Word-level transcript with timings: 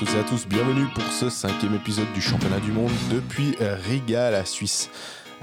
toutes 0.00 0.14
et 0.14 0.18
à 0.18 0.24
tous, 0.24 0.48
bienvenue 0.48 0.86
pour 0.94 1.04
ce 1.12 1.28
cinquième 1.28 1.74
épisode 1.74 2.10
du 2.14 2.22
championnat 2.22 2.58
du 2.60 2.72
monde 2.72 2.90
depuis 3.12 3.54
Riga, 3.60 4.30
la 4.30 4.46
Suisse 4.46 4.88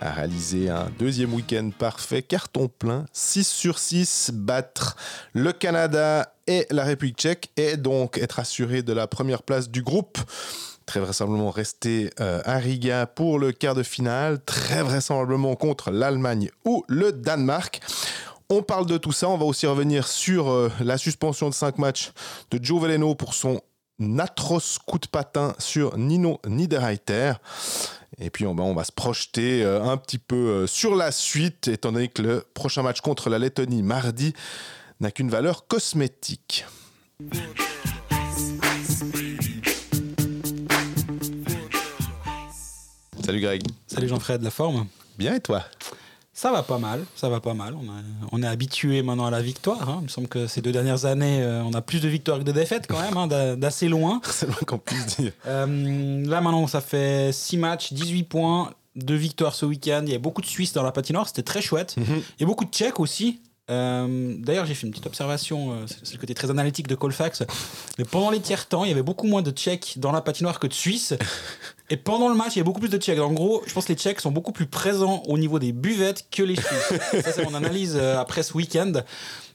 a 0.01 0.09
réalisé 0.09 0.67
un 0.67 0.89
deuxième 0.97 1.31
week-end 1.35 1.69
parfait, 1.77 2.23
carton 2.23 2.67
plein, 2.67 3.05
6 3.13 3.47
sur 3.47 3.77
6, 3.77 4.31
battre 4.33 4.95
le 5.33 5.51
Canada 5.51 6.33
et 6.47 6.65
la 6.71 6.85
République 6.85 7.19
tchèque 7.19 7.51
et 7.55 7.77
donc 7.77 8.17
être 8.17 8.39
assuré 8.39 8.81
de 8.81 8.93
la 8.93 9.05
première 9.05 9.43
place 9.43 9.69
du 9.69 9.83
groupe. 9.83 10.17
Très 10.87 11.01
vraisemblablement 11.01 11.51
rester 11.51 12.09
euh, 12.19 12.41
à 12.43 12.57
Riga 12.57 13.05
pour 13.05 13.37
le 13.37 13.51
quart 13.51 13.75
de 13.75 13.83
finale, 13.83 14.43
très 14.43 14.81
vraisemblablement 14.81 15.55
contre 15.55 15.91
l'Allemagne 15.91 16.49
ou 16.65 16.83
le 16.87 17.11
Danemark. 17.11 17.79
On 18.49 18.63
parle 18.63 18.87
de 18.87 18.97
tout 18.97 19.11
ça. 19.11 19.29
On 19.29 19.37
va 19.37 19.45
aussi 19.45 19.67
revenir 19.67 20.07
sur 20.07 20.49
euh, 20.49 20.71
la 20.79 20.97
suspension 20.97 21.47
de 21.47 21.53
5 21.53 21.77
matchs 21.77 22.11
de 22.49 22.63
Joe 22.63 22.81
Veleno 22.81 23.13
pour 23.13 23.35
son 23.35 23.61
atroce 24.19 24.77
coup 24.79 24.99
de 24.99 25.07
patin 25.07 25.53
sur 25.59 25.97
Nino 25.97 26.39
Niederreiter. 26.47 27.33
Et 28.19 28.29
puis 28.29 28.45
on 28.45 28.55
va, 28.55 28.63
on 28.63 28.73
va 28.73 28.83
se 28.83 28.91
projeter 28.91 29.63
euh, 29.63 29.83
un 29.83 29.97
petit 29.97 30.17
peu 30.17 30.35
euh, 30.35 30.67
sur 30.67 30.95
la 30.95 31.11
suite, 31.11 31.67
étant 31.67 31.91
donné 31.91 32.07
que 32.07 32.21
le 32.21 32.45
prochain 32.53 32.81
match 32.81 33.01
contre 33.01 33.29
la 33.29 33.37
Lettonie 33.37 33.83
mardi 33.83 34.33
n'a 34.99 35.11
qu'une 35.11 35.29
valeur 35.29 35.67
cosmétique. 35.67 36.65
Salut 43.23 43.41
Greg. 43.41 43.61
Salut 43.87 44.07
Jean-Fred, 44.07 44.41
la 44.41 44.51
forme? 44.51 44.87
Bien 45.17 45.35
et 45.35 45.41
toi? 45.41 45.63
Ça 46.37 46.51
va 46.51 46.61
pas 46.61 46.77
mal, 46.77 47.03
ça 47.15 47.29
va 47.29 47.39
pas 47.39 47.55
mal. 47.55 47.75
On, 48.31 48.43
est 48.43 48.47
habitué 48.47 49.01
maintenant 49.01 49.25
à 49.25 49.31
la 49.31 49.41
victoire. 49.41 49.89
Hein. 49.89 49.97
Il 50.01 50.03
me 50.03 50.07
semble 50.07 50.27
que 50.27 50.45
ces 50.45 50.61
deux 50.61 50.71
dernières 50.71 51.05
années, 51.05 51.41
euh, 51.41 51.63
on 51.63 51.73
a 51.73 51.81
plus 51.81 51.99
de 51.99 52.07
victoires 52.07 52.37
que 52.37 52.43
de 52.43 52.51
défaites 52.51 52.85
quand 52.87 53.01
même, 53.01 53.17
hein, 53.17 53.55
d'assez 53.55 53.89
loin. 53.89 54.21
C'est 54.29 54.45
loin 54.45 54.55
qu'on 54.67 54.77
puisse 54.77 55.17
dire. 55.17 55.31
Euh, 55.47 56.23
là 56.27 56.39
maintenant, 56.39 56.67
ça 56.67 56.79
fait 56.79 57.31
6 57.33 57.57
matchs, 57.57 57.91
18 57.91 58.23
points, 58.25 58.71
2 58.97 59.15
victoires 59.15 59.55
ce 59.55 59.65
week-end. 59.65 60.03
Il 60.05 60.11
y 60.11 60.15
a 60.15 60.19
beaucoup 60.19 60.41
de 60.41 60.45
Suisses 60.45 60.73
dans 60.73 60.83
la 60.83 60.91
patinoire, 60.91 61.25
c'était 61.25 61.41
très 61.41 61.61
chouette. 61.61 61.97
Mhm. 61.97 62.05
Il 62.07 62.41
y 62.41 62.43
a 62.43 62.45
beaucoup 62.45 62.65
de 62.65 62.69
Tchèques 62.69 62.99
aussi. 62.99 63.41
Euh, 63.69 64.35
d'ailleurs, 64.39 64.65
j'ai 64.65 64.73
fait 64.73 64.87
une 64.87 64.91
petite 64.91 65.07
observation, 65.07 65.85
c'est 65.87 66.13
le 66.13 66.19
côté 66.19 66.33
très 66.33 66.49
analytique 66.49 66.87
de 66.87 66.95
Colfax. 66.95 67.43
Mais 67.97 68.05
pendant 68.05 68.29
les 68.29 68.39
tiers 68.39 68.67
temps, 68.67 68.85
il 68.85 68.89
y 68.89 68.91
avait 68.91 69.03
beaucoup 69.03 69.27
moins 69.27 69.41
de 69.41 69.51
Tchèques 69.51 69.95
dans 69.97 70.11
la 70.11 70.21
patinoire 70.21 70.59
que 70.59 70.67
de 70.67 70.73
Suisses. 70.73 71.13
Et 71.89 71.95
pendant 71.95 72.27
le 72.27 72.35
match, 72.35 72.55
il 72.55 72.57
y 72.57 72.61
a 72.61 72.65
beaucoup 72.65 72.81
plus 72.81 72.89
de 72.89 72.97
Tchèques. 72.97 73.19
En 73.19 73.31
gros, 73.31 73.63
je 73.65 73.73
pense 73.73 73.85
que 73.85 73.93
les 73.93 73.97
Tchèques 73.97 74.19
sont 74.19 74.31
beaucoup 74.31 74.51
plus 74.51 74.65
présents 74.65 75.23
au 75.27 75.37
niveau 75.37 75.57
des 75.57 75.71
buvettes 75.71 76.25
que 76.29 76.43
les 76.43 76.55
Suisses. 76.55 76.99
Ça, 77.23 77.31
c'est 77.31 77.45
mon 77.45 77.53
analyse 77.53 77.95
euh, 77.95 78.19
après 78.19 78.43
ce 78.43 78.53
week-end. 78.53 78.91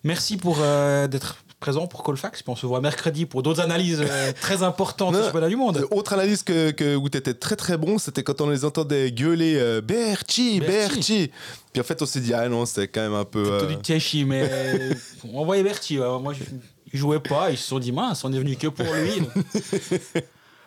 Merci 0.03 0.39
pour 0.39 0.59
euh, 0.61 1.07
d'être 1.09 1.37
présent 1.63 1.87
pour 1.87 2.03
Colfax. 2.03 2.43
Puis 2.43 2.53
on 2.53 2.57
se 2.57 2.67
voit 2.67 2.83
mercredi 2.83 3.25
pour 3.25 3.43
d'autres 3.43 3.61
analyses 3.61 4.05
euh, 4.07 4.33
très 4.39 4.63
importantes 4.63 5.15
du 5.15 5.23
championnat 5.23 5.49
du 5.49 5.57
monde. 5.57 5.87
Autre 5.91 6.13
analyse 6.13 6.43
que, 6.43 6.73
que 6.73 6.95
où 6.95 7.09
tu 7.09 7.17
étais 7.17 7.33
très 7.33 7.57
très 7.57 7.79
bon, 7.79 7.99
c'était 7.99 8.23
quand 8.23 8.43
on 8.43 8.51
les 8.51 8.65
entendait 8.65 9.11
gueuler 9.11 9.81
Berchi, 9.83 10.61
Berchi. 10.61 11.31
Puis 11.73 11.81
en 11.81 11.85
fait, 11.85 12.03
on 12.03 12.07
s'est 12.07 12.21
dit, 12.21 12.35
ah 12.35 12.49
non, 12.49 12.67
c'était 12.67 12.89
quand 12.89 13.01
même 13.01 13.15
un 13.15 13.25
peu. 13.25 13.43
Plutôt 13.43 13.67
du 13.67 13.83
Tchéchi, 13.83 14.27
mais 14.27 14.51
on 15.33 15.45
voyait 15.47 15.63
Berchi. 15.63 15.97
Moi, 15.97 16.35
je, 16.35 16.45
il 16.93 16.99
jouait 16.99 17.21
pas. 17.21 17.51
Ils 17.51 17.57
se 17.57 17.69
sont 17.69 17.79
dit, 17.79 17.93
mince, 17.93 18.25
on 18.25 18.33
est 18.33 18.39
venu 18.39 18.57
que 18.57 18.67
pour 18.69 18.87
lui. 18.93 19.23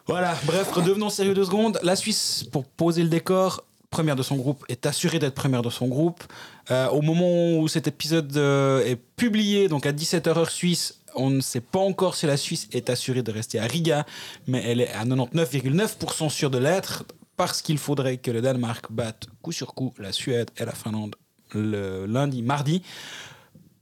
Voilà, 0.08 0.38
bref, 0.44 0.72
redevenons 0.72 1.10
sérieux 1.10 1.34
deux 1.34 1.46
secondes. 1.46 1.80
La 1.82 1.96
Suisse, 1.96 2.46
pour 2.52 2.64
poser 2.64 3.02
le 3.02 3.10
décor, 3.10 3.64
première 3.90 4.16
de 4.16 4.22
son 4.22 4.36
groupe, 4.36 4.64
est 4.70 4.86
assurée 4.86 5.18
d'être 5.18 5.34
première 5.34 5.64
de 5.64 5.72
son 5.72 5.88
groupe. 5.88 6.24
Euh, 6.72 6.90
au 6.90 7.02
moment 7.02 7.58
où 7.58 7.68
cet 7.68 7.88
épisode 7.88 8.36
euh, 8.38 8.86
est 8.86 8.96
publié, 8.96 9.68
donc 9.68 9.86
à 9.86 9.92
17h 9.92 10.30
heure 10.30 10.50
suisse, 10.50 11.02
on 11.16 11.30
ne 11.30 11.42
sait 11.42 11.62
pas 11.62 11.80
encore 11.80 12.16
si 12.16 12.26
la 12.26 12.36
Suisse 12.36 12.68
est 12.74 12.90
assurée 12.90 13.24
de 13.24 13.32
rester 13.32 13.60
à 13.60 13.66
Riga, 13.66 14.06
mais 14.48 14.62
elle 14.66 14.82
est 14.82 14.92
à 14.92 15.06
99,9% 15.06 16.30
sûre 16.30 16.50
de 16.50 16.58
l'être, 16.58 17.06
parce 17.38 17.62
qu'il 17.62 17.78
faudrait 17.78 18.18
que 18.18 18.32
le 18.32 18.42
Danemark 18.42 18.92
batte 18.92 19.28
coup 19.42 19.52
sur 19.52 19.74
coup 19.74 19.94
la 19.98 20.12
Suède 20.12 20.50
et 20.58 20.66
la 20.66 20.74
Finlande 20.74 21.16
le 21.54 22.06
lundi, 22.06 22.42
mardi, 22.42 22.82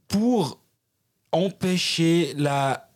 pour 0.08 0.60
empêcher 1.32 2.34
la 2.36 2.88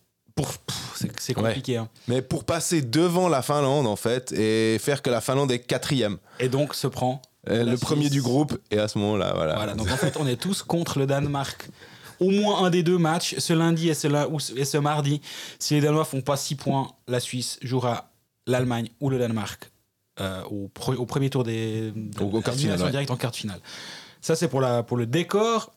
c'est 1.19 1.35
compliqué. 1.35 1.77
Hein. 1.77 1.89
Mais 2.07 2.23
pour 2.23 2.45
passer 2.45 2.81
devant 2.81 3.29
la 3.29 3.43
Finlande, 3.43 3.89
en 3.89 3.97
fait, 3.97 4.31
et 4.31 4.79
faire 4.79 5.03
que 5.03 5.11
la 5.11 5.21
Finlande 5.21 5.51
est 5.51 5.59
quatrième. 5.59 6.19
Et 6.39 6.49
donc 6.49 6.75
se 6.75 6.87
prend. 6.87 7.21
Euh, 7.49 7.65
le 7.65 7.77
premier 7.77 8.11
du 8.11 8.21
groupe, 8.21 8.59
et 8.71 8.79
à 8.79 8.89
ce 8.89 8.99
moment-là, 8.99 9.33
voilà. 9.35 9.55
Voilà, 9.57 9.75
donc 9.75 9.91
en 9.91 9.97
fait, 9.97 10.17
on 10.19 10.27
est 10.27 10.37
tous 10.37 10.63
contre 10.63 10.99
le 10.99 11.07
Danemark. 11.07 11.69
Au 12.21 12.31
moins 12.31 12.65
un 12.65 12.71
des 12.71 12.83
deux 12.83 12.99
matchs, 12.99 13.37
ce 13.39 13.53
lundi 13.53 13.89
et 13.89 13.95
ce, 13.95 14.09
et 14.57 14.65
ce 14.65 14.79
mardi. 14.79 15.21
Si 15.59 15.75
les 15.75 15.81
Danois 15.81 16.05
font 16.05 16.21
pas 16.21 16.37
6 16.37 16.57
points, 16.57 16.91
la 17.07 17.21
Suisse 17.21 17.59
jouera 17.63 18.11
l'Allemagne 18.47 18.89
ou 19.01 19.09
le 19.09 19.19
Danemark 19.19 19.71
euh, 20.21 20.43
au, 20.51 20.69
au, 20.97 21.07
premier 21.07 21.31
tour 21.31 21.45
des. 21.45 21.93
au, 22.21 22.25
au 22.25 22.41
quart 22.41 22.55
finale. 22.55 22.91
direct 22.91 23.11
en 23.11 23.17
quart 23.17 23.35
finale. 23.35 23.61
Ça, 24.21 24.35
c'est 24.35 24.49
pour, 24.49 24.61
la, 24.61 24.83
pour 24.83 24.97
le 24.97 25.07
décor. 25.07 25.73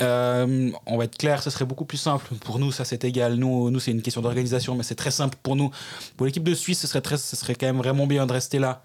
Euh, 0.00 0.70
on 0.86 0.96
va 0.96 1.04
être 1.04 1.18
clair, 1.18 1.42
ce 1.42 1.50
serait 1.50 1.66
beaucoup 1.66 1.84
plus 1.84 1.98
simple. 1.98 2.34
Pour 2.36 2.58
nous, 2.58 2.72
ça 2.72 2.84
c'est 2.84 3.04
égal. 3.04 3.34
Nous, 3.34 3.70
nous 3.70 3.78
c'est 3.78 3.90
une 3.90 4.02
question 4.02 4.22
d'organisation, 4.22 4.74
mais 4.74 4.82
c'est 4.82 4.94
très 4.94 5.10
simple 5.10 5.36
pour 5.42 5.56
nous. 5.56 5.70
Pour 6.16 6.26
l'équipe 6.26 6.42
de 6.42 6.54
Suisse, 6.54 6.80
ce 6.80 6.86
serait, 6.86 7.02
très, 7.02 7.18
ce 7.18 7.36
serait 7.36 7.54
quand 7.54 7.66
même 7.66 7.76
vraiment 7.76 8.06
bien 8.06 8.26
de 8.26 8.32
rester 8.32 8.58
là, 8.58 8.82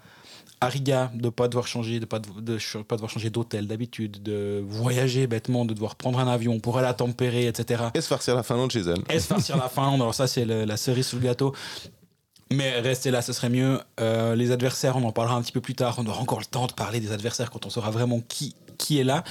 à 0.60 0.68
Riga, 0.68 1.10
de 1.14 1.28
pas 1.28 1.48
devoir 1.48 1.66
changer, 1.66 2.00
de 2.00 2.04
pas, 2.04 2.18
de, 2.18 2.82
pas 2.82 2.96
devoir 2.96 3.10
changer 3.10 3.30
d'hôtel 3.30 3.66
d'habitude, 3.66 4.22
de 4.22 4.62
voyager 4.66 5.26
bêtement, 5.26 5.64
de 5.64 5.74
devoir 5.74 5.96
prendre 5.96 6.18
un 6.18 6.28
avion 6.28 6.58
pour 6.60 6.78
aller 6.78 6.88
à 6.88 6.94
tempérer, 6.94 7.46
etc. 7.46 7.84
Et 7.94 8.00
se 8.00 8.08
farcir 8.08 8.34
la 8.34 8.42
Finlande 8.42 8.70
chez 8.70 8.80
elle. 8.80 9.02
Et 9.10 9.20
se 9.20 9.26
farcir 9.26 9.56
la 9.56 9.68
Finlande, 9.68 10.00
alors 10.00 10.14
ça 10.14 10.26
c'est 10.26 10.44
la 10.44 10.76
cerise 10.76 11.06
sous 11.06 11.16
le 11.16 11.22
gâteau. 11.22 11.54
Mais 12.50 12.80
rester 12.80 13.10
là, 13.10 13.20
ce 13.20 13.32
serait 13.32 13.50
mieux. 13.50 13.80
Euh, 14.00 14.34
les 14.34 14.52
adversaires, 14.52 14.96
on 14.96 15.04
en 15.04 15.12
parlera 15.12 15.36
un 15.36 15.42
petit 15.42 15.52
peu 15.52 15.60
plus 15.60 15.74
tard. 15.74 15.96
On 15.98 16.06
aura 16.06 16.20
encore 16.20 16.40
le 16.40 16.46
temps 16.46 16.66
de 16.66 16.72
parler 16.72 17.00
des 17.00 17.12
adversaires 17.12 17.50
quand 17.50 17.66
on 17.66 17.70
saura 17.70 17.90
vraiment 17.90 18.20
qui, 18.26 18.54
qui 18.78 18.98
est 18.98 19.04
là. 19.04 19.22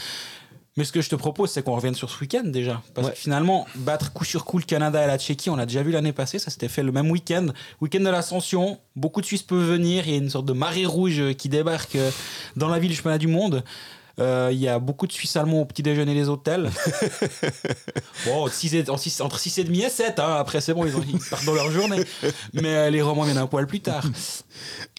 Mais 0.78 0.84
ce 0.84 0.92
que 0.92 1.02
je 1.02 1.10
te 1.10 1.16
propose, 1.16 1.50
c'est 1.52 1.64
qu'on 1.64 1.76
revienne 1.76 1.96
sur 1.96 2.10
ce 2.10 2.20
week-end 2.20 2.44
déjà. 2.46 2.82
Parce 2.94 3.10
que 3.10 3.16
finalement, 3.16 3.68
battre 3.76 4.14
coup 4.14 4.24
sur 4.24 4.46
coup 4.46 4.60
le 4.60 4.64
Canada 4.64 5.04
et 5.04 5.08
la 5.08 5.18
Tchéquie, 5.18 5.50
on 5.50 5.56
l'a 5.56 5.66
déjà 5.66 5.82
vu 5.82 5.92
l'année 5.92 6.14
passée, 6.14 6.40
ça 6.40 6.52
s'était 6.52 6.68
fait 6.68 6.84
le 6.84 6.92
même 6.92 7.10
week-end. 7.10 7.48
Week-end 7.82 8.00
de 8.00 8.10
l'ascension, 8.10 8.80
beaucoup 8.96 9.22
de 9.22 9.26
Suisses 9.26 9.44
peuvent 9.44 9.68
venir, 9.68 10.08
il 10.08 10.12
y 10.12 10.16
a 10.16 10.18
une 10.18 10.30
sorte 10.30 10.46
de 10.46 10.54
marée 10.54 10.86
rouge 10.86 11.34
qui 11.38 11.50
débarque 11.50 11.96
euh, 11.96 12.12
dans 12.56 12.70
la 12.70 12.80
ville 12.80 12.92
du 12.92 12.96
championnat 12.96 13.18
du 13.18 13.28
monde. 13.28 13.64
Euh, 14.20 14.50
il 14.52 14.58
y 14.60 14.68
a 14.68 14.80
beaucoup 14.80 15.06
de 15.06 15.12
Suisses 15.12 15.36
allemands 15.36 15.62
au 15.62 15.66
petit 15.66 15.84
déjeuner 15.84 16.16
des 16.16 16.28
hôtels. 16.28 16.72
bon, 18.26 18.46
entre 18.46 18.54
6 18.54 18.76
et 18.76 19.64
demi 19.64 19.82
et 19.82 19.90
7, 19.90 20.20
hein. 20.20 20.38
après 20.40 20.60
c'est 20.60 20.74
bon, 20.74 20.86
ils, 20.86 20.96
ont, 20.96 21.04
partent 21.30 21.46
dans 21.46 21.54
leur 21.54 21.70
journée. 21.72 22.04
Mais 22.54 22.76
euh, 22.76 22.90
les 22.90 23.02
Romains 23.02 23.26
viennent 23.26 23.38
un 23.38 23.48
poil 23.48 23.68
plus 23.68 23.82
tard. 23.82 24.04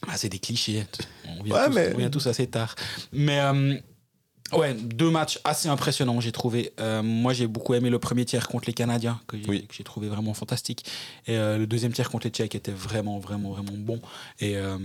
Ah, 0.07 0.17
c'est 0.17 0.29
des 0.29 0.39
clichés. 0.39 0.87
On 1.27 1.43
vient, 1.43 1.69
tous, 1.69 1.79
on 1.95 1.99
vient 1.99 2.09
tous 2.09 2.27
assez 2.29 2.47
tard. 2.47 2.77
Mais 3.13 3.41
Ouais, 4.53 4.75
deux 4.75 5.11
matchs 5.11 5.39
assez 5.45 5.69
impressionnants, 5.69 6.21
j'ai 6.21 6.33
trouvé. 6.33 6.73
Euh, 6.81 7.03
moi, 7.03 7.33
j'ai 7.33 7.47
beaucoup 7.47 7.75
aimé 7.75 7.91
le 7.91 7.99
premier 7.99 8.25
tiers 8.25 8.49
contre 8.49 8.65
les 8.67 8.73
Canadiens, 8.73 9.21
que 9.27 9.37
j'ai 9.71 9.85
trouvé 9.85 10.09
vraiment 10.09 10.35
fantastique. 10.35 10.85
Et 11.27 11.37
euh, 11.37 11.59
le 11.59 11.67
deuxième 11.67 11.93
tiers 11.93 12.11
contre 12.11 12.27
les 12.27 12.31
Tchèques 12.31 12.55
était 12.55 12.73
vraiment, 12.73 13.19
vraiment, 13.19 13.53
vraiment 13.53 13.75
bon. 13.77 14.01
Et 14.41 14.57
euh, 14.57 14.79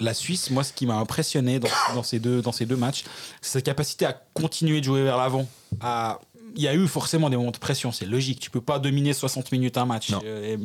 la 0.00 0.14
Suisse, 0.14 0.50
moi, 0.50 0.64
ce 0.64 0.72
qui 0.72 0.86
m'a 0.86 0.96
impressionné 0.96 1.60
dans, 1.60 2.02
ces 2.02 2.18
deux, 2.18 2.42
dans 2.42 2.52
ces 2.52 2.66
deux 2.66 2.76
matchs, 2.76 3.04
c'est 3.40 3.58
sa 3.58 3.60
capacité 3.60 4.04
à 4.04 4.20
continuer 4.34 4.80
de 4.80 4.84
jouer 4.84 5.02
vers 5.02 5.16
l'avant. 5.16 5.48
À... 5.80 6.20
Il 6.56 6.62
y 6.62 6.68
a 6.68 6.74
eu 6.74 6.88
forcément 6.88 7.30
des 7.30 7.36
moments 7.36 7.52
de 7.52 7.58
pression, 7.58 7.92
c'est 7.92 8.06
logique. 8.06 8.40
Tu 8.40 8.50
peux 8.50 8.62
pas 8.62 8.80
dominer 8.80 9.12
60 9.12 9.52
minutes 9.52 9.76
un 9.76 9.84
match. 9.84 10.10
Et, 10.24 10.58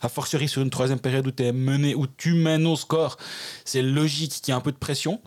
a 0.00 0.08
fortiori 0.08 0.48
sur 0.48 0.62
une 0.62 0.70
troisième 0.70 0.98
période 0.98 1.26
où, 1.26 1.42
es 1.42 1.52
mené, 1.52 1.94
où 1.94 2.06
tu 2.08 2.34
mènes 2.34 2.66
au 2.66 2.74
score, 2.74 3.16
c'est 3.64 3.82
logique 3.82 4.32
qu'il 4.32 4.48
y 4.48 4.56
ait 4.56 4.58
un 4.58 4.62
peu 4.62 4.72
de 4.72 4.78
pression. 4.78 5.20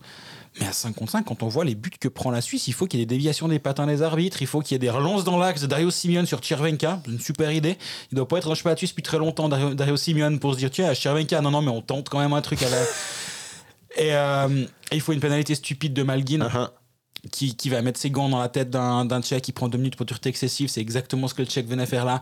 Mais 0.60 0.68
à 0.68 0.74
5 0.74 0.94
contre 0.96 1.12
5, 1.14 1.26
quand 1.26 1.42
on 1.42 1.48
voit 1.48 1.66
les 1.66 1.74
buts 1.74 1.90
que 2.00 2.08
prend 2.08 2.30
la 2.30 2.42
Suisse, 2.42 2.68
il 2.68 2.74
faut 2.74 2.86
qu'il 2.86 3.00
y 3.00 3.04
ait 3.04 3.06
des 3.06 3.16
déviations 3.16 3.48
des 3.48 3.60
patins 3.60 3.88
des 3.88 4.02
arbitres, 4.02 4.42
il 4.42 4.48
faut 4.48 4.62
qu'il 4.62 4.74
y 4.74 4.76
ait 4.76 4.80
des 4.80 4.90
relances 4.90 5.24
dans 5.24 5.38
l'axe 5.38 5.62
de 5.62 5.68
Dario 5.68 5.90
Simeone 5.90 6.26
sur 6.26 6.40
Tchervenka, 6.40 7.02
une 7.08 7.20
super 7.20 7.52
idée. 7.52 7.78
Il 8.12 8.16
doit 8.16 8.28
pas 8.28 8.38
être 8.38 8.52
un 8.52 8.56
cheval 8.56 8.76
depuis 8.76 9.02
très 9.02 9.18
longtemps, 9.18 9.50
Dario, 9.50 9.74
Dario 9.74 9.98
Simeone, 9.98 10.40
pour 10.40 10.54
se 10.54 10.60
dire 10.60 10.70
tiens, 10.70 10.94
Tchervenka, 10.94 11.42
non, 11.42 11.52
non, 11.52 11.62
mais 11.62 11.72
on 11.72 11.82
tente 11.82 12.10
quand 12.10 12.20
même 12.20 12.34
un 12.34 12.42
truc 12.42 12.62
à 12.62 12.70
la. 12.70 12.82
et, 13.98 14.14
euh, 14.14 14.66
il 14.92 15.02
faut 15.02 15.14
une 15.14 15.20
pénalité 15.20 15.56
stupide 15.56 15.94
de 15.94 16.04
Malguin. 16.04 16.48
Uh-huh. 16.48 16.70
Qui, 17.32 17.56
qui, 17.56 17.70
va 17.70 17.82
mettre 17.82 17.98
ses 17.98 18.10
gants 18.10 18.28
dans 18.28 18.40
la 18.40 18.50
tête 18.50 18.70
d'un 18.70 19.22
Tchèque 19.22 19.46
qui 19.46 19.54
prend 19.54 19.70
deux 19.70 19.78
minutes 19.78 19.96
pour 19.96 20.06
dureté 20.06 20.28
excessive. 20.28 20.68
C'est 20.68 20.82
exactement 20.82 21.30
ce 21.30 21.34
que 21.34 21.42
le 21.42 21.48
Tchèque 21.48 21.70
venait 21.70 21.86
faire 21.86 22.04
là. 22.04 22.22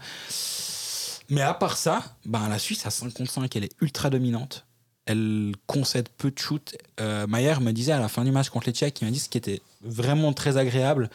Mais 1.27 1.41
à 1.41 1.55
part 1.55 1.75
ça, 1.75 2.03
ben, 2.23 2.47
la 2.47 2.59
Suisse 2.59 2.85
à 2.85 2.91
5 2.91 3.11
contre 3.11 3.31
5, 3.31 3.55
elle 3.55 3.63
est 3.63 3.75
ultra 3.81 4.11
dominante 4.11 4.67
elle 5.06 5.53
concède 5.68 6.09
peu 6.09 6.31
de 6.31 6.38
shoots. 6.38 6.75
Euh, 7.00 7.27
Mayer 7.27 7.56
me 7.62 7.71
disait 7.71 7.92
à 7.92 8.00
la 8.00 8.07
fin 8.07 8.24
du 8.24 8.31
match 8.31 8.50
contre 8.50 8.68
les 8.68 8.74
Tchèques, 8.74 9.01
il 9.01 9.06
m'a 9.06 9.12
dit 9.12 9.19
ce 9.19 9.30
qui 9.30 9.38
était 9.38 9.62
vraiment 9.81 10.33
très 10.33 10.57
agréable. 10.57 11.09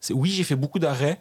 C'est 0.00 0.14
oui, 0.14 0.30
j'ai 0.30 0.44
fait 0.44 0.56
beaucoup 0.56 0.78
d'arrêts 0.78 1.20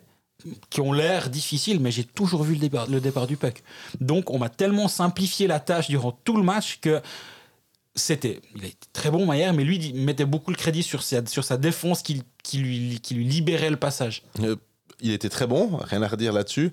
qui 0.70 0.82
ont 0.82 0.94
l'air 0.94 1.30
difficiles, 1.30 1.80
mais 1.80 1.92
j'ai 1.92 2.04
toujours 2.04 2.44
vu 2.44 2.54
le 2.54 2.60
départ, 2.60 2.88
le 2.90 3.02
départ 3.02 3.28
du 3.28 3.36
puck. 3.36 3.62
Donc, 4.00 4.30
on 4.30 4.40
m'a 4.40 4.50
tellement 4.50 4.88
simplifié 4.88 5.48
la 5.48 5.60
tâche 5.60 5.90
durant 5.90 6.12
tout 6.12 6.38
le 6.38 6.44
match 6.44 6.80
que 6.80 7.02
c'était. 7.96 8.42
Il 8.56 8.72
très 8.94 9.12
bon, 9.12 9.26
Mayer, 9.26 9.52
mais 9.52 9.64
lui, 9.64 9.78
il 9.78 9.96
mettait 9.96 10.26
beaucoup 10.26 10.52
le 10.52 10.58
crédit 10.58 10.84
sur 10.84 11.04
sa, 11.04 11.58
défense 11.58 12.02
qui, 12.02 12.24
qui, 12.44 12.58
lui, 12.60 13.00
qui 13.02 13.16
lui 13.16 13.26
libérait 13.26 13.70
le 13.70 13.76
passage. 13.76 14.24
Euh, 14.40 14.56
il 15.02 15.12
était 15.12 15.30
très 15.30 15.48
bon, 15.48 15.78
rien 15.78 16.02
à 16.02 16.08
redire 16.08 16.34
là-dessus. 16.34 16.72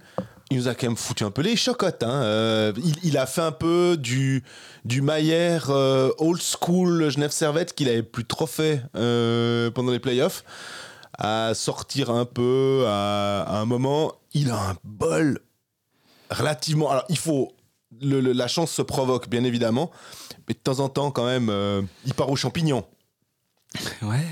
Il 0.51 0.59
nous 0.59 0.69
a 0.69 0.75
quand 0.75 0.87
même 0.87 0.97
foutu 0.97 1.25
un 1.25 1.31
peu 1.31 1.43
les 1.43 1.57
chocottes. 1.57 2.03
Hein. 2.03 2.23
Euh, 2.23 2.73
il, 3.03 3.19
a 3.19 3.27
fait 3.27 3.41
un 3.41 3.53
peu 3.53 3.97
du, 3.99 4.45
du 4.85 5.03
Maillère 5.03 5.71
euh, 5.71 6.11
old 6.19 6.41
school 6.41 7.11
Genève 7.11 7.33
Servette 7.33 7.75
qu'il 7.75 7.89
avait 7.89 8.03
plus 8.03 8.25
trop 8.25 8.47
fait 8.47 8.83
euh, 8.95 9.71
pendant 9.71 9.91
les 9.91 9.99
playoffs. 9.99 10.45
À 11.19 11.55
sortir 11.55 12.11
un 12.11 12.27
peu 12.27 12.85
à, 12.87 13.59
un 13.59 13.65
moment. 13.65 14.13
Il 14.35 14.51
a 14.51 14.71
un 14.71 14.77
bol 14.85 15.41
relativement. 16.31 16.91
Alors, 16.91 17.05
il 17.09 17.19
faut. 17.19 17.53
La 18.01 18.49
chance 18.49 18.71
se 18.71 18.83
provoque, 18.83 19.29
bien 19.29 19.43
évidemment. 19.43 19.91
Mais 20.47 20.55
de 20.55 20.59
temps 20.59 20.81
en 20.81 20.91
temps, 20.91 21.11
quand 21.11 21.25
même, 21.25 21.51
il 22.05 22.13
part 22.13 22.29
aux 22.29 22.37
champignons. 22.37 22.85
Ouais, 24.03 24.25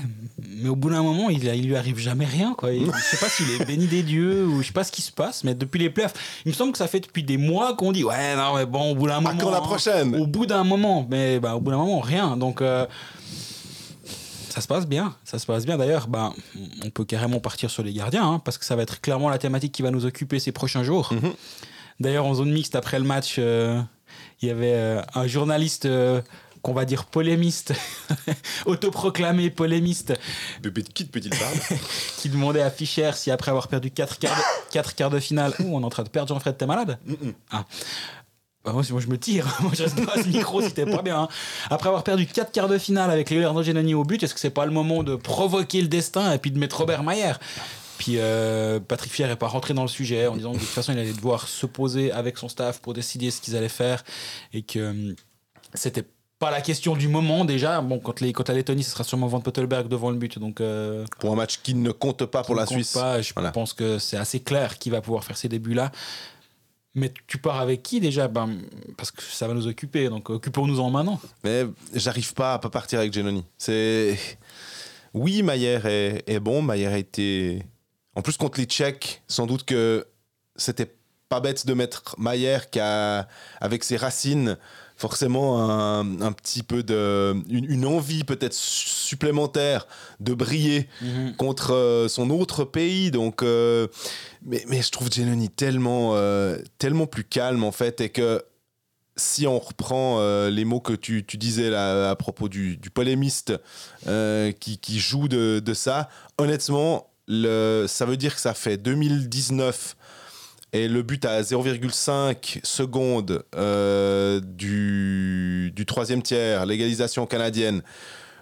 mais 0.57 0.69
au 0.69 0.75
bout 0.75 0.89
d'un 0.89 1.03
moment, 1.03 1.29
il, 1.29 1.43
il 1.43 1.67
lui 1.67 1.75
arrive 1.75 1.97
jamais 1.97 2.25
rien. 2.25 2.53
Quoi. 2.57 2.73
Il, 2.73 2.85
je 2.85 3.01
sais 3.01 3.17
pas 3.17 3.29
s'il 3.29 3.49
est 3.51 3.65
béni 3.65 3.87
des 3.87 4.03
dieux 4.03 4.45
ou 4.45 4.61
je 4.61 4.67
sais 4.67 4.73
pas 4.73 4.83
ce 4.83 4.91
qui 4.91 5.01
se 5.01 5.11
passe, 5.11 5.43
mais 5.43 5.53
depuis 5.55 5.79
les 5.79 5.89
playoffs, 5.89 6.13
il 6.45 6.49
me 6.49 6.53
semble 6.53 6.71
que 6.71 6.77
ça 6.77 6.87
fait 6.87 6.99
depuis 6.99 7.23
des 7.23 7.37
mois 7.37 7.75
qu'on 7.75 7.91
dit 7.91 8.03
ouais, 8.03 8.35
non, 8.35 8.55
mais 8.55 8.65
bon, 8.65 8.91
au 8.91 8.95
bout 8.95 9.07
d'un 9.07 9.21
moment. 9.21 9.37
Quand 9.39 9.51
la 9.51 9.61
prochaine 9.61 10.15
hein, 10.15 10.19
Au 10.19 10.27
bout 10.27 10.45
d'un 10.45 10.63
moment, 10.63 11.05
mais 11.09 11.39
bah, 11.39 11.55
au 11.55 11.61
bout 11.61 11.71
d'un 11.71 11.77
moment, 11.77 11.99
rien. 11.99 12.37
Donc. 12.37 12.61
Euh, 12.61 12.85
ça 14.55 14.61
se 14.61 14.67
passe 14.69 14.87
bien, 14.87 15.13
ça 15.25 15.37
se 15.37 15.45
passe 15.45 15.65
bien. 15.65 15.77
D'ailleurs, 15.77 16.07
bah, 16.07 16.31
on 16.81 16.89
peut 16.89 17.03
carrément 17.03 17.41
partir 17.41 17.69
sur 17.69 17.83
les 17.83 17.91
gardiens, 17.91 18.25
hein, 18.25 18.39
parce 18.39 18.57
que 18.57 18.63
ça 18.63 18.77
va 18.77 18.83
être 18.83 19.01
clairement 19.01 19.27
la 19.27 19.37
thématique 19.37 19.73
qui 19.73 19.81
va 19.81 19.91
nous 19.91 20.05
occuper 20.05 20.39
ces 20.39 20.53
prochains 20.53 20.81
jours. 20.81 21.11
Mhm. 21.11 21.33
D'ailleurs, 21.99 22.25
en 22.25 22.35
zone 22.35 22.53
mixte, 22.53 22.73
après 22.75 22.97
le 22.97 23.03
match, 23.03 23.35
euh, 23.37 23.81
il 24.41 24.47
y 24.47 24.51
avait 24.51 24.73
euh, 24.73 25.01
un 25.13 25.27
journaliste 25.27 25.89
qu'on 26.65 26.73
va 26.73 26.85
dire 26.85 27.05
polémiste, 27.05 27.73
autoproclamé 28.65 29.51
polémiste. 29.51 30.15
De 30.63 30.71
qui 30.71 31.05
parler 31.05 31.59
Qui 32.17 32.27
demandait 32.27 32.63
à 32.63 32.71
Fischer 32.71 33.11
si 33.13 33.29
après 33.29 33.51
avoir 33.51 33.67
perdu 33.67 33.91
4 33.91 34.17
quarts, 34.17 34.35
de, 34.35 34.71
quatre 34.71 34.95
quarts 34.95 35.11
de 35.11 35.19
finale. 35.19 35.53
Ouh, 35.59 35.75
on 35.77 35.81
est 35.81 35.85
en 35.85 35.89
train 35.89 36.01
de 36.01 36.09
perdre 36.09 36.29
Jean-Fred, 36.29 36.57
t'es 36.57 36.65
malade 36.65 36.97
Mm, 37.05 37.11
mm. 37.11 37.33
Ah. 37.51 37.65
Bah, 38.63 38.71
moi, 38.73 38.81
moi, 38.89 38.99
je 38.99 39.05
me 39.05 39.19
tire. 39.19 39.45
Moi, 39.61 39.73
je 39.75 39.83
reste 39.83 40.03
pas 40.03 40.13
à 40.13 40.23
ce 40.23 40.27
micro 40.27 40.59
si 40.59 40.73
t'es 40.73 40.87
pas 40.87 41.03
bien. 41.03 41.21
hein. 41.21 41.27
Après 41.69 41.87
avoir 41.87 42.03
perdu 42.03 42.25
4 42.25 42.51
quarts 42.51 42.67
de 42.67 42.79
finale 42.79 43.11
avec 43.11 43.29
Leonardo 43.29 43.61
Genoni 43.61 43.93
au 43.93 44.03
but, 44.03 44.23
est-ce 44.23 44.33
que 44.33 44.39
c'est 44.39 44.49
pas 44.49 44.65
le 44.65 44.71
moment 44.71 45.03
de 45.03 45.15
provoquer 45.15 45.83
le 45.83 45.87
destin 45.87 46.33
et 46.33 46.39
puis 46.39 46.49
de 46.49 46.57
mettre 46.57 46.79
Robert 46.79 47.03
Mayer? 47.03 47.33
Puis 47.99 48.15
euh, 48.17 48.79
Patrick 48.79 49.13
Fier 49.13 49.27
n'est 49.27 49.35
pas 49.35 49.47
rentré 49.49 49.75
dans 49.75 49.83
le 49.83 49.87
sujet 49.87 50.25
en 50.25 50.35
disant 50.35 50.53
que 50.53 50.57
de 50.57 50.61
toute 50.63 50.69
façon 50.73 50.93
il 50.93 50.97
allait 50.97 51.13
devoir 51.13 51.47
se 51.47 51.67
poser 51.67 52.11
avec 52.11 52.39
son 52.39 52.49
staff 52.49 52.81
pour 52.81 52.95
décider 52.95 53.29
ce 53.29 53.39
qu'ils 53.39 53.55
allaient 53.55 53.69
faire 53.69 54.03
et 54.51 54.63
que 54.63 54.79
euh, 54.79 55.15
c'était 55.75 56.03
pas 56.39 56.51
la 56.51 56.61
question 56.61 56.95
du 56.95 57.07
moment 57.07 57.45
déjà. 57.45 57.81
Bon, 57.81 57.99
quand, 57.99 58.19
les, 58.19 58.33
quand 58.33 58.47
la 58.49 58.55
Lettonie, 58.55 58.83
ce 58.83 58.91
sera 58.91 59.03
sûrement 59.03 59.27
Van 59.27 59.39
Pottelberg 59.39 59.87
devant 59.87 60.09
le 60.11 60.17
but. 60.17 60.37
Donc, 60.39 60.59
euh, 60.61 61.05
Pour 61.19 61.31
un 61.31 61.35
match 61.35 61.59
qui 61.63 61.73
ne 61.75 61.91
compte 61.91 62.25
pas 62.25 62.43
pour 62.43 62.55
la 62.55 62.65
Suisse. 62.65 62.93
pas, 62.93 63.21
je 63.21 63.33
Voilà. 63.33 63.51
pense 63.51 63.73
que 63.73 63.99
c'est 63.99 64.17
assez 64.17 64.39
clair 64.41 64.77
qui 64.77 64.89
va 64.89 65.01
pouvoir 65.01 65.23
faire 65.23 65.37
ces 65.37 65.47
débuts-là. 65.49 65.91
Mais 66.97 67.11
tu 67.27 67.37
pars 67.37 67.59
avec 67.59 67.83
qui 67.83 67.99
déjà? 67.99 68.27
Ben, 68.29 68.57
Parce 68.97 69.11
que 69.11 69.21
ça 69.21 69.47
va 69.47 69.53
nous 69.53 69.67
occuper, 69.67 70.07
donc 70.09 70.29
occupons-nous-en 70.29 70.89
maintenant. 70.89 71.19
Mais 71.43 71.63
j'arrive 71.93 72.33
pas 72.33 72.53
à 72.53 72.59
pas 72.59 72.69
partir 72.69 72.99
avec 72.99 73.11
Genoni. 73.13 73.43
C'est. 73.57 74.17
Oui, 75.13 75.43
Maillère 75.43 75.85
est, 75.85 76.23
est 76.27 76.39
bon. 76.39 76.61
Maillère 76.61 76.93
a 76.93 76.97
été. 76.97 77.63
En 78.15 78.21
plus, 78.21 78.37
contre 78.37 78.59
les 78.59 78.65
Tchèques, 78.65 79.21
sans 79.27 79.45
doute 79.45 79.63
que 79.65 80.05
c'était 80.55 80.93
pas 81.27 81.39
bête 81.41 81.65
de 81.65 81.73
mettre 81.73 82.15
Maillère 82.17 82.69
qui 82.69 82.79
a, 82.79 83.27
avec 83.59 83.83
ses 83.83 83.97
racines, 83.97 84.57
forcément 84.97 85.69
un, 85.69 86.21
un 86.21 86.31
petit 86.31 86.63
peu 86.63 86.83
de. 86.83 87.33
Une, 87.49 87.65
une 87.69 87.85
envie 87.85 88.23
peut-être 88.23 88.53
su- 88.53 88.87
supplémentaire 88.87 89.87
de 90.19 90.33
briller 90.33 90.87
contre 91.37 91.73
euh, 91.73 92.07
son 92.07 92.29
autre 92.29 92.63
pays. 92.63 93.11
Donc, 93.11 93.43
euh, 93.43 93.87
mais, 94.45 94.63
mais 94.67 94.81
je 94.81 94.89
trouve 94.91 95.11
Genoni 95.11 95.49
tellement, 95.49 96.11
euh, 96.15 96.57
tellement 96.77 97.07
plus 97.07 97.23
calme 97.23 97.63
en 97.63 97.71
fait 97.71 98.01
et 98.01 98.09
que 98.09 98.43
si 99.17 99.47
on 99.47 99.59
reprend 99.59 100.17
euh, 100.19 100.49
les 100.49 100.65
mots 100.65 100.81
que 100.81 100.91
tu, 100.93 101.25
tu 101.25 101.37
disais 101.37 101.69
là 101.69 102.09
à 102.09 102.15
propos 102.17 102.49
du, 102.49 102.75
du 102.75 102.89
polémiste 102.89 103.53
euh, 104.07 104.51
qui, 104.51 104.77
qui 104.77 104.99
joue 104.99 105.27
de, 105.29 105.59
de 105.63 105.73
ça, 105.73 106.09
honnêtement, 106.37 107.07
le, 107.27 107.85
ça 107.87 108.05
veut 108.05 108.17
dire 108.17 108.35
que 108.35 108.41
ça 108.41 108.53
fait 108.53 108.77
2019 108.77 109.95
et 110.73 110.87
le 110.87 111.01
but 111.03 111.23
à 111.25 111.41
0,5 111.41 112.59
secondes 112.63 113.43
euh, 113.55 114.39
du, 114.43 115.71
troisième 115.85 116.21
tiers, 116.21 116.65
l'égalisation 116.65 117.25
canadienne. 117.25 117.81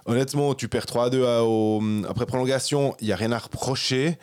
Honnêtement, 0.06 0.54
tu 0.54 0.68
perds 0.68 0.84
3-2 0.86 1.24
à- 1.24 1.44
au- 1.44 1.82
après 2.08 2.26
prolongation, 2.26 2.94
il 3.00 3.06
n'y 3.06 3.12
a 3.12 3.16
rien 3.16 3.32
à 3.32 3.38
reprocher. 3.38 4.18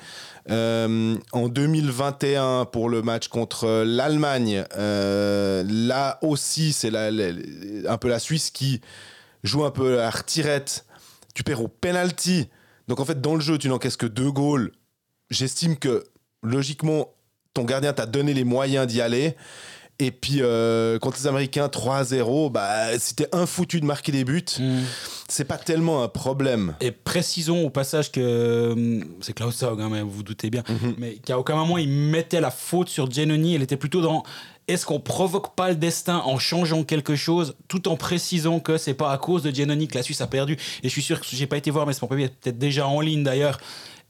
Euh, 0.50 1.15
en 1.31 1.48
2021, 1.48 2.65
pour 2.65 2.89
le 2.89 3.01
match 3.01 3.30
contre 3.30 3.83
l'Allemagne, 3.86 4.63
euh, 4.77 5.63
là 5.68 6.19
aussi, 6.21 6.74
c'est 6.74 6.92
un 6.95 7.98
peu 7.98 8.09
la 8.09 8.19
Suisse 8.19 8.51
qui 8.51 8.81
joue 9.44 9.63
un 9.63 9.71
peu 9.71 10.00
à 10.00 10.03
la 10.03 10.09
retirette. 10.12 10.86
Tu 11.33 11.44
perds 11.44 11.62
au 11.63 11.68
penalty. 11.68 12.48
Donc 12.88 13.00
en 13.00 13.06
fait, 13.06 13.21
dans 13.21 13.36
le 13.36 13.42
jeu, 13.42 13.57
tu 13.57 13.69
n'encaisses 13.69 13.98
que 13.98 14.06
deux 14.06 14.31
goals. 14.31 14.71
J'estime 15.30 15.77
que 15.77 16.03
logiquement, 16.44 17.13
ton 17.53 17.63
gardien 17.63 17.94
t'a 17.94 18.06
donné 18.06 18.33
les 18.33 18.44
moyens 18.44 18.88
d'y 18.88 19.01
aller. 19.01 19.36
Et 20.00 20.09
puis, 20.09 20.38
euh, 20.39 20.98
contre 20.98 21.18
les 21.19 21.27
Américains, 21.27 21.68
3-0, 21.68 22.50
bah, 22.50 22.98
si 22.98 23.13
t'es 23.13 23.27
un 23.33 23.45
foutu 23.45 23.80
de 23.80 23.86
marquer 23.86 24.12
des 24.12 24.24
buts, 24.24 24.44
c'est 25.27 25.44
pas 25.45 25.57
tellement 25.57 26.01
un 26.03 26.07
problème. 26.07 26.75
Et 26.81 26.89
précisons 26.89 27.63
au 27.65 27.69
passage 27.69 28.12
que 28.12 28.71
hum, 28.71 29.06
c'est 29.21 29.33
Klaus 29.33 29.62
Haug, 29.62 29.80
hein, 29.80 29.89
mais 29.92 30.01
vous 30.01 30.09
vous 30.09 30.24
doutez 30.24 30.50
bien, 30.50 30.63
Mhm. 30.68 30.95
mais 30.98 31.13
qu'à 31.18 31.38
aucun 31.38 31.56
moment 31.56 31.77
il 31.77 31.88
mettait 31.88 32.42
la 32.42 32.50
faute 32.50 32.89
sur 32.89 33.12
Giannoni. 33.12 33.53
Elle 33.53 33.62
était 33.62 33.77
plutôt 33.77 34.01
dans 34.01 34.24
est-ce 34.68 34.88
qu'on 34.88 35.00
provoque 35.00 35.56
pas 35.56 35.69
le 35.69 35.75
destin 35.75 36.18
en 36.25 36.39
changeant 36.39 36.83
quelque 36.83 37.15
chose, 37.15 37.56
tout 37.68 37.88
en 37.88 37.95
précisant 37.95 38.59
que 38.59 38.77
c'est 38.80 38.95
pas 38.95 39.12
à 39.12 39.19
cause 39.19 39.44
de 39.44 39.51
Giannoni 39.51 39.88
que 39.88 39.95
la 39.98 40.03
Suisse 40.03 40.21
a 40.21 40.27
perdu. 40.27 40.53
Et 40.81 40.88
je 40.88 40.89
suis 40.89 41.01
sûr 41.03 41.19
que 41.19 41.27
j'ai 41.30 41.45
pas 41.45 41.57
été 41.57 41.69
voir, 41.69 41.86
mais 41.86 41.94
c'est 41.94 42.07
peut-être 42.07 42.57
déjà 42.57 42.88
en 42.88 43.01
ligne 43.01 43.24
d'ailleurs. 43.24 43.59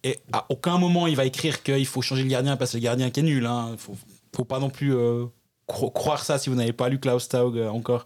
Et 0.03 0.19
à 0.33 0.45
aucun 0.49 0.77
moment 0.79 1.05
il 1.07 1.15
va 1.15 1.25
écrire 1.25 1.61
qu'il 1.63 1.85
faut 1.85 2.01
changer 2.01 2.23
le 2.23 2.29
gardien 2.29 2.57
parce 2.57 2.71
que 2.71 2.77
le 2.77 2.83
gardien 2.83 3.09
qui 3.11 3.19
est 3.19 3.23
nul. 3.23 3.45
Hein. 3.45 3.75
Faut, 3.77 3.95
faut 4.35 4.45
pas 4.45 4.59
non 4.59 4.69
plus 4.69 4.95
euh, 4.95 5.25
cro- 5.67 5.91
croire 5.91 6.23
ça 6.23 6.37
si 6.39 6.49
vous 6.49 6.55
n'avez 6.55 6.73
pas 6.73 6.89
lu 6.89 6.99
Klaus 6.99 7.27
Taug 7.29 7.57
euh, 7.57 7.69
encore, 7.69 8.05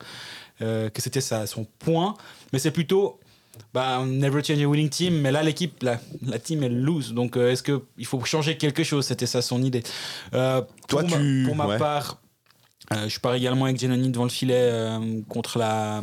euh, 0.61 0.89
que 0.89 1.01
c'était 1.01 1.21
ça, 1.21 1.47
son 1.47 1.65
point. 1.79 2.15
Mais 2.51 2.59
c'est 2.59 2.71
plutôt 2.71 3.19
bah, 3.73 4.03
never 4.05 4.43
change 4.43 4.61
a 4.61 4.65
winning 4.65 4.89
team, 4.89 5.21
mais 5.21 5.31
là 5.31 5.41
l'équipe, 5.41 5.81
la, 5.83 5.97
la 6.21 6.37
team 6.39 6.63
elle 6.63 6.81
lose. 6.81 7.13
Donc 7.13 7.37
euh, 7.37 7.51
est-ce 7.51 7.63
qu'il 7.63 8.05
faut 8.05 8.21
changer 8.25 8.57
quelque 8.57 8.83
chose? 8.83 9.05
C'était 9.05 9.25
ça 9.27 9.41
son 9.41 9.63
idée. 9.63 9.83
Euh, 10.33 10.61
Toi, 10.89 11.03
pour, 11.03 11.11
tu- 11.17 11.43
ma, 11.43 11.47
pour 11.47 11.55
ma 11.55 11.67
ouais. 11.67 11.77
part, 11.77 12.21
euh, 12.93 13.07
je 13.07 13.19
pars 13.21 13.33
également 13.35 13.63
avec 13.65 13.79
Giannoni 13.79 14.09
devant 14.09 14.25
le 14.25 14.29
filet 14.29 14.69
contre 15.29 15.57
la 15.59 16.01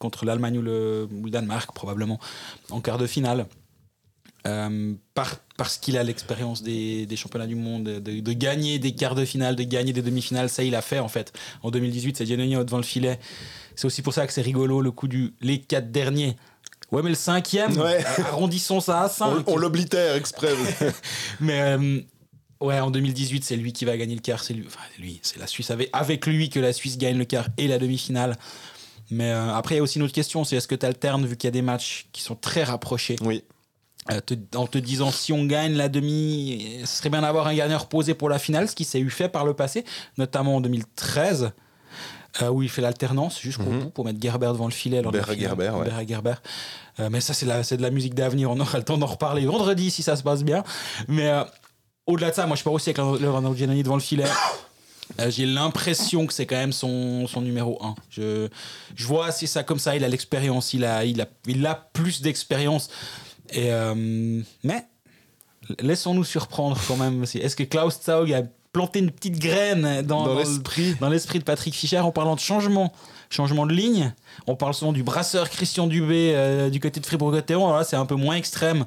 contre 0.00 0.24
l'Allemagne 0.24 0.58
ou 0.58 0.62
le, 0.62 1.08
ou 1.12 1.24
le 1.26 1.30
Danemark 1.30 1.72
probablement 1.72 2.18
en 2.70 2.80
quart 2.80 2.98
de 2.98 3.06
finale. 3.06 3.46
Euh, 4.46 4.94
par- 5.14 5.36
parce 5.56 5.78
qu'il 5.78 5.96
a 5.96 6.02
l'expérience 6.02 6.62
des, 6.64 7.06
des 7.06 7.16
championnats 7.16 7.46
du 7.46 7.54
monde, 7.54 7.84
de, 7.84 8.00
de 8.20 8.32
gagner 8.32 8.80
des 8.80 8.92
quarts 8.92 9.14
de 9.14 9.24
finale, 9.24 9.54
de 9.54 9.62
gagner 9.62 9.92
des 9.92 10.02
demi-finales, 10.02 10.48
ça 10.48 10.64
il 10.64 10.74
a 10.74 10.82
fait 10.82 10.98
en 10.98 11.06
fait. 11.08 11.32
En 11.62 11.70
2018, 11.70 12.16
c'est 12.16 12.26
Giannoni 12.26 12.56
devant 12.56 12.78
le 12.78 12.82
filet. 12.82 13.20
C'est 13.76 13.86
aussi 13.86 14.02
pour 14.02 14.12
ça 14.14 14.26
que 14.26 14.32
c'est 14.32 14.42
rigolo 14.42 14.80
le 14.80 14.90
coup 14.90 15.06
du 15.06 15.34
les 15.40 15.60
quatre 15.60 15.92
derniers. 15.92 16.36
Ouais, 16.90 17.02
mais 17.02 17.10
le 17.10 17.14
cinquième, 17.14 17.76
Ouais. 17.78 18.04
arrondissons 18.18 18.80
ça 18.80 19.02
à 19.02 19.08
5. 19.08 19.48
On, 19.48 19.52
on 19.54 19.56
l'oblitère 19.56 20.14
exprès. 20.16 20.52
Mais 21.40 21.60
euh, 21.62 22.00
ouais, 22.60 22.80
en 22.80 22.90
2018, 22.90 23.44
c'est 23.44 23.56
lui 23.56 23.72
qui 23.72 23.84
va 23.86 23.96
gagner 23.96 24.14
le 24.14 24.20
quart. 24.20 24.42
C'est 24.44 24.52
lui, 24.54 24.64
enfin 24.66 24.80
lui, 24.98 25.18
c'est 25.22 25.38
la 25.38 25.46
Suisse 25.46 25.70
avec, 25.70 25.88
avec 25.94 26.26
lui 26.26 26.50
que 26.50 26.60
la 26.60 26.72
Suisse 26.74 26.98
gagne 26.98 27.16
le 27.16 27.24
quart 27.24 27.46
et 27.56 27.66
la 27.68 27.78
demi-finale. 27.78 28.36
Mais 29.10 29.30
euh, 29.30 29.54
après, 29.54 29.74
il 29.76 29.78
y 29.78 29.80
a 29.80 29.82
aussi 29.84 29.98
une 29.98 30.04
autre 30.04 30.12
question, 30.14 30.44
c'est 30.44 30.56
est-ce 30.56 30.68
que 30.68 30.74
tu 30.74 30.84
alternes 30.84 31.24
vu 31.26 31.36
qu'il 31.36 31.46
y 31.46 31.48
a 31.48 31.52
des 31.52 31.62
matchs 31.62 32.08
qui 32.12 32.22
sont 32.22 32.34
très 32.34 32.64
rapprochés? 32.64 33.16
Oui. 33.22 33.42
Euh, 34.10 34.20
te- 34.20 34.34
en 34.56 34.66
te 34.66 34.78
disant 34.78 35.10
si 35.12 35.32
on 35.32 35.44
gagne 35.44 35.74
la 35.74 35.88
demi, 35.88 36.78
ce 36.84 36.96
serait 36.98 37.10
bien 37.10 37.22
d'avoir 37.22 37.46
un 37.46 37.54
gardien 37.54 37.78
reposé 37.78 38.14
pour 38.14 38.28
la 38.28 38.38
finale, 38.38 38.68
ce 38.68 38.74
qui 38.74 38.84
s'est 38.84 38.98
eu 39.00 39.10
fait 39.10 39.28
par 39.28 39.44
le 39.44 39.54
passé, 39.54 39.84
notamment 40.18 40.56
en 40.56 40.60
2013. 40.60 41.52
euh, 42.40 42.48
où 42.48 42.62
il 42.62 42.70
fait 42.70 42.80
l'alternance 42.80 43.38
jusqu'au 43.38 43.64
Mhm. 43.64 43.80
bout 43.80 43.90
pour 43.90 44.06
mettre 44.06 44.18
Gerber 44.18 44.46
devant 44.46 44.64
le 44.64 44.70
filet. 44.72 45.02
lors 45.02 45.12
finale. 45.12 45.38
Gerber, 45.38 45.68
ouais. 45.68 46.06
Gerber. 46.08 46.32
Euh, 46.98 47.10
mais 47.12 47.20
ça, 47.20 47.34
c'est 47.34 47.44
de 47.76 47.82
la 47.82 47.90
musique 47.90 48.14
d'avenir. 48.14 48.50
On 48.50 48.58
aura 48.58 48.78
le 48.78 48.84
temps 48.84 48.96
d'en 48.96 49.04
reparler 49.04 49.44
vendredi 49.44 49.90
si 49.90 50.02
ça 50.02 50.16
se 50.16 50.22
passe 50.22 50.42
bien. 50.42 50.64
Mais 51.08 51.28
euh, 51.28 51.44
au-delà 52.06 52.30
de 52.30 52.34
ça, 52.34 52.46
moi, 52.46 52.56
je 52.56 52.62
pars 52.62 52.72
aussi 52.72 52.88
avec 52.88 52.96
Leonardo 53.20 53.54
Giannini 53.54 53.82
devant 53.82 53.96
le 53.96 54.00
filet. 54.00 54.24
Euh, 55.20 55.30
J'ai 55.30 55.44
l'impression 55.44 56.26
que 56.26 56.32
c'est 56.32 56.46
quand 56.46 56.56
même 56.56 56.72
son, 56.72 57.26
son 57.26 57.42
numéro 57.42 57.78
1. 57.84 57.94
Je, 58.08 58.48
je 58.94 59.06
vois 59.06 59.30
c'est 59.30 59.46
ça 59.46 59.62
comme 59.62 59.78
ça. 59.78 59.94
Il 59.94 60.02
a 60.02 60.08
l'expérience, 60.08 60.72
il 60.72 60.86
a, 60.86 61.04
il, 61.04 61.20
a, 61.20 61.26
il 61.46 61.66
a 61.66 61.74
plus 61.74 62.22
d'expérience. 62.22 62.88
Et 63.52 63.72
euh, 63.72 64.40
mais 64.64 64.84
laissons-nous 65.80 66.24
surprendre 66.24 66.78
quand 66.88 66.96
même. 66.96 67.22
aussi. 67.22 67.38
Est-ce 67.38 67.56
que 67.56 67.62
Klaus 67.62 67.98
Zaug 68.04 68.32
a 68.32 68.42
planté 68.72 69.00
une 69.00 69.10
petite 69.10 69.38
graine 69.38 70.02
dans, 70.02 70.20
Dans 70.22 70.26
dans 70.28 70.32
le- 70.34 70.38
l'esprit. 70.40 70.94
dans 71.00 71.08
l'esprit 71.10 71.38
de 71.38 71.44
Patrick 71.44 71.74
Fischer 71.74 71.98
en 72.00 72.10
parlant 72.10 72.34
de 72.34 72.40
changement, 72.40 72.92
changement 73.30 73.66
de 73.66 73.72
ligne? 73.74 74.14
On 74.46 74.56
parle 74.56 74.72
souvent 74.74 74.92
du 74.92 75.02
brasseur 75.02 75.50
Christian 75.50 75.86
Dubé 75.86 76.32
euh, 76.34 76.70
du 76.70 76.80
côté 76.80 76.98
de 77.00 77.06
Fribourg-Gotteron. 77.06 77.66
Alors 77.66 77.76
là, 77.78 77.84
c'est 77.84 77.96
un 77.96 78.06
peu 78.06 78.14
moins 78.14 78.36
extrême. 78.36 78.84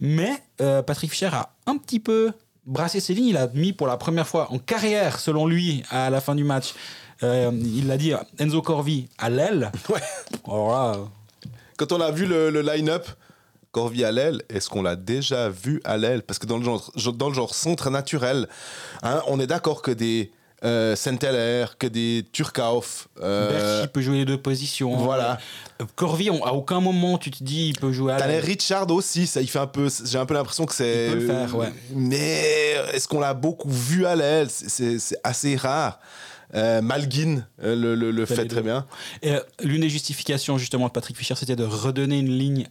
Mais 0.00 0.32
euh, 0.60 0.82
Patrick 0.82 1.10
Fischer 1.10 1.30
a 1.32 1.54
un 1.66 1.76
petit 1.76 2.00
peu 2.00 2.32
brasser 2.66 3.00
ses 3.00 3.14
lignes. 3.14 3.28
Il 3.28 3.36
a 3.36 3.46
mis 3.54 3.72
pour 3.72 3.86
la 3.86 3.96
première 3.96 4.26
fois 4.26 4.52
en 4.52 4.58
carrière, 4.58 5.20
selon 5.20 5.46
lui, 5.46 5.82
à 5.90 6.10
la 6.10 6.20
fin 6.20 6.34
du 6.34 6.44
match, 6.44 6.74
euh, 7.22 7.50
il 7.64 7.86
l'a 7.86 7.96
dit, 7.96 8.12
Enzo 8.38 8.60
Corvi 8.62 9.08
à 9.18 9.30
l'aile. 9.30 9.70
Ouais. 9.88 10.00
Alors 10.46 10.70
là, 10.72 10.96
Quand 11.76 11.92
on 11.92 12.00
a 12.00 12.10
vu 12.10 12.26
le, 12.26 12.50
le 12.50 12.60
line-up, 12.60 13.06
Corvi 13.72 14.04
à 14.04 14.12
l'aile, 14.12 14.42
est-ce 14.48 14.68
qu'on 14.68 14.82
l'a 14.82 14.96
déjà 14.96 15.48
vu 15.50 15.80
à 15.84 15.96
l'aile? 15.96 16.22
Parce 16.22 16.38
que 16.38 16.46
dans 16.46 16.58
le 16.58 16.64
genre, 16.64 16.90
dans 17.14 17.28
le 17.28 17.34
genre 17.34 17.54
centre 17.54 17.90
naturel, 17.90 18.48
hein, 19.02 19.22
on 19.26 19.38
est 19.40 19.46
d'accord 19.46 19.82
que 19.82 19.90
des 19.90 20.30
euh, 20.64 20.96
Saint-Heller, 20.96 21.76
que 21.78 21.86
des 21.86 22.26
Turkauf, 22.32 23.06
euh, 23.22 23.76
Berchi 23.76 23.92
peut 23.92 24.00
jouer 24.00 24.16
les 24.16 24.24
deux 24.24 24.38
positions. 24.38 24.96
voilà. 24.96 25.38
Euh, 25.80 25.84
Corvi, 25.94 26.30
on- 26.30 26.44
à 26.44 26.52
aucun 26.52 26.80
moment 26.80 27.16
tu 27.18 27.30
te 27.30 27.44
dis 27.44 27.68
il 27.68 27.78
peut 27.78 27.92
jouer 27.92 28.12
à 28.14 28.26
l'aile. 28.26 28.44
Richard 28.44 28.90
aussi, 28.90 29.28
ça, 29.28 29.40
il 29.40 29.48
fait 29.48 29.60
un 29.60 29.68
peu. 29.68 29.88
J'ai 30.04 30.18
un 30.18 30.26
peu 30.26 30.34
l'impression 30.34 30.66
que 30.66 30.74
c'est. 30.74 31.06
Il 31.06 31.12
peut 31.12 31.20
le 31.20 31.26
faire, 31.28 31.54
ouais. 31.56 31.72
Mais 31.94 32.74
est-ce 32.92 33.06
qu'on 33.06 33.20
l'a 33.20 33.34
beaucoup 33.34 33.70
vu 33.70 34.04
à 34.06 34.16
l'aile? 34.16 34.48
C'est- 34.50 34.98
assez 35.22 35.54
rare. 35.54 36.00
Euh, 36.54 36.80
Malguin 36.80 37.44
euh, 37.62 37.76
le, 37.76 37.94
le- 37.94 38.10
le 38.10 38.24
Fait 38.26 38.46
très 38.46 38.62
bien. 38.62 38.86
Et 39.22 39.32
euh, 39.34 39.40
l'une 39.62 39.82
des 39.82 39.90
justifications 39.90 40.56
justement 40.56 40.86
de 40.86 40.92
Patrick 40.92 41.14
Fischer, 41.16 41.34
c'était 41.36 41.56
de 41.56 41.64
redonner 41.64 42.18
une 42.18 42.30
ligne 42.36 42.66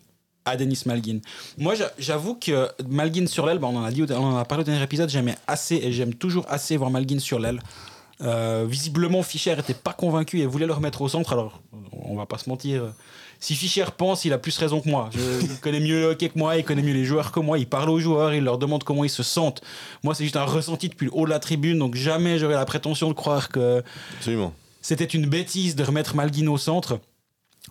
à 0.48 0.58
Denis 0.58 0.82
Malgin. 0.86 1.20
Moi, 1.58 1.76
j'a- 1.76 1.92
j'avoue 2.00 2.36
que 2.36 2.68
Malgin 2.88 3.28
sur 3.28 3.46
l'aile, 3.46 3.60
bah, 3.60 3.68
on 3.72 3.78
en 3.78 3.84
a 3.84 3.92
dit, 3.92 4.02
au- 4.04 4.12
on 4.12 4.34
en 4.34 4.38
a 4.38 4.46
parlé 4.46 4.62
au 4.64 4.66
dernier 4.66 4.82
épisode, 4.84 5.10
j'aimais 5.10 5.36
assez 5.48 5.76
et 5.76 5.92
j'aime 5.92 6.14
toujours 6.14 6.46
assez 6.50 6.78
voir 6.78 6.90
Malgin 6.90 7.20
sur 7.20 7.40
l'aile. 7.40 7.60
Euh, 8.22 8.66
visiblement, 8.68 9.22
Fischer 9.22 9.56
était 9.60 9.76
pas 9.76 9.94
convaincu 9.94 10.40
et 10.40 10.46
voulait 10.48 10.66
le 10.66 10.74
remettre 10.74 11.02
au 11.04 11.08
centre. 11.10 11.34
Alors, 11.34 11.62
on 11.92 12.16
va 12.16 12.26
pas 12.26 12.40
se 12.40 12.50
mentir. 12.50 12.82
Si 13.40 13.54
Fischer 13.54 13.86
pense, 13.96 14.26
il 14.26 14.34
a 14.34 14.40
plus 14.40 14.58
raison 14.58 14.82
que 14.82 14.90
moi. 14.90 15.12
Je, 15.14 15.20
il 15.46 15.60
connaît 15.62 15.80
mieux 15.80 16.00
le 16.00 16.06
hockey 16.08 16.30
que 16.30 16.40
moi, 16.40 16.58
il 16.58 16.64
connaît 16.64 16.82
mieux 16.82 16.94
les 16.96 17.06
joueurs 17.06 17.32
que 17.32 17.40
moi. 17.40 17.60
Il 17.60 17.68
parle 17.68 17.92
aux 17.92 18.00
joueurs, 18.00 18.34
il 18.34 18.44
leur 18.44 18.58
demande 18.58 18.84
comment 18.84 19.04
ils 19.04 19.10
se 19.12 19.22
sentent. 19.22 19.62
Moi, 20.02 20.16
c'est 20.16 20.24
juste 20.24 20.36
un 20.38 20.46
ressenti 20.46 20.90
depuis 20.90 21.06
le 21.06 21.12
haut 21.14 21.26
de 21.26 21.30
la 21.30 21.38
tribune, 21.38 21.78
donc 21.78 21.94
jamais 21.94 22.40
j'aurais 22.40 22.56
la 22.56 22.66
prétention 22.66 23.08
de 23.10 23.14
croire 23.14 23.50
que 23.50 23.84
c'était 24.82 25.06
une 25.06 25.28
bêtise 25.28 25.76
de 25.76 25.84
remettre 25.84 26.16
Malguin 26.16 26.48
au 26.48 26.58
centre. 26.58 27.00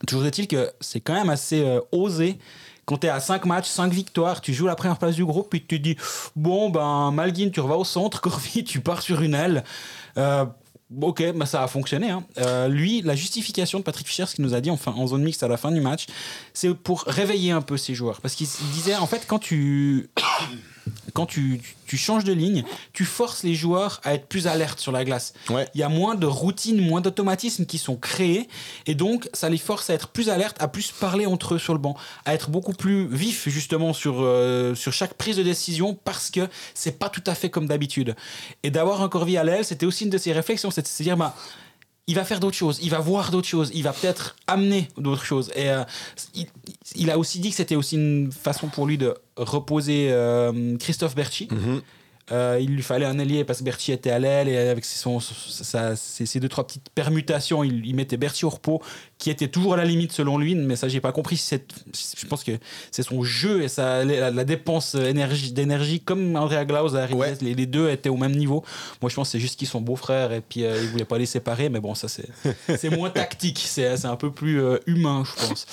Toujours 0.06 0.26
est-il 0.26 0.46
que 0.46 0.70
c'est 0.80 1.00
quand 1.00 1.14
même 1.14 1.30
assez 1.30 1.62
euh, 1.64 1.80
osé. 1.90 2.38
Quand 2.86 2.98
tu 2.98 3.06
es 3.08 3.10
à 3.10 3.20
5 3.20 3.44
matchs, 3.46 3.68
5 3.68 3.92
victoires, 3.92 4.40
tu 4.40 4.54
joues 4.54 4.66
la 4.66 4.76
première 4.76 4.96
place 4.96 5.16
du 5.16 5.24
groupe, 5.24 5.50
puis 5.50 5.60
tu 5.60 5.76
te 5.76 5.82
dis 5.82 5.96
Bon, 6.36 6.70
ben, 6.70 7.10
Malguin, 7.10 7.50
tu 7.52 7.60
revas 7.60 7.74
au 7.74 7.84
centre, 7.84 8.20
Corvi, 8.22 8.62
tu 8.64 8.80
pars 8.80 9.02
sur 9.02 9.20
une 9.22 9.34
aile. 9.34 9.64
Euh, 10.18 10.44
ok, 11.02 11.32
bah, 11.34 11.46
ça 11.46 11.64
a 11.64 11.66
fonctionné. 11.66 12.10
hein. 12.10 12.22
Euh, 12.38 12.68
lui, 12.68 13.02
la 13.02 13.16
justification 13.16 13.80
de 13.80 13.84
Patrick 13.84 14.06
Fischer, 14.06 14.26
ce 14.26 14.36
qu'il 14.36 14.44
nous 14.44 14.54
a 14.54 14.60
dit 14.60 14.70
enfin, 14.70 14.92
en 14.92 15.06
zone 15.08 15.22
mixte 15.24 15.42
à 15.42 15.48
la 15.48 15.56
fin 15.56 15.72
du 15.72 15.80
match, 15.80 16.06
c'est 16.54 16.72
pour 16.74 17.02
réveiller 17.08 17.50
un 17.50 17.60
peu 17.62 17.76
ses 17.76 17.94
joueurs. 17.94 18.20
Parce 18.20 18.34
qu'il 18.36 18.46
il 18.46 18.70
disait 18.70 18.94
En 18.96 19.06
fait, 19.06 19.24
quand 19.26 19.40
tu. 19.40 20.08
Quand 21.16 21.24
tu, 21.24 21.62
tu 21.86 21.96
changes 21.96 22.24
de 22.24 22.32
ligne, 22.34 22.62
tu 22.92 23.06
forces 23.06 23.42
les 23.42 23.54
joueurs 23.54 24.00
à 24.04 24.12
être 24.12 24.26
plus 24.26 24.46
alertes 24.46 24.78
sur 24.78 24.92
la 24.92 25.02
glace 25.02 25.32
Ouais. 25.48 25.66
il 25.74 25.80
y 25.80 25.82
a 25.82 25.88
moins 25.88 26.14
de 26.14 26.26
routines, 26.26 26.78
moins 26.80 27.00
d'automatismes 27.00 27.64
qui 27.64 27.78
sont 27.78 27.96
créés, 27.96 28.48
et 28.84 28.94
donc 28.94 29.28
ça 29.32 29.48
les 29.48 29.56
force 29.56 29.88
à 29.88 29.94
être 29.94 30.08
plus 30.08 30.28
alertes, 30.28 30.56
à 30.60 30.68
plus 30.68 30.92
parler 30.92 31.24
entre 31.24 31.54
eux 31.54 31.58
sur 31.58 31.72
le 31.72 31.78
banc, 31.78 31.96
à 32.26 32.34
être 32.34 32.50
beaucoup 32.50 32.74
plus 32.74 33.06
vifs 33.08 33.48
justement 33.48 33.94
sur, 33.94 34.16
euh, 34.20 34.74
sur 34.74 34.92
chaque 34.92 35.14
prise 35.14 35.36
de 35.38 35.42
décision, 35.42 35.98
parce 36.04 36.30
que 36.30 36.48
c'est 36.74 36.98
pas 36.98 37.08
tout 37.08 37.24
à 37.26 37.34
fait 37.34 37.48
comme 37.48 37.66
d'habitude. 37.66 38.14
Et 38.62 38.70
d'avoir 38.70 39.00
un 39.00 39.08
Corvi 39.08 39.38
à 39.38 39.44
l'aile, 39.44 39.64
c'était 39.64 39.86
aussi 39.86 40.04
une 40.04 40.10
de 40.10 40.18
ses 40.18 40.32
réflexions, 40.34 40.70
c'est 40.70 40.82
de 40.82 40.86
se 40.86 41.02
dire, 41.02 41.16
bah, 41.16 41.34
il 42.06 42.14
va 42.14 42.24
faire 42.24 42.40
d'autres 42.40 42.56
choses, 42.56 42.78
il 42.82 42.90
va 42.90 43.00
voir 43.00 43.30
d'autres 43.30 43.48
choses, 43.48 43.70
il 43.74 43.82
va 43.82 43.92
peut-être 43.92 44.36
amener 44.46 44.88
d'autres 44.96 45.24
choses. 45.24 45.50
Et 45.56 45.70
euh, 45.70 45.82
il, 46.94 47.10
a 47.10 47.18
aussi 47.18 47.40
dit 47.40 47.50
que 47.50 47.56
c'était 47.56 47.74
aussi 47.74 47.96
une 47.96 48.30
façon 48.30 48.68
pour 48.68 48.86
lui 48.86 48.96
de 48.96 49.14
reposer 49.36 50.08
euh, 50.10 50.76
Christophe 50.78 51.14
Berchi. 51.16 51.48
Mhm. 51.50 51.82
Euh, 52.32 52.58
il 52.60 52.74
lui 52.74 52.82
fallait 52.82 53.06
un 53.06 53.20
ailier 53.20 53.44
parce 53.44 53.60
que 53.60 53.64
Berti 53.64 53.92
était 53.92 54.10
à 54.10 54.18
l'aile 54.18 54.48
et 54.48 54.56
avec 54.56 54.84
son, 54.84 55.20
sa- 55.20 55.94
ses, 55.94 56.26
ses 56.26 56.40
deux 56.40 56.48
trois 56.48 56.66
petites 56.66 56.90
permutations, 56.92 57.62
il, 57.62 57.86
il 57.86 57.94
mettait 57.94 58.16
Berti 58.16 58.44
au 58.44 58.48
repos, 58.50 58.82
qui 59.16 59.30
était 59.30 59.46
toujours 59.46 59.74
à 59.74 59.76
la 59.76 59.84
limite 59.84 60.10
selon 60.10 60.36
lui. 60.36 60.56
Mais 60.56 60.74
ça, 60.74 60.88
j'ai 60.88 61.00
pas 61.00 61.12
compris. 61.12 61.36
Je 61.52 62.26
pense 62.26 62.42
que 62.42 62.50
c'est 62.90 63.04
son 63.04 63.22
jeu 63.22 63.62
et 63.62 63.66
la, 63.78 64.32
la 64.32 64.44
dépense 64.44 64.96
énergie- 64.96 65.52
d'énergie, 65.52 66.00
comme 66.00 66.34
Andrea 66.34 66.64
Glaus 66.64 66.96
Ariès, 66.96 67.16
Ouais. 67.16 67.34
les, 67.42 67.54
les 67.54 67.66
deux 67.66 67.88
étaient 67.90 68.08
au 68.08 68.16
même 68.16 68.34
niveau. 68.34 68.64
Moi, 69.00 69.08
je 69.08 69.14
pense 69.14 69.28
que 69.28 69.32
c'est 69.32 69.40
juste 69.40 69.56
qu'ils 69.56 69.68
sont 69.68 69.80
beaux-frères 69.80 70.32
et 70.32 70.40
puis 70.40 70.64
euh, 70.64 70.82
ils 70.82 70.88
voulaient 70.88 71.04
pas 71.04 71.18
les 71.18 71.26
séparer. 71.26 71.68
Mais 71.68 71.78
bon, 71.78 71.94
ça 71.94 72.08
c'est 72.08 72.90
moins 72.90 73.10
tactique, 73.10 73.62
c'est 73.64 74.04
un 74.04 74.16
peu 74.16 74.32
plus 74.32 74.60
euh, 74.60 74.78
humain, 74.86 75.22
je 75.24 75.46
pense. 75.46 75.66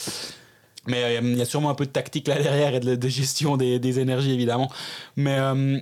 Mais 0.85 1.03
euh, 1.03 1.19
il 1.23 1.37
y 1.37 1.41
a 1.41 1.45
sûrement 1.45 1.69
un 1.71 1.75
peu 1.75 1.85
de 1.85 1.91
tactique 1.91 2.27
là 2.27 2.39
derrière 2.39 2.75
et 2.75 2.79
de, 2.79 2.95
de 2.95 3.07
gestion 3.07 3.57
des, 3.57 3.79
des 3.79 3.99
énergies, 3.99 4.31
évidemment. 4.33 4.69
Mais 5.15 5.37
euh, 5.39 5.79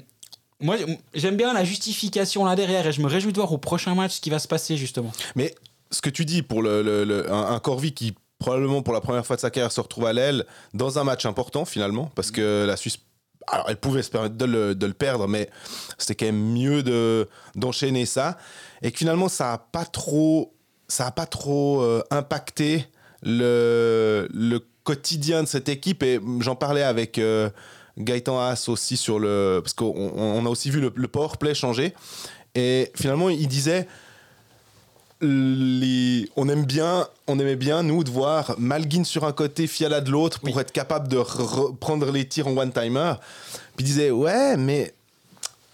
moi, 0.61 0.77
j'aime 1.13 1.37
bien 1.37 1.53
la 1.53 1.63
justification 1.63 2.45
là 2.45 2.55
derrière 2.55 2.85
et 2.87 2.91
je 2.91 3.01
me 3.01 3.07
réjouis 3.07 3.33
de 3.33 3.37
voir 3.37 3.51
au 3.51 3.57
prochain 3.57 3.95
match 3.95 4.15
ce 4.15 4.21
qui 4.21 4.29
va 4.29 4.39
se 4.39 4.47
passer, 4.47 4.77
justement. 4.77 5.11
Mais 5.35 5.55
ce 5.91 6.01
que 6.01 6.09
tu 6.09 6.25
dis 6.25 6.41
pour 6.41 6.61
le, 6.61 7.25
un, 7.31 7.53
un 7.53 7.59
Corvi 7.59 7.93
qui 7.93 8.15
probablement 8.39 8.81
pour 8.81 8.93
la 8.93 9.01
première 9.01 9.25
fois 9.25 9.35
de 9.35 9.41
sa 9.41 9.51
carrière 9.51 9.71
se 9.71 9.79
retrouve 9.79 10.05
à 10.07 10.13
l'aile 10.13 10.45
dans 10.73 10.97
un 10.97 11.03
match 11.03 11.25
important 11.25 11.63
finalement 11.63 12.11
parce 12.15 12.31
que 12.31 12.65
la 12.65 12.75
Suisse 12.75 12.97
alors 13.47 13.67
elle 13.69 13.77
pouvait 13.77 14.01
se 14.01 14.09
permettre 14.09 14.35
de 14.35 14.45
le, 14.45 14.73
de 14.73 14.85
le 14.87 14.93
perdre 14.93 15.27
mais 15.27 15.47
c'était 15.99 16.15
quand 16.15 16.25
même 16.25 16.51
mieux 16.53 16.81
de 16.81 17.29
d'enchaîner 17.55 18.07
ça 18.07 18.37
et 18.81 18.91
que 18.91 18.97
finalement 18.97 19.29
ça 19.29 19.53
a 19.53 19.57
pas 19.59 19.85
trop 19.85 20.55
ça 20.87 21.05
a 21.05 21.11
pas 21.11 21.27
trop 21.27 21.81
euh, 21.81 22.03
impacté 22.09 22.87
le, 23.21 24.27
le 24.33 24.59
quotidien 24.83 25.43
de 25.43 25.47
cette 25.47 25.69
équipe 25.69 26.01
et 26.01 26.19
j'en 26.39 26.55
parlais 26.55 26.83
avec 26.83 27.19
euh, 27.19 27.49
Gaëtan 27.97 28.39
Haas 28.39 28.65
aussi 28.69 28.97
sur 28.97 29.19
le 29.19 29.59
parce 29.63 29.73
qu'on 29.73 29.93
on- 30.15 30.45
a 30.45 30.49
aussi 30.49 30.69
vu 30.69 30.79
le, 30.81 30.91
le 30.95 31.07
power 31.07 31.29
play 31.39 31.53
changer 31.53 31.93
et 32.55 32.91
finalement 32.95 33.29
il 33.29 33.47
disait 33.47 33.87
les, 35.23 36.27
on 36.35 36.49
aime 36.49 36.65
bien, 36.65 37.07
on 37.27 37.37
aimait 37.37 37.55
bien 37.55 37.83
nous 37.83 38.03
de 38.03 38.09
voir 38.09 38.55
Malguin 38.57 39.03
sur 39.03 39.23
un 39.23 39.33
côté, 39.33 39.67
Fiala 39.67 40.01
de 40.01 40.09
l'autre 40.09 40.39
pour 40.39 40.59
être 40.59 40.71
capable 40.71 41.07
de 41.07 41.17
re- 41.17 41.75
prendre 41.77 42.09
les 42.11 42.27
tirs 42.27 42.47
en 42.47 42.57
one 42.57 42.71
timer. 42.71 43.13
Puis 43.75 43.83
il 43.83 43.85
disait 43.85 44.09
ouais, 44.09 44.57
mais 44.57 44.93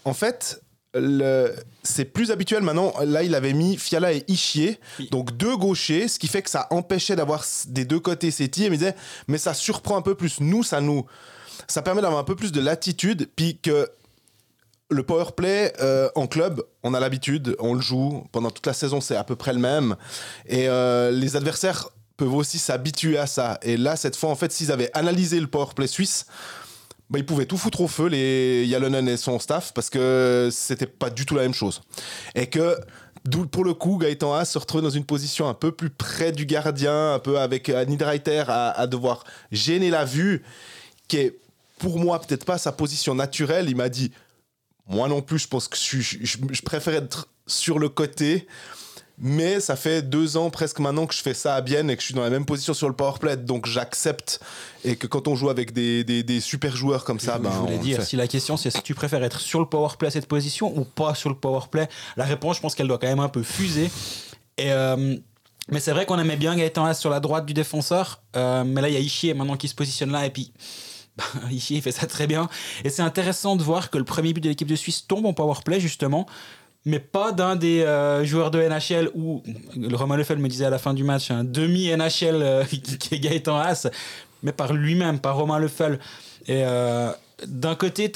en 0.04 0.12
fait 0.12 0.60
le- 0.94 1.54
c'est 1.82 2.04
plus 2.04 2.30
habituel 2.30 2.62
maintenant. 2.62 2.92
Là, 3.06 3.22
il 3.22 3.34
avait 3.34 3.52
mis 3.54 3.76
Fiala 3.78 4.12
et 4.12 4.24
Ishier, 4.28 4.78
Oui. 4.98 5.08
donc 5.10 5.34
deux 5.36 5.56
gauchers, 5.56 6.08
ce 6.08 6.18
qui 6.18 6.28
fait 6.28 6.42
que 6.42 6.50
ça 6.50 6.66
empêchait 6.70 7.16
d'avoir 7.16 7.44
des 7.68 7.84
deux 7.86 8.00
côtés 8.00 8.30
ces 8.30 8.48
tirs. 8.48 8.68
Mais 8.70 8.76
il 8.76 8.80
disait 8.80 8.96
mais 9.28 9.38
ça 9.38 9.54
surprend 9.54 9.96
un 9.96 10.02
peu 10.02 10.14
plus. 10.14 10.40
Nous, 10.40 10.62
ça 10.62 10.80
nous, 10.82 11.06
ça 11.66 11.82
permet 11.82 12.02
d'avoir 12.02 12.20
un 12.20 12.24
peu 12.24 12.36
plus 12.36 12.52
de 12.52 12.60
latitude, 12.60 13.28
puis 13.34 13.58
que 13.58 13.88
le 14.90 15.02
power 15.02 15.26
play 15.36 15.72
euh, 15.80 16.08
en 16.14 16.26
club, 16.26 16.62
on 16.82 16.94
a 16.94 17.00
l'habitude, 17.00 17.56
on 17.58 17.74
le 17.74 17.80
joue 17.80 18.24
pendant 18.32 18.50
toute 18.50 18.66
la 18.66 18.72
saison, 18.72 19.00
c'est 19.00 19.16
à 19.16 19.24
peu 19.24 19.36
près 19.36 19.52
le 19.52 19.58
même. 19.58 19.96
Et 20.46 20.68
euh, 20.68 21.10
les 21.10 21.36
adversaires 21.36 21.90
peuvent 22.16 22.34
aussi 22.34 22.58
s'habituer 22.58 23.18
à 23.18 23.26
ça. 23.26 23.58
Et 23.62 23.76
là, 23.76 23.96
cette 23.96 24.16
fois, 24.16 24.30
en 24.30 24.34
fait, 24.34 24.50
s'ils 24.50 24.72
avaient 24.72 24.90
analysé 24.94 25.40
le 25.40 25.46
power 25.46 25.68
play 25.76 25.86
suisse, 25.86 26.26
bah, 27.10 27.18
ils 27.18 27.26
pouvaient 27.26 27.46
tout 27.46 27.58
foutre 27.58 27.80
au 27.82 27.88
feu, 27.88 28.08
les 28.08 28.64
Yalonen 28.66 29.08
et 29.08 29.16
son 29.16 29.38
staff, 29.38 29.72
parce 29.74 29.90
que 29.90 30.48
c'était 30.50 30.86
pas 30.86 31.10
du 31.10 31.26
tout 31.26 31.34
la 31.34 31.42
même 31.42 31.54
chose. 31.54 31.82
Et 32.34 32.48
que, 32.48 32.76
pour 33.50 33.64
le 33.64 33.74
coup, 33.74 33.98
Gaëtan 33.98 34.34
Haas 34.34 34.46
se 34.46 34.58
retrouvait 34.58 34.82
dans 34.82 34.90
une 34.90 35.04
position 35.04 35.48
un 35.48 35.54
peu 35.54 35.70
plus 35.70 35.90
près 35.90 36.32
du 36.32 36.46
gardien, 36.46 37.14
un 37.14 37.18
peu 37.18 37.38
avec 37.38 37.68
Niederreiter 37.68 38.44
à, 38.48 38.70
à 38.70 38.86
devoir 38.86 39.24
gêner 39.52 39.90
la 39.90 40.04
vue, 40.04 40.42
qui 41.08 41.18
est 41.18 41.38
pour 41.78 41.98
moi 41.98 42.20
peut-être 42.20 42.44
pas 42.44 42.58
sa 42.58 42.72
position 42.72 43.14
naturelle. 43.14 43.68
Il 43.68 43.76
m'a 43.76 43.88
dit 43.88 44.12
moi 44.88 45.08
non 45.08 45.20
plus, 45.22 45.38
je 45.38 45.48
pense 45.48 45.68
que 45.68 45.76
je, 45.76 46.00
je, 46.00 46.18
je- 46.22 46.38
je 46.50 46.62
préfère 46.62 46.94
être 46.94 47.28
sur 47.46 47.78
le 47.78 47.88
côté. 47.88 48.46
Mais 49.20 49.58
ça 49.58 49.74
fait 49.74 50.00
deux 50.00 50.36
ans 50.36 50.48
presque 50.48 50.78
maintenant 50.78 51.04
que 51.04 51.12
je 51.14 51.20
fais 51.22 51.34
ça 51.34 51.56
à 51.56 51.60
Bienne 51.60 51.90
et 51.90 51.96
que 51.96 52.00
je 52.02 52.06
suis 52.06 52.14
dans 52.14 52.22
la 52.22 52.30
même 52.30 52.44
position 52.46 52.72
sur 52.72 52.86
le 52.88 52.94
powerplay. 52.94 53.36
Donc 53.36 53.66
j'accepte. 53.66 54.38
Et 54.84 54.94
que 54.94 55.08
quand 55.08 55.26
on 55.26 55.34
joue 55.34 55.50
avec 55.50 55.72
des, 55.72 56.04
des, 56.04 56.22
des 56.22 56.38
super 56.40 56.76
joueurs 56.76 57.02
comme 57.02 57.18
ça, 57.18 57.36
ben, 57.38 57.50
je 57.52 57.56
voulais 57.58 57.78
on 57.78 57.82
dire, 57.82 58.02
si 58.04 58.14
la 58.14 58.28
question 58.28 58.56
c'est 58.56 58.70
si 58.70 58.80
tu 58.80 58.94
préfères 58.94 59.24
être 59.24 59.40
sur 59.40 59.58
le 59.58 59.66
power 59.66 59.88
play 59.98 60.06
à 60.06 60.10
cette 60.12 60.26
position 60.28 60.72
ou 60.78 60.84
pas 60.84 61.16
sur 61.16 61.30
le 61.30 61.34
power 61.34 61.62
play, 61.68 61.88
la 62.16 62.24
réponse, 62.26 62.56
je 62.58 62.60
pense 62.62 62.76
qu'elle 62.76 62.86
doit 62.86 62.98
quand 62.98 63.08
même 63.08 63.18
un 63.18 63.28
peu 63.28 63.42
fuser. 63.42 63.90
Et. 64.56 64.70
euh, 64.72 65.16
mais 65.70 65.80
c'est 65.80 65.90
vrai 65.92 66.06
qu'on 66.06 66.18
aimait 66.18 66.36
bien 66.36 66.56
Gaëtan 66.56 66.94
sur 66.94 67.10
la 67.10 67.18
droite 67.20 67.44
du 67.44 67.52
défenseur. 67.54 68.22
Euh, 68.36 68.62
mais 68.64 68.80
là, 68.80 68.88
il 68.88 68.94
y 68.94 68.96
a 68.96 69.00
Ishier 69.00 69.34
maintenant 69.34 69.56
qui 69.56 69.66
se 69.68 69.74
positionne 69.74 70.10
là. 70.12 70.24
Et 70.24 70.30
puis, 70.30 70.50
bah, 71.34 71.48
Ishier, 71.50 71.78
il 71.78 71.82
fait 71.82 71.92
ça 71.92 72.06
très 72.06 72.26
bien. 72.26 72.48
Et 72.84 72.90
c'est 72.90 73.02
intéressant 73.02 73.56
de 73.56 73.62
voir 73.62 73.90
que 73.90 73.98
le 73.98 74.04
premier 74.04 74.32
but 74.32 74.40
de 74.40 74.48
l'équipe 74.48 74.68
de 74.68 74.76
Suisse 74.76 75.06
tombe 75.06 75.26
en 75.26 75.32
power 75.32 75.56
play, 75.64 75.80
justement. 75.80 76.26
Mais 76.84 77.00
pas 77.00 77.32
d'un 77.32 77.56
des 77.56 77.82
euh, 77.82 78.24
joueurs 78.24 78.50
de 78.50 78.60
NHL 78.60 79.10
où 79.14 79.42
le 79.76 79.94
Romain 79.96 80.16
Lefebvre 80.16 80.40
me 80.40 80.48
disait 80.48 80.64
à 80.64 80.70
la 80.70 80.78
fin 80.78 80.94
du 80.94 81.04
match 81.04 81.30
un 81.30 81.44
demi-NHL 81.44 82.42
euh, 82.42 82.64
qui 83.00 83.14
est 83.14 83.18
Gaëtan 83.18 83.56
Haas, 83.56 83.88
mais 84.42 84.52
par 84.52 84.72
lui-même, 84.72 85.18
par 85.18 85.36
Romain 85.36 85.58
Lefebvre. 85.58 85.98
Et, 86.46 86.62
euh, 86.64 87.10
d'un 87.46 87.74
côté, 87.74 88.10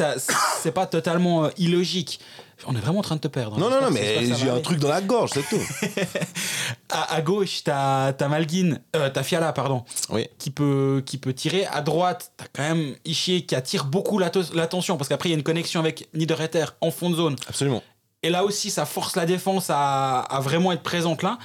c'est 0.61 0.73
pas 0.73 0.87
totalement 0.87 1.45
euh, 1.45 1.49
illogique. 1.59 2.21
On 2.66 2.75
est 2.76 2.81
vraiment 2.81 3.00
en 3.00 3.02
train 3.02 3.16
de 3.16 3.21
te 3.21 3.28
perdre. 3.28 3.57
hein. 3.57 3.61
Non, 3.61 3.71
non, 3.71 3.81
non, 3.83 3.90
mais 3.90 4.25
j'ai 4.37 4.49
un 4.50 4.61
truc 4.61 4.78
dans 4.78 4.88
la 4.88 5.00
gorge, 5.00 5.31
c'est 5.35 5.42
tout. 5.49 5.61
À, 6.95 7.14
à 7.14 7.21
gauche, 7.23 7.62
t'as 7.64 8.09
as 8.09 8.28
Malguin, 8.28 8.76
euh, 8.97 9.09
t'as 9.09 9.23
Fiala, 9.23 9.52
pardon, 9.54 9.83
Oui. 10.11 10.28
qui 10.38 10.50
peut, 10.50 11.02
qui 11.07 11.16
peut 11.16 11.33
tirer. 11.33 11.64
À 11.66 11.81
droite, 11.81 12.33
t'as 12.37 12.45
quand 12.52 12.62
même 12.75 12.95
Ishier 13.07 13.47
qui 13.47 13.54
attire 13.54 13.87
beaucoup 13.87 14.19
l'atte- 14.19 14.52
l'attention 14.54 14.99
parce 14.99 15.09
qu'après, 15.09 15.31
il 15.31 15.33
y 15.33 15.35
a 15.35 15.38
une 15.38 15.42
connexion 15.42 15.81
avec 15.81 16.09
Niederreiter 16.14 16.66
en 16.83 16.90
fond 16.90 17.09
de 17.09 17.16
zone. 17.16 17.37
Absolument. 17.49 17.83
Et 18.23 18.28
là 18.31 18.45
aussi, 18.45 18.71
ça 18.71 18.85
force 18.85 19.16
la 19.16 19.25
défense 19.25 19.66
à, 19.71 20.21
à 20.21 20.40
vraiment 20.40 20.71
être 20.73 20.83
présente 20.83 21.23
là. 21.23 21.38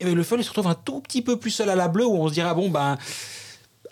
Et 0.00 0.04
le 0.14 0.22
fun, 0.22 0.36
il 0.38 0.44
se 0.44 0.50
retrouve 0.50 0.66
un 0.68 0.74
tout 0.74 1.00
petit 1.00 1.22
peu 1.22 1.38
plus 1.38 1.50
seul 1.50 1.70
à 1.70 1.74
la 1.76 1.88
bleue 1.88 2.06
où 2.06 2.14
on 2.16 2.28
se 2.28 2.34
dira, 2.34 2.52
bon, 2.54 2.68
ben, 2.68 2.98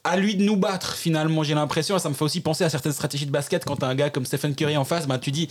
à 0.05 0.17
lui 0.19 0.37
de 0.37 0.43
nous 0.45 0.57
battre 0.57 0.95
finalement, 0.95 1.43
j'ai 1.43 1.55
l'impression. 1.55 1.97
Et 1.97 2.01
Ça 2.01 2.11
me 2.11 2.15
fait 2.15 2.25
aussi 2.25 2.41
penser 2.43 2.65
à 2.65 2.71
certaines 2.71 2.93
stratégies 2.93 3.27
de 3.27 3.31
basket 3.31 3.65
quand 3.65 3.77
t'as 3.77 3.89
un 3.89 3.95
gars 3.95 4.11
comme 4.11 4.27
Stephen 4.27 4.55
Curry 4.55 4.77
en 4.77 4.85
face, 4.85 5.07
ben, 5.07 5.19
tu 5.19 5.31
dis, 5.31 5.49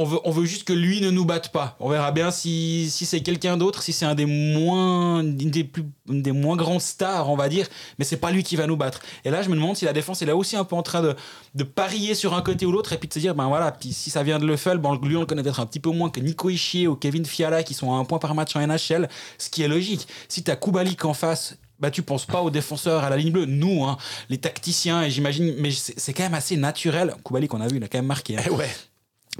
on 0.00 0.30
veut, 0.30 0.44
juste 0.46 0.64
que 0.64 0.72
lui 0.72 1.00
ne 1.00 1.10
nous 1.10 1.24
batte 1.24 1.50
pas. 1.52 1.76
On 1.78 1.88
verra 1.90 2.10
bien 2.10 2.30
si, 2.30 2.88
c'est 2.90 3.20
quelqu'un 3.20 3.56
d'autre, 3.56 3.82
si 3.82 3.92
c'est 3.92 4.06
un 4.06 4.14
des 4.14 4.24
moins, 4.26 5.22
des, 5.22 5.64
plus, 5.64 5.84
des 6.08 6.32
moins 6.32 6.56
grands 6.56 6.78
stars, 6.78 7.28
on 7.28 7.36
va 7.36 7.48
dire, 7.48 7.66
mais 7.98 8.04
c'est 8.06 8.16
pas 8.16 8.30
lui 8.30 8.42
qui 8.42 8.56
va 8.56 8.66
nous 8.66 8.76
battre. 8.76 9.00
Et 9.24 9.30
là, 9.30 9.42
je 9.42 9.48
me 9.50 9.54
demande 9.54 9.76
si 9.76 9.84
la 9.84 9.92
défense 9.92 10.22
est 10.22 10.26
là 10.26 10.36
aussi 10.36 10.56
un 10.56 10.64
peu 10.64 10.74
en 10.74 10.82
train 10.82 11.02
de, 11.02 11.14
de 11.54 11.64
parier 11.64 12.14
sur 12.14 12.34
un 12.34 12.42
côté 12.42 12.64
ou 12.64 12.72
l'autre 12.72 12.92
et 12.94 12.98
puis 12.98 13.08
de 13.08 13.12
se 13.14 13.18
dire, 13.18 13.34
ben 13.34 13.48
voilà, 13.48 13.76
si 13.80 14.10
ça 14.10 14.22
vient 14.22 14.38
de 14.38 14.46
Leffel, 14.46 14.78
ben 14.78 14.98
lui 15.02 15.16
on 15.16 15.20
le 15.20 15.26
connaît 15.26 15.42
peut-être 15.42 15.60
un 15.60 15.66
petit 15.66 15.80
peu 15.80 15.90
moins 15.90 16.08
que 16.10 16.20
Nico 16.20 16.48
Ishier 16.48 16.88
ou 16.88 16.96
Kevin 16.96 17.26
Fiala 17.26 17.62
qui 17.62 17.74
sont 17.74 17.92
à 17.92 17.96
un 17.96 18.04
point 18.04 18.18
par 18.18 18.34
match 18.34 18.56
en 18.56 18.66
NHL, 18.66 19.08
ce 19.38 19.50
qui 19.50 19.62
est 19.62 19.68
logique. 19.68 20.08
Si 20.28 20.42
t'as 20.42 20.56
Kubalik 20.56 21.04
en 21.04 21.12
face, 21.14 21.56
bah 21.78 21.90
tu 21.90 22.02
penses 22.02 22.26
pas 22.26 22.42
aux 22.42 22.50
défenseurs 22.50 23.04
à 23.04 23.10
la 23.10 23.16
ligne 23.16 23.32
bleue. 23.32 23.46
Nous, 23.46 23.84
hein, 23.84 23.96
les 24.28 24.38
tacticiens, 24.38 25.02
et 25.02 25.10
j'imagine, 25.10 25.54
mais 25.58 25.70
c'est 25.72 26.12
quand 26.12 26.22
même 26.22 26.34
assez 26.34 26.56
naturel. 26.56 27.14
Kubalik, 27.24 27.52
on 27.54 27.60
a 27.60 27.68
vu, 27.68 27.78
il 27.78 27.84
a 27.84 27.88
quand 27.88 27.98
même 27.98 28.06
marqué. 28.06 28.36
hein. 28.36 28.42
Eh 28.46 28.50
ouais. 28.50 28.68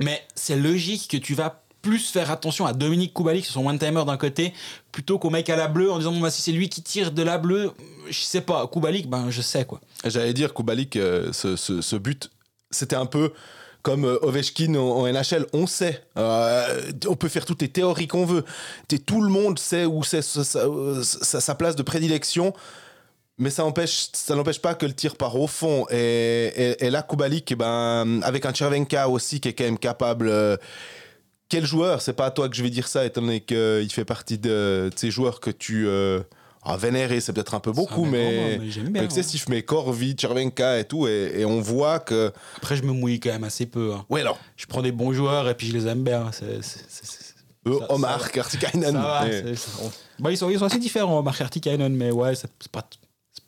Mais 0.01 0.23
c'est 0.35 0.57
logique 0.57 1.09
que 1.09 1.17
tu 1.17 1.35
vas 1.35 1.63
plus 1.83 2.11
faire 2.11 2.31
attention 2.31 2.67
à 2.67 2.73
Dominique 2.75 3.15
Kubalik 3.15 3.45
sur 3.45 3.55
son 3.55 3.67
one-timer 3.67 4.05
d'un 4.07 4.19
côté 4.19 4.53
plutôt 4.93 5.19
qu'au 5.19 5.31
mec 5.31 5.49
à 5.49 5.57
la 5.57 5.67
bleue 5.67 5.91
en 5.91 5.99
disant 5.99 6.13
bah, 6.21 6.31
si 6.31 6.43
c'est 6.43 6.53
lui 6.53 6.69
qui 6.69 6.83
tire 6.83 7.11
de 7.13 7.23
la 7.23 7.39
bleue, 7.39 7.71
je 8.09 8.21
sais 8.21 8.43
pas. 8.43 8.67
Kubalik, 8.67 9.09
ben 9.09 9.31
je 9.31 9.41
sais 9.41 9.65
quoi. 9.65 9.81
J'allais 10.05 10.35
dire, 10.35 10.53
Kubalik, 10.53 10.97
euh, 10.97 11.33
ce, 11.33 11.57
ce- 11.57 11.97
but, 11.97 12.31
c'était 12.71 12.97
un 12.97 13.07
peu 13.07 13.33
comme 13.83 14.05
euh, 14.05 14.19
Ovechkin 14.23 14.75
en, 14.75 15.07
NHL. 15.07 15.47
On 15.55 15.67
sait. 15.67 16.05
Euh, 16.19 16.83
on 17.09 17.17
peut 17.17 17.29
faire 17.29 17.47
toutes 17.47 17.63
les 17.63 17.69
théories 17.69 18.09
qu'on 18.09 18.27
veut. 18.27 18.45
Tout 19.07 19.23
le 19.23 19.29
monde 19.31 19.59
sait 19.59 19.87
où 19.87 20.03
c'est 20.05 20.21
sa 20.23 21.55
place 21.55 21.77
de 21.77 21.83
prédilection. 21.83 22.53
Mais 23.41 23.49
ça 23.51 23.65
empêche, 23.65 24.09
ça 24.13 24.37
n'empêche 24.37 24.61
pas 24.61 24.75
que 24.75 24.85
le 24.87 24.93
tir 24.93 25.17
part 25.17 25.35
au 25.41 25.47
fond. 25.47 25.87
Et, 25.91 25.97
et- 26.55 26.85
et 26.87 26.91
là, 26.91 27.03
Kubalik, 27.03 27.51
eh 27.51 27.57
ben, 27.57 28.21
avec 28.23 28.45
un 28.45 28.53
Chervenka 28.55 29.09
aussi 29.09 29.41
qui 29.41 29.49
est 29.49 29.55
quand 29.55 29.65
même 29.65 29.79
capable. 29.79 30.29
euh, 30.29 30.57
quel 31.49 31.65
joueur 31.65 32.01
C'est 32.03 32.13
pas 32.13 32.27
à 32.27 32.31
toi 32.31 32.49
que 32.49 32.55
je 32.55 32.63
vais 32.63 32.71
dire 32.71 32.87
ça, 32.87 33.05
étant 33.05 33.23
donné 33.23 33.41
qu'il 33.41 33.91
fait 33.91 34.05
partie 34.05 34.39
de, 34.39 34.91
de 34.93 34.93
ces 34.95 35.11
joueurs 35.11 35.41
que 35.41 35.51
tu. 35.51 35.89
Euh, 35.89 36.21
ah, 36.63 36.77
vénérer, 36.77 37.21
c'est 37.21 37.33
peut-être 37.33 37.55
un 37.55 37.61
peu 37.61 37.73
beaucoup, 37.73 38.05
mais, 38.05 38.59
vraiment, 38.59 38.65
mais 38.85 38.91
bien, 38.91 39.03
excessif. 39.05 39.49
Mais 39.49 39.63
Corvi, 39.63 40.15
Chervenka 40.21 40.79
et 40.79 40.85
tout, 40.85 41.09
et, 41.09 41.33
et 41.39 41.45
on 41.47 41.63
voit 41.63 41.99
que. 41.99 42.31
Après, 42.59 42.77
je 42.77 42.83
me 42.83 42.93
mouille 42.93 43.19
quand 43.19 43.31
même 43.31 43.45
assez 43.45 43.65
peu. 43.65 43.95
hein. 43.95 44.05
Ouais, 44.11 44.21
alors, 44.21 44.39
Je 44.57 44.67
prends 44.67 44.83
des 44.83 44.93
bons 44.93 45.13
joueurs 45.15 45.49
et 45.49 45.55
puis 45.55 45.67
je 45.69 45.73
les 45.73 45.87
aime 45.87 46.05
bien. 46.05 46.31
C'est- 46.33 46.63
c'est- 46.63 46.85
Ça- 47.67 47.93
Omar. 47.93 48.31
Kartikainen. 48.33 48.93
Mais, 49.25 49.43
Bah, 50.19 50.31
ils, 50.31 50.37
sont, 50.37 50.51
ils 50.51 50.59
sont 50.59 50.67
assez 50.67 50.79
différents, 50.79 51.23
Mark 51.23 51.41
Artikainen, 51.41 51.95
mais 51.97 52.11
ouais, 52.11 52.35
c'est 52.35 52.51
pas, 52.69 52.87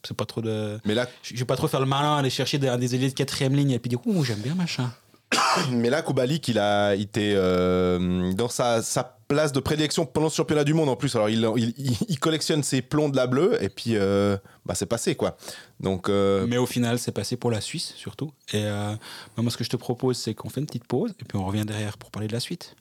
c'est 0.06 0.16
pas 0.16 0.24
trop 0.26 0.40
de. 0.40 0.78
mais 0.84 0.94
là, 0.94 1.06
Je 1.22 1.36
vais 1.36 1.44
pas 1.44 1.56
trop 1.56 1.68
faire 1.68 1.80
le 1.80 1.86
malin, 1.86 2.16
aller 2.16 2.30
chercher 2.30 2.58
des, 2.58 2.74
des 2.76 2.94
ailiers 2.94 3.08
de 3.10 3.14
quatrième 3.14 3.54
ligne 3.54 3.70
et 3.72 3.78
puis 3.78 3.88
dire 3.88 4.00
ouh 4.06 4.24
j'aime 4.24 4.40
bien 4.40 4.54
machin. 4.54 4.90
mais 5.70 5.88
là, 5.88 6.02
Kubalik, 6.02 6.46
il 6.48 6.58
a 6.58 6.94
été 6.94 7.32
euh, 7.34 8.32
dans 8.34 8.48
sa, 8.48 8.82
sa 8.82 9.16
place 9.28 9.50
de 9.52 9.60
prédilection 9.60 10.04
pendant 10.04 10.28
ce 10.28 10.36
championnat 10.36 10.62
du 10.62 10.74
monde 10.74 10.90
en 10.90 10.96
plus. 10.96 11.16
Alors, 11.16 11.30
il, 11.30 11.48
il, 11.56 11.72
il- 11.78 11.96
il 12.10 12.18
collectionne 12.18 12.62
ses 12.62 12.82
plombs 12.82 13.08
de 13.08 13.16
la 13.16 13.26
bleue, 13.26 13.56
et 13.62 13.70
puis, 13.70 13.96
euh, 13.96 14.36
bah, 14.66 14.74
c'est 14.74 14.84
passé, 14.84 15.14
quoi. 15.14 15.38
Donc, 15.80 16.10
euh, 16.10 16.46
Mais 16.46 16.58
au 16.58 16.66
final, 16.66 16.98
c'est 16.98 17.12
passé 17.12 17.36
pour 17.38 17.50
la 17.50 17.62
Suisse 17.62 17.94
surtout. 17.96 18.30
Et 18.52 18.62
euh, 18.62 18.92
bah, 19.34 19.42
moi, 19.42 19.50
ce 19.50 19.56
que 19.56 19.64
je 19.64 19.70
te 19.70 19.76
propose, 19.76 20.18
c'est 20.18 20.34
qu'on 20.34 20.50
fait 20.50 20.60
une 20.60 20.66
petite 20.66 20.86
pause 20.86 21.12
et 21.18 21.24
puis 21.24 21.38
on 21.38 21.46
revient 21.46 21.64
derrière 21.64 21.96
pour 21.96 22.10
parler 22.10 22.28
de 22.28 22.34
la 22.34 22.40
suite. 22.40 22.76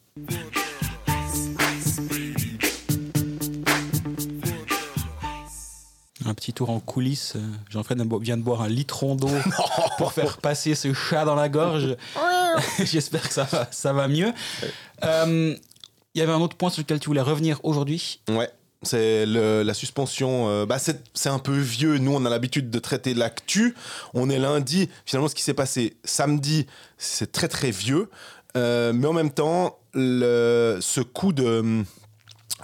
Un 6.26 6.34
petit 6.34 6.54
tour 6.54 6.70
en 6.70 6.80
coulisses. 6.80 7.34
Jean-Fred 7.70 8.02
vient 8.22 8.38
de 8.38 8.44
boire 8.44 8.62
un 8.62 8.68
litron 8.70 9.16
d'eau 9.16 9.30
pour 9.98 10.14
faire 10.14 10.38
passer 10.38 10.76
ce 10.76 10.94
chat 10.94 11.26
dans 11.26 11.36
la 11.36 11.50
gorge. 11.50 11.96
J'espère 12.84 13.28
que 13.28 13.34
ça 13.34 13.44
va, 13.44 13.68
ça 13.72 13.94
va 13.94 14.08
mieux. 14.08 14.32
Euh, 15.04 15.56
Il 16.14 16.20
y 16.20 16.22
avait 16.22 16.32
un 16.32 16.42
autre 16.42 16.58
point 16.58 16.70
sur 16.70 16.82
lequel 16.82 17.00
tu 17.00 17.08
voulais 17.08 17.22
revenir 17.22 17.60
aujourd'hui. 17.64 18.20
Ouais. 18.30 18.50
C'est 18.84 19.26
la 19.28 19.74
suspension. 19.76 20.50
euh, 20.50 20.66
bah 20.66 20.80
c'est 20.80 21.04
c'est 21.14 21.30
un 21.30 21.38
peu 21.38 21.56
vieux. 21.56 22.00
Nous, 22.00 22.12
on 22.14 22.26
a 22.26 22.30
l'habitude 22.32 22.72
de 22.72 22.80
traiter 22.80 23.14
l'actu. 23.14 23.76
On 24.16 24.28
est 24.30 24.40
lundi. 24.40 24.90
Finalement, 25.06 25.28
ce 25.28 25.36
qui 25.36 25.44
s'est 25.44 25.54
passé 25.54 25.98
samedi, 26.04 26.66
c'est 26.98 27.32
très 27.32 27.48
très 27.48 27.70
vieux. 27.70 28.10
Euh, 28.58 28.92
mais 28.92 29.08
en 29.08 29.14
même 29.14 29.30
temps, 29.32 29.78
le, 29.94 30.80
ce 30.82 31.00
coup 31.02 31.32
de. 31.32 31.84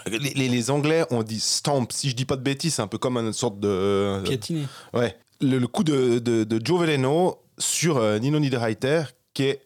Les, 0.06 0.20
les- 0.20 0.50
les 0.50 0.72
Anglais 0.72 1.04
ont 1.12 1.24
dit 1.24 1.40
stamp. 1.40 1.88
Si 1.92 2.10
je 2.10 2.16
dis 2.16 2.26
pas 2.26 2.36
de 2.36 2.42
bêtises, 2.44 2.76
c'est 2.76 2.82
un 2.82 2.88
peu 2.88 2.98
comme 2.98 3.18
une 3.18 3.34
sorte 3.34 3.60
de. 3.60 4.22
Piétiné. 4.24 4.68
Ouais. 4.94 5.16
Le, 5.42 5.58
le 5.60 5.68
coup 5.68 5.84
de, 5.84 6.20
de, 6.20 6.44
de 6.44 6.66
Joe 6.66 6.82
Veleno 6.82 7.38
sur 7.58 7.98
euh, 7.98 8.18
Nino 8.20 8.40
Niederreiter, 8.40 9.04
qui 9.34 9.44
est. 9.44 9.62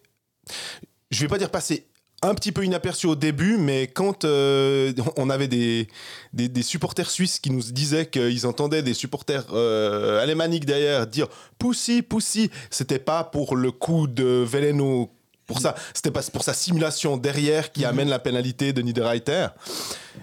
Je 1.11 1.21
vais 1.21 1.27
pas 1.27 1.37
dire 1.37 1.49
passé 1.49 1.87
un 2.23 2.35
petit 2.35 2.51
peu 2.51 2.63
inaperçu 2.63 3.07
au 3.07 3.15
début, 3.15 3.57
mais 3.57 3.87
quand 3.87 4.25
euh, 4.25 4.93
on 5.17 5.29
avait 5.31 5.47
des, 5.47 5.87
des, 6.33 6.49
des 6.49 6.61
supporters 6.61 7.09
suisses 7.09 7.39
qui 7.39 7.49
nous 7.49 7.63
disaient 7.63 8.05
qu'ils 8.05 8.45
entendaient 8.45 8.83
des 8.83 8.93
supporters 8.93 9.45
euh, 9.53 10.21
alémaniques 10.21 10.65
derrière 10.65 11.07
dire 11.07 11.27
Pussy, 11.57 12.03
Pussy, 12.03 12.51
c'était 12.69 12.99
pas 12.99 13.23
pour 13.23 13.55
le 13.55 13.71
coup 13.71 14.05
de 14.07 14.23
Veleno. 14.47 15.09
Pour 15.51 15.61
ça, 15.61 15.75
c'était 15.93 16.11
pas 16.11 16.21
pour 16.31 16.43
sa 16.43 16.53
simulation 16.53 17.17
derrière 17.17 17.71
qui 17.71 17.85
amène 17.85 18.09
la 18.09 18.19
pénalité 18.19 18.73
de 18.73 18.81
Niederreiter. 18.81 19.47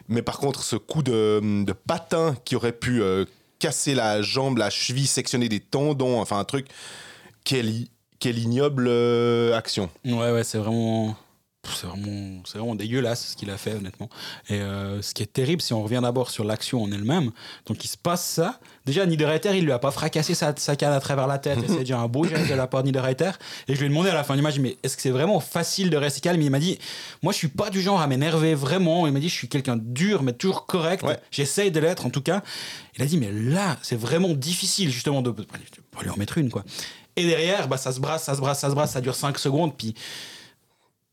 Mais 0.09 0.23
par 0.23 0.39
contre, 0.39 0.63
ce 0.63 0.77
coup 0.77 1.03
de, 1.03 1.41
de 1.65 1.73
patin 1.73 2.35
qui 2.45 2.57
aurait 2.57 2.73
pu 2.73 3.03
euh, 3.03 3.25
casser 3.59 3.95
la 3.95 4.23
jambe, 4.23 4.59
la 4.59 4.71
cheville, 4.71 5.07
sectionner 5.07 5.49
des 5.49 5.61
tendons, 5.61 6.21
enfin 6.21 6.39
un 6.39 6.45
truc, 6.45 6.67
quelle, 7.45 7.73
quelle 8.19 8.39
ignoble 8.39 8.87
euh, 8.89 9.57
action. 9.57 9.91
Ouais, 10.05 10.33
ouais, 10.33 10.45
c'est 10.45 10.59
vraiment. 10.59 11.17
C'est 11.65 11.87
vraiment, 11.87 12.43
vraiment 12.55 12.75
dégueulasse 12.77 13.29
ce 13.29 13.37
qu'il 13.37 13.51
a 13.51 13.57
fait, 13.57 13.75
honnêtement. 13.75 14.09
Et 14.49 14.55
euh, 14.55 15.03
ce 15.03 15.13
qui 15.13 15.23
est 15.23 15.33
terrible, 15.33 15.61
si 15.61 15.73
on 15.73 15.83
revient 15.83 16.01
d'abord 16.01 16.31
sur 16.31 16.45
l'action 16.45 16.83
en 16.83 16.93
elle-même, 16.93 17.33
donc 17.67 17.85
il 17.85 17.89
se 17.89 17.97
passe 17.97 18.25
ça. 18.25 18.61
Déjà, 18.87 19.05
Niederreiter, 19.05 19.57
il 19.59 19.65
lui 19.65 19.73
a 19.73 19.79
pas 19.79 19.91
fracassé 19.91 20.35
sa, 20.35 20.55
sa 20.57 20.77
canne 20.77 20.93
à 20.93 21.01
travers 21.01 21.27
la 21.27 21.39
tête, 21.39 21.59
c'est 21.67 21.79
déjà 21.81 21.99
un 21.99 22.07
beau 22.07 22.25
geste 22.25 22.49
de 22.49 22.55
la 22.55 22.69
part 22.69 22.83
de 22.83 22.87
Niederreiter. 22.87 23.31
Et 23.67 23.75
je 23.75 23.81
lui 23.81 23.87
ai 23.87 23.89
demandé 23.89 24.09
à 24.09 24.15
la 24.15 24.25
fin 24.25 24.37
du 24.37 24.43
match, 24.43 24.59
mais 24.59 24.79
est-ce 24.83 24.97
que 24.97 25.03
c'est 25.03 25.11
vraiment 25.11 25.41
facile 25.41 25.91
de 25.91 25.97
rester 25.97 26.21
calme? 26.21 26.41
Il 26.41 26.51
m'a 26.51 26.61
dit, 26.61 26.79
moi 27.23 27.33
je 27.33 27.39
suis 27.39 27.49
pas 27.49 27.71
du 27.71 27.81
genre 27.81 28.01
à 28.01 28.07
m'énerver 28.07 28.55
vraiment. 28.55 29.07
Il 29.07 29.13
m'a 29.13 29.21
dit, 29.21 29.29
je 29.29 29.35
suis 29.35 29.49
quelqu'un 29.49 29.77
dur, 29.77 30.23
mais 30.23 30.33
toujours 30.35 30.67
correct. 30.67 31.03
Ouais. 31.03 31.19
J'essaye 31.33 31.73
de 31.73 31.81
l'être 31.81 32.07
en 32.07 32.11
tout 32.11 32.23
cas. 32.23 32.43
Il 32.97 33.03
a 33.03 33.07
dit, 33.07 33.19
mais 33.19 33.33
là, 33.33 33.77
c'est 33.83 33.99
vraiment 33.99 34.31
difficile 34.31 34.91
justement 34.91 35.23
de, 35.23 35.33
de 35.33 35.47
lui 36.03 36.11
en 36.11 36.17
mettre 36.17 36.39
une, 36.39 36.51
quoi. 36.51 36.65
Et 37.17 37.27
derrière, 37.27 37.67
bah, 37.67 37.77
ça 37.77 37.91
se 37.91 37.99
brasse, 37.99 38.23
ça 38.25 38.37
se 38.37 38.41
brasse, 38.41 38.61
ça 38.61 38.71
se 38.71 38.75
brasse, 38.77 38.93
ça 38.93 39.01
dure 39.01 39.17
5 39.17 39.39
secondes, 39.39 39.77
puis 39.77 39.95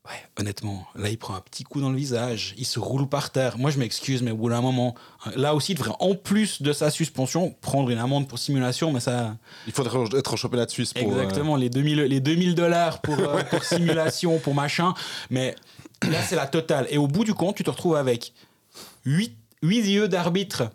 Ouais, 0.08 0.22
honnêtement, 0.38 0.86
là, 0.94 1.08
il 1.08 1.18
prend 1.18 1.34
un 1.34 1.40
petit 1.40 1.64
coup 1.64 1.80
dans 1.80 1.90
le 1.90 1.96
visage, 1.96 2.54
il 2.58 2.64
se 2.64 2.78
roule 2.78 3.08
par 3.08 3.30
terre. 3.30 3.58
Moi, 3.58 3.70
je 3.70 3.78
m'excuse, 3.78 4.22
mais 4.22 4.30
au 4.30 4.36
bout 4.36 4.50
d'un 4.50 4.60
moment, 4.60 4.94
là 5.34 5.54
aussi, 5.54 5.72
il 5.72 5.74
devrait, 5.78 5.94
en 5.98 6.14
plus 6.14 6.62
de 6.62 6.72
sa 6.72 6.90
suspension, 6.90 7.54
prendre 7.60 7.90
une 7.90 7.98
amende 7.98 8.28
pour 8.28 8.38
simulation, 8.38 8.92
mais 8.92 9.00
ça. 9.00 9.36
Il 9.66 9.72
faudrait 9.72 10.16
être 10.18 10.34
en 10.34 10.36
championnat 10.36 10.66
de 10.66 10.70
Suisse 10.70 10.92
pour. 10.92 11.02
euh, 11.12 11.22
Exactement, 11.22 11.56
les 11.56 11.70
2000, 11.70 12.02
les 12.02 12.20
2000 12.20 12.54
dollars 12.54 13.00
pour, 13.00 13.18
euh, 13.18 13.42
pour 13.50 13.64
simulation, 13.64 14.38
pour 14.38 14.54
machin. 14.54 14.94
Mais 15.30 15.56
là, 16.08 16.22
c'est 16.22 16.36
la 16.36 16.46
totale. 16.46 16.86
Et 16.90 16.98
au 16.98 17.08
bout 17.08 17.24
du 17.24 17.34
compte, 17.34 17.56
tu 17.56 17.64
te 17.64 17.70
retrouves 17.70 17.96
avec 17.96 18.32
8, 19.06 19.36
yeux 19.62 20.08
d'arbitres 20.08 20.70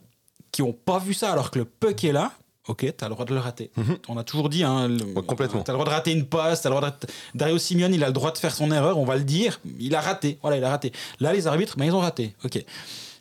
qui 0.51 0.61
ont 0.61 0.73
pas 0.73 0.99
vu 0.99 1.13
ça 1.13 1.31
alors 1.31 1.51
que 1.51 1.59
le 1.59 1.65
puck 1.65 2.03
est 2.03 2.11
là. 2.11 2.33
Ok, 2.67 2.85
t'as 2.95 3.07
le 3.07 3.13
droit 3.15 3.25
de 3.25 3.33
le 3.33 3.39
rater. 3.39 3.71
On 4.07 4.17
a 4.17 4.23
toujours 4.23 4.47
dit, 4.47 4.63
hein, 4.63 4.87
le- 4.87 5.03
Ouais, 5.03 5.23
complètement. 5.23 5.63
T'as 5.63 5.71
le 5.73 5.77
droit 5.77 5.85
de 5.85 5.89
rater 5.91 6.11
une 6.11 6.25
passe, 6.25 6.61
t'as 6.61 6.69
le 6.69 6.75
droit 6.75 6.89
de... 6.91 6.95
Dario 7.33 7.57
Simeone, 7.57 7.93
il 7.93 8.03
a 8.03 8.07
le 8.07 8.13
droit 8.13 8.31
de 8.31 8.37
faire 8.37 8.53
son 8.53 8.71
erreur, 8.71 8.99
on 8.99 9.05
va 9.05 9.15
le 9.15 9.23
dire. 9.23 9.59
Il 9.79 9.95
a 9.95 10.01
raté. 10.01 10.37
Voilà, 10.41 10.57
il 10.57 10.63
a 10.63 10.69
raté. 10.69 10.91
Là, 11.19 11.33
les 11.33 11.47
arbitres, 11.47 11.75
ben, 11.77 11.85
ils 11.85 11.93
ont 11.93 11.99
raté. 11.99 12.35
Ok. 12.45 12.63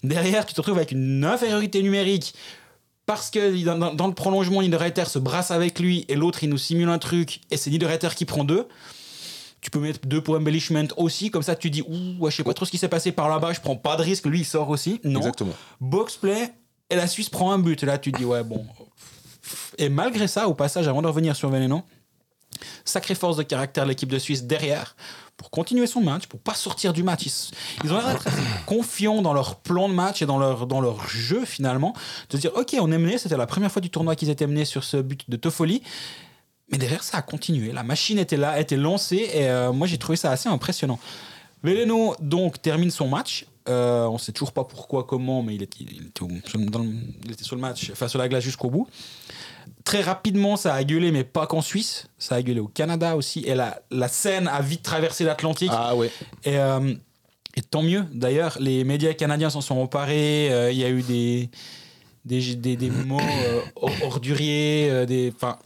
Derrière, 0.02 0.44
tu 0.44 0.54
te 0.54 0.60
retrouves 0.60 0.76
avec 0.76 0.92
une 0.92 1.24
infériorité 1.24 1.82
numérique 1.82 2.34
parce 3.06 3.30
que 3.30 3.64
dans, 3.94 4.06
le 4.06 4.14
prolongement, 4.14 4.62
Niederreiter 4.62 5.06
se 5.06 5.18
brasse 5.18 5.50
avec 5.50 5.80
lui 5.80 6.04
et 6.08 6.14
l'autre, 6.14 6.44
il 6.44 6.50
nous 6.50 6.58
simule 6.58 6.88
un 6.88 6.98
truc 6.98 7.40
et 7.50 7.56
c'est 7.56 7.70
Niederreiter 7.70 8.08
qui 8.14 8.24
prend 8.24 8.44
deux. 8.44 8.68
Tu 9.60 9.70
peux 9.70 9.80
mettre 9.80 10.06
deux 10.06 10.22
pour 10.22 10.36
embellishment 10.36 10.86
aussi, 10.96 11.30
comme 11.30 11.42
ça 11.42 11.54
tu 11.56 11.70
dis, 11.70 11.82
ouh, 11.82 12.16
ouais, 12.18 12.30
je 12.30 12.36
sais 12.36 12.44
pas 12.44 12.54
trop 12.54 12.64
ce 12.64 12.70
qui 12.70 12.78
s'est 12.78 12.88
passé 12.88 13.12
par 13.12 13.28
là-bas, 13.28 13.52
je 13.52 13.60
prends 13.60 13.76
pas 13.76 13.96
de 13.96 14.02
risque, 14.02 14.26
lui 14.26 14.40
il 14.40 14.44
sort 14.44 14.70
aussi. 14.70 15.00
Non. 15.04 15.18
Exactement. 15.18 15.52
Box 15.80 16.16
play 16.16 16.52
et 16.88 16.96
la 16.96 17.06
Suisse 17.06 17.28
prend 17.28 17.52
un 17.52 17.58
but. 17.58 17.82
Et 17.82 17.86
là, 17.86 17.98
tu 17.98 18.12
dis, 18.12 18.24
ouais, 18.24 18.42
bon. 18.42 18.64
Et 19.78 19.88
malgré 19.88 20.28
ça, 20.28 20.48
au 20.48 20.54
passage, 20.54 20.88
avant 20.88 21.02
de 21.02 21.06
revenir 21.06 21.36
sur 21.36 21.50
Veneno, 21.50 21.82
Sacrée 22.84 23.14
force 23.14 23.36
de 23.36 23.42
caractère 23.42 23.84
de 23.84 23.90
l'équipe 23.90 24.08
de 24.08 24.18
Suisse 24.18 24.44
derrière 24.44 24.96
pour 25.36 25.50
continuer 25.50 25.86
son 25.86 26.02
match, 26.02 26.26
pour 26.26 26.40
pas 26.40 26.52
sortir 26.54 26.92
du 26.92 27.02
match. 27.02 27.26
Ils, 27.82 27.92
ont 27.92 27.96
l'air 27.96 28.18
confiants 28.66 29.22
dans 29.22 29.32
leur 29.32 29.56
plan 29.56 29.88
de 29.88 29.94
match 29.94 30.20
et 30.20 30.26
dans 30.26 30.38
leur, 30.38 30.66
dans 30.66 30.82
leur 30.82 31.08
jeu 31.08 31.46
finalement. 31.46 31.94
De 32.28 32.36
dire, 32.36 32.50
ok, 32.54 32.76
on 32.78 32.92
est 32.92 32.98
mené, 32.98 33.16
c'était 33.16 33.38
la 33.38 33.46
première 33.46 33.72
fois 33.72 33.80
du 33.80 33.88
tournoi 33.88 34.16
qu'ils 34.16 34.28
étaient 34.28 34.46
menés 34.46 34.66
sur 34.66 34.84
ce 34.84 34.98
but 34.98 35.30
de 35.30 35.36
Toffoli. 35.36 35.82
Mais 36.70 36.76
derrière, 36.76 37.02
ça 37.02 37.18
a 37.18 37.22
continué. 37.22 37.72
La 37.72 37.82
machine 37.82 38.18
était 38.18 38.36
là, 38.36 38.60
était 38.60 38.76
lancée 38.76 39.30
et 39.32 39.48
euh, 39.48 39.72
moi 39.72 39.86
j'ai 39.86 39.96
trouvé 39.96 40.16
ça 40.16 40.30
assez 40.30 40.48
impressionnant. 40.48 40.98
Veleno 41.62 42.16
donc 42.20 42.60
termine 42.60 42.90
son 42.90 43.08
match. 43.08 43.46
Euh, 43.70 44.06
on 44.08 44.18
sait 44.18 44.32
toujours 44.32 44.52
pas 44.52 44.64
pourquoi, 44.64 45.04
comment, 45.04 45.42
mais 45.42 45.54
il 45.54 45.62
était, 45.62 45.78
il 45.84 46.06
était, 46.08 46.22
au- 46.22 46.60
dans 46.70 46.80
le- 46.80 46.90
il 47.24 47.30
était 47.32 47.44
sur 47.44 47.54
le 47.56 47.62
match, 47.62 47.90
enfin 47.92 48.08
sur 48.08 48.18
la 48.18 48.28
glace 48.28 48.42
jusqu'au 48.44 48.68
bout. 48.68 48.88
Très 49.84 50.02
rapidement, 50.02 50.56
ça 50.56 50.74
a 50.74 50.84
gueulé, 50.84 51.12
mais 51.12 51.24
pas 51.24 51.46
qu'en 51.46 51.62
Suisse. 51.62 52.06
Ça 52.18 52.34
a 52.34 52.42
gueulé 52.42 52.60
au 52.60 52.66
Canada 52.68 53.16
aussi. 53.16 53.40
Et 53.46 53.54
la, 53.54 53.80
la 53.90 54.08
scène 54.08 54.48
a 54.48 54.60
vite 54.60 54.82
traversé 54.82 55.24
l'Atlantique. 55.24 55.70
Ah 55.72 55.94
ouais. 55.94 56.10
Et, 56.44 56.58
euh, 56.58 56.92
et 57.56 57.62
tant 57.62 57.82
mieux. 57.82 58.04
D'ailleurs, 58.12 58.56
les 58.60 58.84
médias 58.84 59.14
canadiens 59.14 59.48
s'en 59.50 59.60
sont 59.60 59.76
emparés. 59.76 60.50
Euh, 60.52 60.70
Il 60.72 60.78
y 60.78 60.84
a 60.84 60.90
eu 60.90 61.02
des, 61.02 61.48
des, 62.24 62.56
des, 62.56 62.76
des 62.76 62.90
mots 62.90 63.20
or- 63.76 63.90
orduriers. 64.02 65.06
des, 65.06 65.32
enfin, 65.34 65.56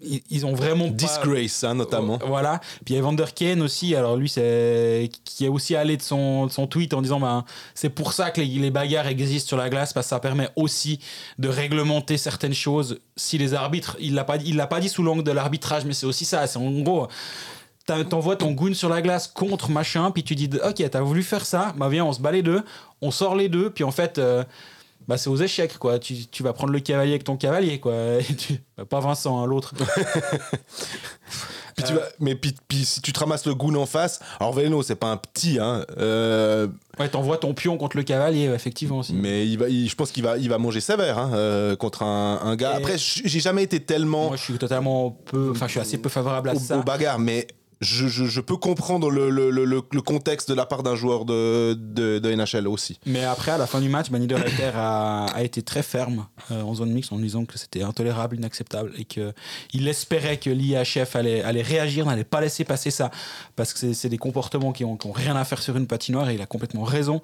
ils, 0.00 0.22
ils 0.30 0.46
ont 0.46 0.54
vraiment 0.54 0.86
pas- 0.86 0.94
Disgrace, 0.94 1.64
hein, 1.64 1.74
notamment. 1.74 2.14
euh, 2.22 2.26
Voilà. 2.26 2.60
Puis 2.84 2.94
il 2.94 2.96
y 2.96 2.98
a 2.98 3.02
Vander 3.02 3.24
Kane 3.34 3.62
aussi. 3.62 3.94
Alors 3.94 4.16
lui, 4.16 4.28
c'est 4.28 5.10
qui 5.24 5.44
est 5.44 5.48
aussi 5.48 5.74
allé 5.76 5.96
de 5.96 6.02
son, 6.02 6.46
de 6.46 6.52
son 6.52 6.66
tweet 6.66 6.94
en 6.94 7.02
disant 7.02 7.18
ben, 7.20 7.44
c'est 7.74 7.90
pour 7.90 8.12
ça 8.12 8.30
que 8.30 8.40
les, 8.40 8.46
les 8.46 8.70
bagarres 8.70 9.06
existent 9.08 9.48
sur 9.48 9.56
la 9.56 9.68
glace 9.68 9.92
parce 9.92 10.06
que 10.06 10.10
ça 10.10 10.20
permet 10.20 10.48
aussi 10.56 11.00
de 11.38 11.48
réglementer 11.48 12.16
certaines 12.16 12.54
choses. 12.54 13.00
Si 13.16 13.38
les 13.38 13.54
arbitres, 13.54 13.96
il 14.00 14.14
l'a 14.14 14.24
pas, 14.24 14.36
il 14.36 14.56
l'a 14.56 14.66
pas 14.66 14.80
dit 14.80 14.88
sous 14.88 15.02
l'angle 15.02 15.22
de 15.24 15.32
l'arbitrage, 15.32 15.84
mais 15.84 15.94
c'est 15.94 16.06
aussi 16.06 16.24
ça. 16.24 16.46
C'est 16.46 16.58
en 16.58 16.70
gros. 16.80 17.08
T'envoies 18.10 18.36
ton 18.36 18.52
goon 18.52 18.74
sur 18.74 18.90
la 18.90 19.00
glace 19.00 19.28
contre 19.28 19.70
machin, 19.70 20.10
puis 20.10 20.22
tu 20.22 20.34
dis 20.34 20.50
ok 20.62 20.90
t'as 20.90 21.00
voulu 21.00 21.22
faire 21.22 21.46
ça, 21.46 21.72
bah 21.78 21.88
viens 21.88 22.04
on 22.04 22.12
se 22.12 22.20
bat 22.20 22.30
les 22.32 22.42
deux, 22.42 22.62
on 23.00 23.10
sort 23.10 23.34
les 23.34 23.48
deux, 23.48 23.70
puis 23.70 23.82
en 23.82 23.90
fait 23.90 24.18
euh, 24.18 24.44
bah 25.08 25.16
c'est 25.18 25.30
aux 25.30 25.36
échecs 25.36 25.78
quoi. 25.78 25.98
Tu, 25.98 26.26
tu 26.26 26.42
vas 26.42 26.52
prendre 26.52 26.72
le 26.72 26.80
cavalier 26.80 27.12
avec 27.12 27.24
ton 27.24 27.36
cavalier 27.36 27.80
quoi. 27.80 27.94
Et 28.30 28.34
tu- 28.36 28.60
bah, 28.76 28.84
pas 28.84 29.00
Vincent 29.00 29.42
hein, 29.42 29.46
l'autre. 29.46 29.74
Puis 31.76 31.86
tu 31.86 31.92
vas- 31.94 32.08
mais 32.18 32.34
puis, 32.34 32.56
puis 32.66 32.84
si 32.84 33.00
tu 33.00 33.12
te 33.12 33.20
ramasses 33.20 33.46
le 33.46 33.54
goon 33.54 33.76
en 33.76 33.86
face, 33.86 34.18
alors 34.40 34.52
Veleno, 34.52 34.82
c'est 34.82 34.96
pas 34.96 35.06
un 35.12 35.16
petit, 35.16 35.60
hein, 35.60 35.84
euh, 35.98 36.66
Ouais, 36.98 37.08
t'envoies 37.08 37.36
ton 37.36 37.54
pion 37.54 37.76
contre 37.76 37.96
le 37.96 38.02
cavalier, 38.02 38.46
effectivement 38.52 38.98
aussi. 38.98 39.14
mais 39.14 39.46
il 39.46 39.56
va, 39.58 39.68
il- 39.68 39.88
je 39.88 39.94
pense 39.94 40.10
qu'il 40.10 40.24
va, 40.24 40.38
il 40.38 40.48
va 40.48 40.58
manger 40.58 40.80
sévère 40.80 41.18
hein, 41.18 41.30
euh, 41.34 41.76
contre 41.76 42.02
un, 42.02 42.40
un 42.42 42.56
gars. 42.56 42.72
Et- 42.72 42.76
Après, 42.78 42.96
j'ai 42.98 43.38
jamais 43.38 43.62
été 43.62 43.78
tellement 43.78 44.26
Moi, 44.26 44.36
je 44.36 44.42
suis 44.42 44.58
totalement 44.58 45.12
peu. 45.26 45.52
Enfin, 45.52 45.66
je 45.68 45.72
suis 45.72 45.80
assez 45.80 45.98
peu 45.98 46.08
favorable 46.08 46.48
à 46.48 46.54
au, 46.56 46.58
ça. 46.58 46.76
au 46.78 46.82
bagarre, 46.82 47.20
mais 47.20 47.46
je, 47.80 48.40
peux 48.40 48.56
comprendre 48.56 49.10
le, 49.10 50.00
contexte 50.00 50.48
de 50.48 50.54
la 50.54 50.66
part 50.66 50.82
d'un 50.82 50.96
joueur 50.96 51.24
de, 51.24 51.74
de, 51.78 52.18
de 52.18 52.34
NHL 52.34 52.66
aussi. 52.66 52.98
Mais 53.06 53.24
après, 53.24 53.52
à 53.52 53.58
la 53.58 53.66
fin 53.66 53.80
du 53.80 53.88
match, 53.88 54.10
Manny 54.10 54.26
Niederreiter 54.26 54.70
a, 54.74 55.26
a 55.26 55.42
été 55.42 55.62
très 55.62 55.82
ferme 55.82 56.26
euh, 56.50 56.62
en 56.62 56.74
zone 56.74 56.90
mixte 56.90 57.12
en 57.12 57.18
disant 57.18 57.44
que 57.44 57.58
c'était 57.58 57.82
intolérable, 57.82 58.36
inacceptable 58.36 58.92
et 58.98 59.04
qu'il 59.04 59.88
espérait 59.88 60.38
que 60.38 60.50
l'IHF 60.50 61.14
allait, 61.14 61.42
réagir, 61.62 62.06
n'allait 62.06 62.24
pas 62.24 62.40
laisser 62.40 62.64
passer 62.64 62.90
ça 62.90 63.10
parce 63.56 63.72
que 63.72 63.92
c'est- 63.92 64.08
des 64.08 64.18
comportements 64.18 64.72
qui 64.72 64.84
ont, 64.84 64.96
qui 64.96 65.06
ont 65.06 65.12
rien 65.12 65.36
à 65.36 65.44
faire 65.44 65.60
sur 65.62 65.76
une 65.76 65.86
patinoire 65.86 66.30
et 66.30 66.34
il 66.34 66.40
a 66.42 66.46
complètement 66.46 66.82
raison. 66.84 67.20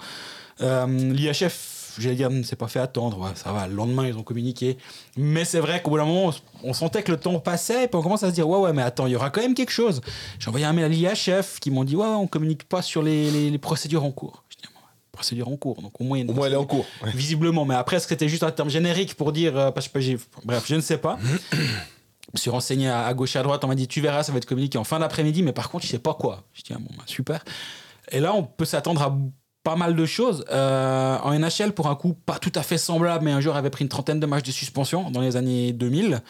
Euh, 0.61 0.87
L'IHF, 0.87 1.84
j'allais 1.98 2.14
dire, 2.16 2.30
ne 2.30 2.42
s'est 2.42 2.57
pas 2.57 2.68
fait 2.68 2.78
attendre. 2.80 3.18
Ouais, 3.20 3.30
ça 3.35 3.52
va, 3.52 3.66
le 3.66 3.74
lendemain, 3.74 4.07
ils 4.07 4.16
ont 4.16 4.22
communiqué. 4.22 4.76
Mais 5.16 5.44
c'est 5.44 5.61
vrai 5.61 5.83
qu'au 5.83 5.90
bout 5.90 5.96
d'un 5.98 6.04
moment, 6.04 6.33
on, 6.62 6.70
on 6.70 6.72
sentait 6.72 7.02
que 7.02 7.11
le 7.12 7.18
temps 7.18 7.38
passait 7.40 7.85
et 7.85 7.88
puis 7.88 7.96
on 7.98 8.02
commence 8.02 8.22
à 8.22 8.30
se 8.30 8.35
dire 8.35 8.48
Ouais, 8.48 8.59
ouais, 8.59 8.72
mais 8.72 8.83
attends, 8.83 9.07
il 9.07 9.12
y 9.12 9.16
aura 9.16 9.30
quand 9.30 9.40
même 9.40 9.54
quelque 9.54 9.72
chose. 9.72 10.00
J'ai 10.38 10.48
envoyé 10.48 10.66
un 10.66 10.72
mail 10.72 10.85
à 10.85 10.88
l'IHF 10.88 11.59
qui 11.61 11.70
m'ont 11.70 11.85
dit 11.85 11.96
Ouais, 11.96 12.07
ouais, 12.07 12.12
on 12.14 12.26
communique 12.26 12.64
pas 12.64 12.83
sur 12.83 13.02
les, 13.02 13.30
les- 13.30 13.50
les 13.50 13.59
procédures 13.59 14.04
en 14.04 14.11
cours. 14.11 14.44
Je 14.48 14.57
dis 14.57 14.62
Bon, 14.74 14.80
Procédure 15.12 15.48
en 15.48 15.57
cours, 15.57 15.80
donc 15.83 16.00
au 16.00 16.04
moins. 16.04 16.20
Au 16.28 16.33
moins, 16.33 16.46
elle 16.46 16.54
est 16.54 16.57
en 16.57 16.66
cours. 16.66 16.87
visiblement. 17.14 17.64
Mais 17.64 17.74
après, 17.76 17.96
est-ce 17.96 18.07
que 18.07 18.14
c'était 18.14 18.28
juste 18.28 18.42
un 18.42 18.50
terme 18.50 18.68
générique 18.70 19.14
pour 19.14 19.33
dire. 19.33 19.57
euh, 19.57 19.70
parce 19.70 19.88
que 19.88 19.98
bref, 20.44 20.64
je 20.66 20.74
ne 20.74 20.80
sais 20.80 20.98
pas. 20.98 21.18
Je 21.52 21.57
me 22.35 22.38
suis 22.38 22.50
renseigné 22.50 22.88
à, 22.88 23.07
à 23.07 23.14
gauche 23.14 23.37
et 23.37 23.38
à 23.38 23.42
droite. 23.44 23.62
On 23.64 23.68
m'a 23.68 23.76
dit 23.76 23.87
Tu 23.87 24.00
verras, 24.00 24.24
ça 24.24 24.33
va 24.33 24.38
être 24.38 24.46
communiqué 24.46 24.76
en 24.76 24.83
fin 24.85 24.98
d'après-midi, 24.98 25.42
mais 25.44 25.52
par 25.52 25.70
contre, 25.70 25.85
je 25.85 25.90
sais 25.90 26.00
pas 26.00 26.14
quoi. 26.14 26.42
Je 26.52 26.62
dis 26.62 26.72
ah, 26.74 26.78
bon, 26.80 26.88
bah, 26.98 27.04
super. 27.07 27.44
Et 28.11 28.18
là, 28.18 28.35
on 28.35 28.42
peut 28.42 28.64
s'attendre 28.64 29.02
à 29.02 29.16
pas 29.64 29.74
mal 29.74 29.96
de 29.96 30.07
choses. 30.07 30.44
Euh, 30.53 31.18
en 31.22 31.37
NHL, 31.37 31.72
pour 31.72 31.88
un 31.88 31.96
coup, 31.96 32.12
pas 32.14 32.38
tout 32.38 32.53
à 32.55 32.62
fait 32.62 32.79
semblable, 32.79 33.24
mais 33.24 33.33
un 33.33 33.40
joueur 33.40 33.57
avait 33.57 33.70
pris 33.70 33.83
une 33.83 33.88
trentaine 33.88 34.20
de 34.20 34.27
matchs 34.27 34.44
de 34.46 34.53
suspension 34.53 35.11
dans 35.11 35.20
les 35.20 35.35
années 35.37 35.72
2000. 35.72 36.20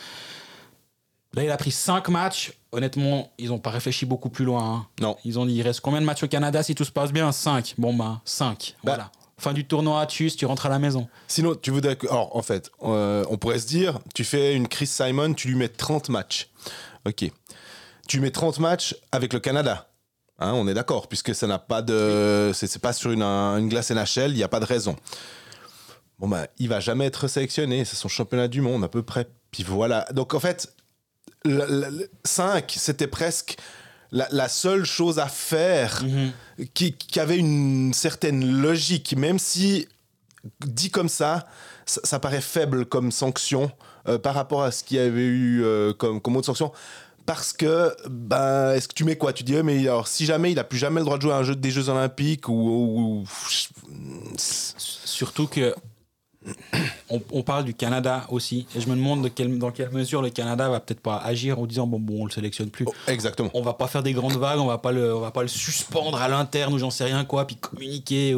Là, 1.35 1.42
il 1.42 1.51
a 1.51 1.57
pris 1.57 1.73
5 1.73 2.09
matchs. 2.09 2.53
Honnêtement, 2.73 3.33
ils 3.38 3.49
n'ont 3.49 3.59
pas 3.59 3.70
réfléchi 3.70 4.07
beaucoup 4.07 4.31
plus 4.31 4.44
loin. 4.44 4.62
hein. 4.64 4.87
Non. 5.01 5.16
Ils 5.25 5.38
ont 5.38 5.47
dit 5.47 5.55
il 5.55 5.62
reste 5.62 5.81
combien 5.81 6.01
de 6.01 6.07
matchs 6.07 6.23
au 6.23 6.29
Canada 6.29 6.62
si 6.62 6.75
tout 6.77 6.85
se 6.85 6.92
passe 6.92 7.12
bien? 7.12 7.31
5. 7.33 7.75
Bon, 7.77 7.92
bah, 7.92 8.20
5. 8.25 8.75
Bah. 8.85 8.92
Voilà. 8.92 9.11
Fin 9.37 9.53
du 9.53 9.66
tournoi, 9.66 10.07
tu 10.07 10.31
tu 10.31 10.47
rentres 10.47 10.66
à 10.66 10.68
la 10.68 10.79
maison. 10.79 11.09
Sinon, 11.27 11.57
tu 11.61 11.73
voudrais 11.73 11.97
que. 11.97 12.07
Alors, 12.07 12.37
en 12.37 12.42
fait, 12.42 12.70
euh, 12.85 13.25
on 13.31 13.37
pourrait 13.37 13.59
se 13.59 13.66
dire 13.66 13.99
tu 14.14 14.23
fais 14.23 14.55
une 14.55 14.68
Chris 14.68 14.87
Simon, 14.87 15.35
tu 15.35 15.49
lui 15.49 15.57
mets 15.57 15.68
30 15.68 16.09
matchs. 16.09 16.49
Ok. 17.05 17.29
Tu 18.07 18.20
mets 18.20 18.31
30 18.31 18.61
matchs 18.61 18.94
avec 19.11 19.33
le 19.33 19.40
Canada. 19.40 19.88
Hein, 20.40 20.53
on 20.55 20.66
est 20.66 20.75
d'accord, 20.75 21.07
puisque 21.09 21.35
ça 21.35 21.47
n'a 21.47 21.59
pas 21.59 21.81
de. 21.83 22.51
C'est 22.55 22.79
pas 22.81 22.92
sur 22.92 23.11
une, 23.12 23.23
un- 23.23 23.57
une 23.59 23.68
glace 23.68 23.90
NHL, 23.90 24.31
il 24.33 24.37
n'y 24.37 24.42
a 24.42 24.49
pas 24.49 24.61
de 24.61 24.64
raison. 24.64 24.97
Bon, 26.18 26.29
bah, 26.29 26.47
il 26.59 26.68
va 26.68 26.81
jamais 26.81 27.07
être 27.07 27.29
sélectionné. 27.29 27.85
C'est 27.85 27.97
son 27.97 28.09
championnat 28.09 28.49
du 28.49 28.61
monde, 28.61 28.83
à 28.85 28.88
peu 28.88 29.03
près. 29.03 29.29
Puis 29.51 29.62
voilà. 29.62 30.07
Donc, 30.12 30.35
en 30.35 30.40
fait, 30.40 30.75
5, 32.25 32.75
c'était 32.77 33.07
presque 33.07 33.57
la, 34.11 34.29
la 34.31 34.49
seule 34.49 34.85
chose 34.85 35.18
à 35.18 35.27
faire 35.27 36.03
qui, 36.75 36.92
qui 36.94 37.20
avait 37.20 37.37
une 37.38 37.92
certaine 37.92 38.61
logique, 38.61 39.16
même 39.16 39.38
si 39.38 39.88
dit 40.64 40.90
comme 40.90 41.09
ça, 41.09 41.47
ça, 41.87 42.01
ça 42.05 42.18
paraît 42.20 42.40
faible 42.40 42.87
comme 42.87 43.11
sanction 43.11 43.70
euh, 44.09 44.18
par 44.18 44.35
rapport 44.35 44.62
à 44.62 44.70
ce 44.70 44.85
qu'il 44.85 44.99
y 44.99 45.01
avait 45.01 45.23
eu 45.25 45.62
euh, 45.64 45.92
comme, 45.92 46.20
comme 46.20 46.37
autre 46.37 46.47
sanction. 46.47 46.73
Parce 47.27 47.53
que, 47.55 47.95
ben, 48.09 48.73
est-ce 48.75 48.87
que 48.89 48.93
tu 48.95 49.05
mets 49.05 49.17
quoi? 49.17 49.33
Tu 49.33 49.45
dis, 49.45 49.55
eh, 49.55 49.63
mais 49.63 49.79
alors, 49.89 50.09
si 50.09 50.27
jamais 50.27 50.53
il 50.53 50.59
a 50.59 50.65
plus 50.65 50.79
jamais 50.79 51.01
le 51.01 51.05
droit 51.07 51.17
de 51.17 51.23
jouer 51.23 51.33
à 51.33 51.37
un 51.39 51.43
jeu 51.43 51.57
des 51.57 51.71
Jeux 51.71 51.89
Olympiques 51.89 52.49
ou. 52.49 52.53
ou- 52.53 53.21
ou- 53.21 54.35
Surtout 54.37 55.47
que 55.47 55.75
on, 57.09 57.23
on 57.33 57.43
parle 57.43 57.65
du 57.65 57.73
Canada 57.73 58.27
aussi. 58.29 58.67
Et 58.77 58.81
je 58.81 58.89
me 58.89 58.95
demande 58.95 59.23
de 59.27 59.57
dans 59.57 59.71
quelle 59.71 59.91
mesure 59.91 60.21
le 60.21 60.29
Canada 60.29 60.69
va 60.69 60.81
peut-être 60.81 61.01
pas 61.01 61.17
agir 61.17 61.59
en 61.59 61.67
disant 61.67 61.87
bon, 61.87 61.99
bon, 61.99 62.23
on 62.23 62.25
le 62.27 62.31
sélectionne 62.31 62.69
plus. 62.69 62.85
Oh, 62.87 62.93
exactement. 63.09 63.51
On 63.55 63.63
va 63.63 63.73
pas 63.73 63.87
faire 63.87 64.03
des 64.03 64.13
grandes 64.13 64.37
vagues, 64.37 64.59
on 64.59 64.67
va 64.67 64.77
pas 64.79 64.93
le, 64.93 65.15
on 65.15 65.21
va 65.21 65.31
pas 65.31 65.41
le 65.43 65.49
suspendre 65.49 66.21
à 66.21 66.29
l'interne 66.29 66.75
ou 66.75 66.79
j'en 66.79 66.91
sais 66.91 67.05
rien 67.05 67.25
quoi, 67.25 67.47
puis 67.47 67.57
communiquer. 67.57 68.37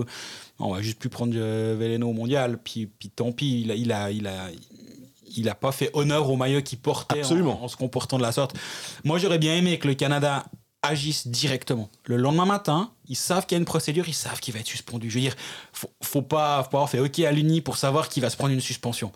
On 0.59 0.73
va 0.73 0.81
juste 0.83 0.99
plus 0.99 1.09
prendre 1.11 1.33
euh, 1.37 1.75
Veleno 1.79 2.09
au 2.09 2.13
mondial. 2.13 2.59
Puis, 2.63 2.87
puis 2.87 3.11
tant 3.11 3.33
pis, 3.33 3.63
il 3.63 3.71
a, 3.73 3.75
il 3.75 3.91
a, 3.93 4.11
il 4.13 4.27
a, 4.29 4.51
il 4.51 4.59
a 4.59 4.76
pas 5.61 5.73
fait 5.73 5.91
honneur 5.93 6.29
au 6.31 6.37
maillot 6.37 6.63
qu'il 6.63 6.79
portait 6.79 7.25
en, 7.25 7.47
en 7.47 7.69
se 7.69 7.77
comportant 7.77 8.17
de 8.19 8.23
la 8.23 8.33
sorte. 8.33 8.57
Moi, 9.05 9.19
j'aurais 9.19 9.39
bien 9.39 9.57
aimé 9.57 9.79
que 9.79 9.89
le 9.89 9.95
Canada 9.95 10.45
agisse 10.83 11.27
directement. 11.27 11.89
Le 12.05 12.17
lendemain 12.17 12.47
matin, 12.47 12.91
ils 13.09 13.17
savent 13.17 13.47
qu'il 13.47 13.57
y 13.57 13.59
a 13.59 13.61
une 13.61 13.65
procédure, 13.65 14.09
ils 14.09 14.15
savent 14.15 14.41
qu'il 14.41 14.55
va 14.55 14.61
être 14.61 14.67
suspendu. 14.67 15.11
Je 15.11 15.15
veux 15.17 15.21
dire, 15.21 15.35
faut, 15.73 15.91
faut 16.03 16.23
pas, 16.23 16.63
faut 16.63 16.71
pas 16.71 16.79
avoir 16.79 16.91
fait 16.91 17.01
OK 17.01 17.19
à 17.21 17.33
l'Uni 17.33 17.61
pour 17.61 17.77
savoir 17.77 18.09
qu'il 18.09 18.23
va 18.23 18.31
se 18.31 18.37
prendre 18.37 18.53
une 18.53 18.61
suspension. 18.61 19.13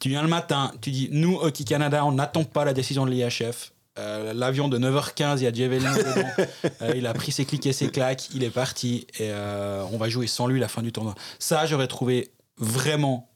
Tu 0.00 0.08
viens 0.08 0.22
le 0.22 0.28
matin, 0.28 0.72
tu 0.80 0.90
dis 0.90 1.08
nous, 1.12 1.36
Hockey 1.36 1.64
Canada, 1.64 2.04
on 2.04 2.12
n'attend 2.12 2.44
pas 2.44 2.64
la 2.64 2.72
décision 2.72 3.06
de 3.06 3.10
l'IHF. 3.10 3.72
Euh, 3.96 4.34
L'avion 4.34 4.68
de 4.68 4.76
9h15, 4.76 5.38
il 5.38 5.44
y 5.44 5.46
a 5.46 5.52
Javelin 5.52 5.94
dedans. 5.96 6.28
Euh, 6.82 6.92
il 6.96 7.06
a 7.06 7.14
pris 7.14 7.30
ses 7.30 7.44
clics 7.44 7.64
et 7.66 7.72
ses 7.72 7.88
claques, 7.88 8.28
il 8.34 8.42
est 8.42 8.50
parti 8.50 9.06
et 9.18 9.30
euh, 9.30 9.84
on 9.92 9.96
va 9.96 10.08
jouer 10.08 10.26
sans 10.26 10.46
lui 10.46 10.58
la 10.58 10.66
fin 10.66 10.82
du 10.82 10.90
tournoi. 10.90 11.14
Ça, 11.38 11.66
j'aurais 11.66 11.86
trouvé 11.86 12.32
vraiment 12.58 13.30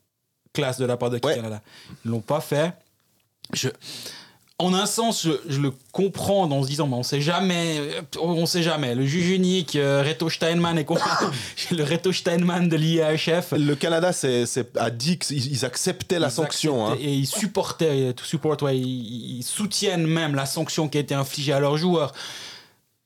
classe 0.52 0.78
de 0.78 0.84
la 0.86 0.96
part 0.96 1.10
de 1.10 1.18
Ouais. 1.22 1.34
Canada. 1.34 1.60
Ils 2.04 2.10
l'ont 2.10 2.20
pas 2.20 2.40
fait. 2.40 2.72
Je, 3.54 3.68
en 4.60 4.74
un 4.74 4.86
sens, 4.86 5.22
je, 5.24 5.30
je 5.48 5.60
le 5.60 5.72
comprends 5.92 6.50
en 6.50 6.62
se 6.64 6.68
disant, 6.68 6.88
mais 6.88 6.96
on 6.96 7.02
sait 7.04 7.20
jamais, 7.20 7.76
euh, 7.78 8.00
on 8.20 8.44
sait 8.44 8.62
jamais. 8.64 8.94
Le 8.96 9.06
juge 9.06 9.30
unique, 9.30 9.76
euh, 9.76 10.02
Reto 10.04 10.28
Steinman 10.28 10.76
est 10.76 10.84
complètement- 10.84 11.30
le 11.70 11.84
Reto 11.84 12.12
Steinman 12.12 12.68
de 12.68 12.76
l'IAHF. 12.76 13.52
Le 13.52 13.74
Canada 13.76 14.12
c'est, 14.12 14.44
a 14.76 14.90
dit 14.90 15.16
qu'ils 15.18 15.46
ils 15.52 15.64
acceptaient 15.64 16.18
la 16.18 16.26
Ils 16.26 16.32
sanction. 16.32 16.88
hein. 16.88 16.96
Et 17.00 17.14
ils 17.14 17.26
supportaient, 17.28 18.12
support, 18.24 18.60
ouais, 18.62 18.76
ils, 18.76 19.38
ils 19.38 19.42
soutiennent 19.44 20.06
même 20.08 20.34
la 20.34 20.44
sanction 20.44 20.88
qui 20.88 20.98
a 20.98 21.02
été 21.02 21.14
infligée 21.14 21.52
à 21.52 21.60
leurs 21.60 21.76
joueurs. 21.76 22.12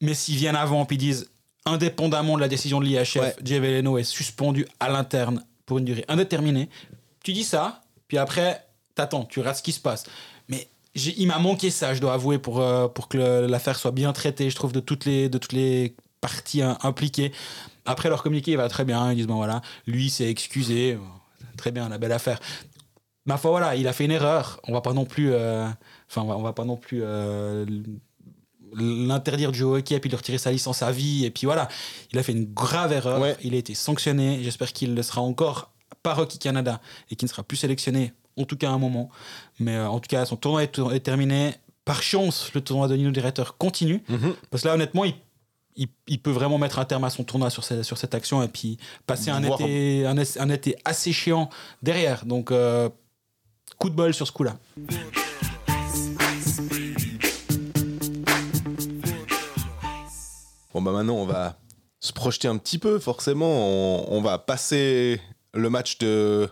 Mais 0.00 0.14
s'ils 0.14 0.37
viennent 0.37 0.57
avant 0.57 0.85
puis 0.87 0.96
disent, 0.96 1.28
indépendamment 1.66 2.37
de 2.37 2.40
la 2.40 2.48
décision 2.48 2.81
de 2.81 2.87
l'IHF, 2.87 3.16
Ouais. 3.16 3.37
Jay 3.44 3.61
Veleno 3.61 3.98
est 3.98 4.02
suspendu 4.05 4.66
à 4.81 4.88
l'interne 4.88 5.44
pour 5.66 5.78
une 5.78 5.85
durée 5.85 6.05
indéterminée, 6.09 6.68
tu 7.23 7.33
dis 7.33 7.45
ça, 7.45 7.83
puis 8.09 8.19
après, 8.19 8.67
t'attends, 8.95 9.25
tu 9.25 9.41
regardes 9.41 9.57
ce 9.57 9.63
qui 9.63 9.73
se 9.73 9.81
passe. 9.81 10.05
Mais 10.49 10.69
il 10.95 11.27
m'a 11.27 11.39
manqué 11.39 11.71
ça, 11.71 11.95
je 11.95 12.01
dois 12.01 12.15
avouer, 12.15 12.39
pour, 12.39 12.61
euh, 12.61 12.89
pour 12.89 13.09
que 13.09 13.47
l'affaire 13.47 13.79
soit 13.79 13.93
bien 13.93 14.13
traitée, 14.13 14.51
je 14.51 14.57
trouve, 14.57 14.73
de 14.73 14.81
toutes 14.81 15.05
les, 15.05 15.29
de 15.29 15.39
toutes 15.39 15.53
les 15.53 15.97
parties 16.21 16.63
hein, 16.63 16.79
impliquées. 16.83 17.33
Après, 17.85 18.09
leur 18.09 18.23
communiqué, 18.23 18.53
il 18.53 18.57
va 18.57 18.69
très 18.69 18.85
bien. 18.85 19.11
Ils 19.11 19.17
disent, 19.17 19.27
bon 19.27 19.37
voilà, 19.37 19.61
lui 19.87 20.11
s'est 20.11 20.29
excusé. 20.29 20.99
Très 21.57 21.71
bien, 21.71 21.89
la 21.89 21.99
belle 21.99 22.13
affaire. 22.13 22.39
Ma 23.25 23.37
foi, 23.37 23.51
voilà, 23.51 23.77
il 23.77 23.87
a 23.89 23.93
fait 23.93 24.05
une 24.05 24.11
erreur. 24.11 24.61
On 24.67 24.73
va 24.73 24.81
pas 24.81 24.93
non 24.93 25.05
plus 25.05 25.33
euh, 25.33 25.69
Enfin, 26.15 26.23
on 26.29 26.43
va, 26.43 26.53
pas 26.53 26.65
non 26.65 26.77
plus 26.77 27.01
euh, 27.03 27.65
l'interdire 28.75 29.51
du 29.51 29.63
hockey 29.63 29.99
puis 29.99 30.11
lui 30.11 30.17
retirer 30.17 30.39
sa 30.39 30.51
licence 30.51 30.83
à 30.83 30.93
vie. 30.93 31.25
Et 31.25 31.31
puis 31.31 31.47
voilà, 31.47 31.69
il 32.13 32.19
a 32.19 32.23
fait 32.23 32.33
une 32.33 32.53
grave 32.53 32.93
erreur. 32.93 33.21
Ouais. 33.21 33.37
Il 33.43 33.55
a 33.55 33.57
été 33.57 33.75
sanctionné. 33.75 34.41
J'espère 34.43 34.73
qu'il 34.73 34.95
le 34.95 35.03
sera 35.03 35.23
encore 35.23 35.72
par 36.03 36.19
Hockey 36.19 36.38
Canada 36.38 36.81
et 37.11 37.17
qu'il 37.17 37.27
ne 37.27 37.31
sera 37.31 37.43
plus 37.43 37.57
sélectionné, 37.57 38.12
en 38.37 38.45
tout 38.45 38.57
cas 38.57 38.69
à 38.71 38.73
un 38.73 38.79
moment. 38.79 39.11
Mais 39.61 39.77
euh, 39.77 39.88
en 39.88 40.01
tout 40.01 40.09
cas, 40.09 40.25
son 40.27 40.37
tournoi 40.37 40.62
est, 40.65 40.79
est 40.79 41.01
terminé. 41.01 41.55
Par 41.85 42.03
chance, 42.03 42.53
le 42.55 42.61
tournoi 42.61 42.88
de 42.88 42.95
Nino 42.97 43.11
Directeur 43.11 43.57
continue. 43.57 44.03
Mhm. 44.09 44.35
Parce 44.51 44.62
que 44.62 44.69
là, 44.69 44.75
honnêtement, 44.75 45.05
il, 45.05 45.15
il, 45.77 45.88
il 46.07 46.21
peut 46.21 46.31
vraiment 46.31 46.59
mettre 46.59 46.79
un 46.79 46.85
terme 46.85 47.05
à 47.05 47.11
son 47.11 47.25
tournoi 47.25 47.51
sur, 47.51 47.65
cette- 47.65 47.83
sur 47.83 47.99
cette 47.99 48.15
action 48.15 48.43
et 48.43 48.49
puis 48.49 48.79
passer 49.07 49.31
un 49.31 49.41
Voir- 49.41 49.61
été, 49.61 50.07
un, 50.07 50.17
es- 50.17 50.38
un 50.38 50.49
été 50.51 50.77
assez 50.85 51.12
chiant 51.12 51.51
derrière. 51.83 52.25
Donc, 52.25 52.51
euh, 52.53 52.88
coup 53.79 53.91
de 53.91 53.95
bol 53.95 54.15
sur 54.15 54.27
ce 54.27 54.33
coup-là. 54.33 54.57
Bon, 60.75 60.81
bah 60.81 60.93
maintenant, 60.93 61.17
on 61.17 61.27
va 61.27 61.57
se 62.01 62.12
projeter 62.12 62.49
un 62.49 62.57
petit 62.57 62.79
peu, 62.79 62.99
forcément. 62.99 63.47
On, 63.47 64.07
on 64.17 64.21
va 64.23 64.38
passer 64.38 65.21
le 65.55 65.71
match 65.71 65.99
de, 65.99 66.49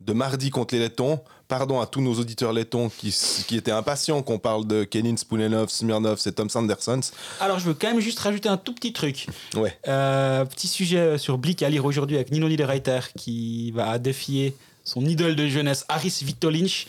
de 0.00 0.12
mardi 0.12 0.50
contre 0.50 0.74
les 0.74 0.80
Lettons. 0.80 1.20
Pardon 1.48 1.80
à 1.80 1.86
tous 1.86 2.00
nos 2.00 2.14
auditeurs 2.14 2.52
lettons 2.52 2.88
qui, 2.88 3.16
qui 3.46 3.56
étaient 3.56 3.70
impatients 3.70 4.20
qu'on 4.20 4.40
parle 4.40 4.66
de 4.66 4.82
Kenin 4.82 5.16
Spounenov, 5.16 5.68
Smirnov 5.68 6.20
et 6.26 6.32
Tom 6.32 6.50
Sandersons. 6.50 7.00
Alors, 7.40 7.60
je 7.60 7.66
veux 7.66 7.74
quand 7.74 7.86
même 7.86 8.00
juste 8.00 8.18
rajouter 8.18 8.48
un 8.48 8.56
tout 8.56 8.74
petit 8.74 8.92
truc. 8.92 9.28
Ouais. 9.54 9.78
Euh, 9.86 10.44
petit 10.44 10.66
sujet 10.66 11.18
sur 11.18 11.38
Blick 11.38 11.62
à 11.62 11.68
lire 11.70 11.84
aujourd'hui 11.84 12.16
avec 12.16 12.32
Nino 12.32 12.48
Niederreiter 12.48 12.98
qui 13.16 13.70
va 13.70 13.98
défier 14.00 14.56
son 14.82 15.04
idole 15.06 15.36
de 15.36 15.46
jeunesse, 15.46 15.84
Haris 15.88 16.18
Vitolinch. 16.22 16.88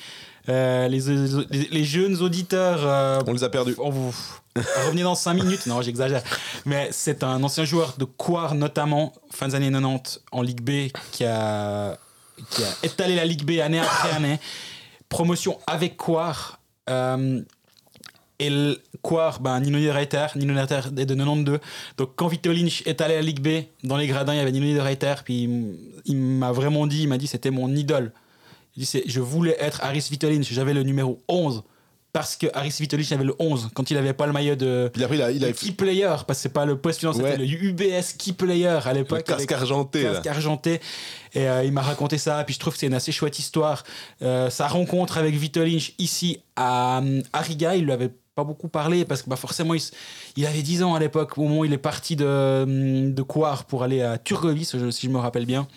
Euh, 0.49 0.87
les, 0.87 1.01
les- 1.51 1.67
les 1.69 1.83
jeunes 1.83 2.15
auditeurs. 2.21 2.79
euh, 2.83 3.19
On 3.27 3.33
les 3.33 3.43
a 3.43 3.49
perdus. 3.49 3.75
on 3.79 3.89
vous 3.91 4.15
revenez 4.85 5.03
dans 5.03 5.15
5 5.15 5.33
minutes. 5.33 5.65
Non, 5.65 5.81
j'exagère. 5.81 6.23
Mais 6.65 6.89
c'est 6.91 7.23
un 7.23 7.41
ancien 7.43 7.65
joueur 7.65 7.95
de 7.97 8.05
Coire, 8.05 8.55
notamment, 8.55 9.13
fin 9.31 9.47
des 9.47 9.55
années 9.55 9.71
90, 9.71 10.21
en 10.31 10.41
Ligue 10.41 10.61
B, 10.61 10.91
qui 11.11 11.25
a, 11.25 11.97
étalé 12.83 13.15
la 13.15 13.25
Ligue 13.25 13.43
B 13.43 13.59
année 13.59 13.79
après 13.79 14.11
année. 14.11 14.39
Promotion 15.09 15.59
avec 15.67 15.97
Coire. 15.97 16.59
Euh, 16.89 17.41
et 18.39 18.51
Coire, 19.01 19.39
ben, 19.39 19.59
Nino 19.59 19.79
Niederreiter, 19.79 20.27
Nino 20.35 20.53
Niederreiter 20.53 20.89
est 21.01 21.05
de 21.05 21.15
92. 21.15 21.59
Donc 21.97 22.11
quand 22.15 22.27
Vito 22.27 22.51
Lynch 22.51 22.83
est 22.85 23.01
allé 23.01 23.15
à 23.15 23.17
la 23.17 23.23
Ligue 23.23 23.41
B, 23.41 23.65
dans 23.83 23.97
les 23.97 24.05
gradins, 24.05 24.33
il 24.33 24.37
y 24.37 24.39
avait 24.39 24.51
Nino 24.51 24.65
Niederreiter. 24.65 25.15
Puis 25.23 25.49
il 26.05 26.15
m'a 26.15 26.51
vraiment 26.51 26.85
dit, 26.85 27.03
il 27.03 27.07
m'a 27.07 27.17
dit 27.17 27.27
c'était 27.27 27.51
mon 27.51 27.73
idole. 27.75 28.11
Il 28.75 28.83
dit, 28.83 29.01
je 29.07 29.19
voulais 29.19 29.57
être 29.59 29.83
Harris 29.83 30.07
Vito 30.11 30.29
Lynch. 30.29 30.53
J'avais 30.53 30.73
le 30.73 30.83
numéro 30.83 31.23
11. 31.27 31.63
Parce 32.17 32.35
que 32.35 32.47
Harris 32.55 32.73
Vito 32.79 32.97
Lynch 32.97 33.11
avait 33.11 33.23
le 33.23 33.35
11. 33.37 33.69
Quand 33.75 33.91
il 33.91 33.93
n'avait 33.93 34.13
pas 34.13 34.25
le 34.25 34.33
maillot 34.33 34.55
de, 34.55 34.91
il 34.95 35.03
a, 35.03 35.31
il 35.31 35.43
a 35.43 35.47
le 35.49 35.53
key 35.53 35.71
player, 35.71 36.07
parce 36.25 36.39
que 36.39 36.43
c'est 36.43 36.49
pas 36.49 36.65
le 36.65 36.75
poste 36.75 36.97
suivant, 36.99 37.13
Ouais. 37.13 37.31
c'était 37.31 37.37
le 37.37 37.45
UBS 37.45 38.13
key 38.17 38.33
player 38.33 38.79
à 38.83 38.91
l'époque. 38.93 39.23
casque 39.23 39.51
argenté. 39.51 40.01
là. 40.03 40.13
casque 40.15 40.25
argenté. 40.27 40.81
Et 41.35 41.47
euh, 41.47 41.63
il 41.63 41.71
m'a 41.71 41.81
raconté 41.83 42.17
ça. 42.17 42.43
Puis 42.43 42.55
je 42.55 42.59
trouve 42.59 42.73
que 42.73 42.79
c'est 42.79 42.87
une 42.87 42.95
assez 42.95 43.11
chouette 43.11 43.37
histoire. 43.37 43.83
Euh, 44.23 44.49
sa 44.49 44.67
rencontre 44.67 45.19
avec 45.19 45.35
Vito 45.35 45.63
Lynch 45.63 45.93
ici 45.99 46.39
à, 46.55 47.01
à 47.33 47.41
Riga, 47.41 47.75
il 47.75 47.85
lui 47.85 47.91
avait 47.91 48.09
pas 48.33 48.43
beaucoup 48.43 48.67
parlé 48.67 49.05
parce 49.05 49.21
que 49.21 49.29
bah, 49.29 49.35
forcément 49.35 49.73
il, 49.75 49.81
il 50.37 50.45
avait 50.47 50.61
10 50.63 50.81
ans 50.83 50.95
à 50.95 50.99
l'époque 50.99 51.37
au 51.37 51.43
moment 51.43 51.59
où 51.59 51.65
il 51.65 51.73
est 51.73 51.77
parti 51.77 52.15
de, 52.15 53.09
de 53.11 53.21
Coire 53.21 53.65
pour 53.65 53.83
aller 53.83 54.01
à 54.01 54.17
Turgovie, 54.17 54.65
si 54.65 54.77
je- 54.79 55.09
me 55.09 55.17
rappelle 55.19 55.45
bien. 55.45 55.67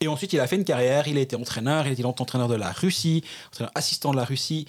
Et 0.00 0.08
ensuite, 0.08 0.32
il 0.32 0.40
a 0.40 0.46
fait 0.46 0.56
une 0.56 0.64
carrière. 0.64 1.08
Il 1.08 1.16
a 1.18 1.20
été 1.20 1.36
entraîneur. 1.36 1.86
Il 1.86 1.90
a 1.90 1.92
été 1.92 2.04
entraîneur 2.04 2.48
de 2.48 2.54
la 2.54 2.70
Russie, 2.72 3.22
entraîneur 3.48 3.72
assistant 3.74 4.12
de 4.12 4.16
la 4.16 4.24
Russie. 4.24 4.66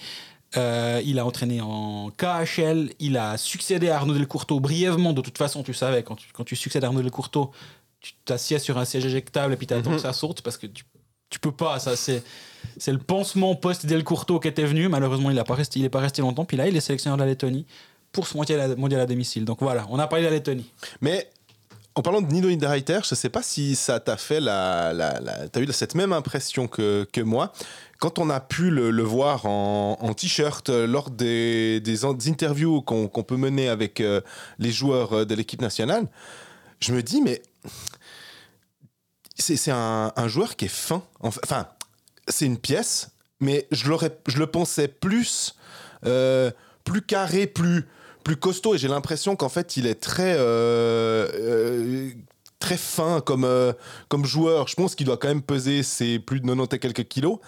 Euh, 0.56 1.00
il 1.04 1.18
a 1.18 1.24
entraîné 1.26 1.60
en 1.60 2.10
KHL. 2.16 2.90
Il 2.98 3.16
a 3.16 3.36
succédé 3.36 3.88
à 3.88 3.96
Arnaud 3.96 4.14
Delcourteau 4.14 4.58
brièvement. 4.60 5.12
De 5.12 5.20
toute 5.20 5.38
façon, 5.38 5.62
tu 5.62 5.74
savais, 5.74 6.02
quand 6.02 6.16
tu, 6.16 6.28
quand 6.32 6.44
tu 6.44 6.56
succèdes 6.56 6.82
à 6.84 6.88
Arnaud 6.88 7.02
Delcourteau, 7.02 7.52
tu 8.00 8.14
t'assieds 8.24 8.58
sur 8.58 8.76
un 8.78 8.84
siège 8.84 9.04
éjectable 9.04 9.52
et 9.52 9.56
puis 9.56 9.66
tu 9.66 9.74
attends 9.74 9.90
Mhm. 9.90 9.96
que 9.96 10.02
ça 10.02 10.12
saute 10.12 10.42
parce 10.42 10.56
que 10.56 10.66
tu, 10.66 10.84
tu 11.28 11.38
peux 11.38 11.52
pas. 11.52 11.78
Ça, 11.78 11.94
c'est, 11.96 12.22
c'est 12.78 12.92
le 12.92 12.98
pansement 12.98 13.54
post-Delcourteau 13.54 14.40
qui 14.40 14.48
était 14.48 14.64
venu. 14.64 14.88
Malheureusement, 14.88 15.30
il 15.30 15.36
n'est 15.36 15.44
pas, 15.44 15.54
resté- 15.54 15.78
il 15.78 15.84
est 15.84 15.88
pas 15.90 16.00
resté 16.00 16.20
longtemps. 16.22 16.44
Puis 16.44 16.56
là, 16.56 16.66
il 16.66 16.76
est 16.76 16.80
sélectionneur 16.80 17.16
de 17.16 17.22
la 17.22 17.28
Lettonie 17.28 17.66
pour 18.10 18.26
ce 18.26 18.36
mondial 18.36 18.60
à, 18.60 18.74
mondial 18.74 19.00
à 19.02 19.06
domicile. 19.06 19.44
Donc 19.44 19.58
voilà, 19.60 19.86
on 19.90 19.98
a 20.00 20.06
parlé 20.08 20.24
de 20.24 20.30
la 20.30 20.34
Lettonie. 20.36 20.68
Mais 21.00 21.30
en 22.00 22.02
parlant 22.02 22.22
de 22.22 22.32
Nino 22.32 22.48
Niederreiter, 22.48 23.00
je 23.06 23.14
sais 23.14 23.28
pas 23.28 23.42
si 23.42 23.76
ça 23.76 24.00
t'a 24.00 24.16
fait 24.16 24.40
la, 24.40 24.94
t'as 25.52 25.60
eu 25.60 25.70
cette 25.70 25.94
même 25.94 26.14
impression 26.14 26.66
que, 26.66 27.06
moi 27.20 27.52
quand 27.98 28.18
on 28.18 28.30
a 28.30 28.40
pu 28.40 28.70
le, 28.70 29.02
voir 29.02 29.44
en, 29.44 30.14
t-shirt 30.14 30.70
euh, 30.70 30.86
lors 30.86 31.10
des, 31.10 31.82
interviews 32.26 32.80
qu'on 32.80 33.22
peut 33.22 33.36
mener 33.36 33.68
avec 33.68 34.00
euh, 34.00 34.22
les 34.58 34.72
joueurs 34.72 35.12
euh, 35.12 35.24
de 35.26 35.34
l'équipe 35.34 35.60
nationale. 35.60 36.08
Je 36.80 36.94
me 36.94 37.02
dis 37.02 37.20
mais 37.20 37.42
c'est 39.36 39.70
un, 39.70 40.10
joueur 40.26 40.56
qui 40.56 40.64
est 40.64 40.68
fin. 40.68 41.02
Enf- 41.22 41.40
Enfin, 41.44 41.68
c'est 42.28 42.46
une 42.46 42.56
pièce, 42.56 43.10
mais 43.40 43.66
je 43.70 43.84
je 44.26 44.38
le 44.38 44.46
pensais 44.46 44.88
plus, 44.88 45.54
plus 46.00 47.02
carré, 47.02 47.46
plus 47.46 47.84
plus 48.24 48.36
costaud 48.36 48.74
et 48.74 48.78
j'ai 48.78 48.88
l'impression 48.88 49.36
qu'en 49.36 49.48
fait 49.48 49.76
il 49.76 49.86
est 49.86 49.94
très 50.00 50.34
euh, 50.36 51.28
euh, 51.34 52.10
très 52.58 52.76
fin 52.76 53.20
comme 53.20 53.44
euh, 53.44 53.72
comme 54.08 54.24
joueur 54.26 54.68
je 54.68 54.74
pense 54.74 54.94
qu'il 54.94 55.06
doit 55.06 55.16
quand 55.16 55.28
même 55.28 55.42
peser 55.42 55.82
ses 55.82 56.18
plus 56.18 56.40
de 56.40 56.46
90 56.46 56.74
et 56.74 56.78
quelques 56.78 57.08
kilos 57.08 57.38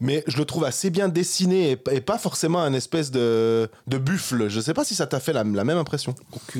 mais 0.00 0.22
je 0.26 0.36
le 0.36 0.44
trouve 0.44 0.64
assez 0.64 0.90
bien 0.90 1.08
dessiné 1.08 1.72
et, 1.72 1.78
et 1.94 2.00
pas 2.00 2.18
forcément 2.18 2.60
un 2.60 2.72
espèce 2.74 3.10
de, 3.10 3.68
de 3.86 3.98
buffle 3.98 4.48
je 4.48 4.60
sais 4.60 4.74
pas 4.74 4.84
si 4.84 4.94
ça 4.94 5.06
t'a 5.06 5.20
fait 5.20 5.32
la, 5.32 5.44
la 5.44 5.64
même 5.64 5.78
impression 5.78 6.14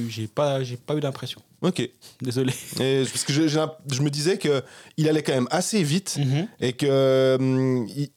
j'ai 0.08 0.26
pas, 0.26 0.62
j'ai 0.62 0.76
pas 0.76 0.94
eu 0.94 1.00
d'impression. 1.00 1.40
ok 1.62 1.88
Désolé. 2.22 2.52
et, 2.80 3.04
parce 3.10 3.24
que 3.24 3.32
je, 3.32 4.02
me 4.02 4.10
disais 4.10 4.36
que 4.38 4.62
il 4.96 5.08
allait 5.08 5.22
quand 5.22 5.34
même 5.34 5.48
assez 5.50 5.82
vite 5.82 6.16
Mhm. 6.18 6.48
et 6.60 6.72
que 6.74 7.36
hum, 7.38 7.86
il- 7.96 8.10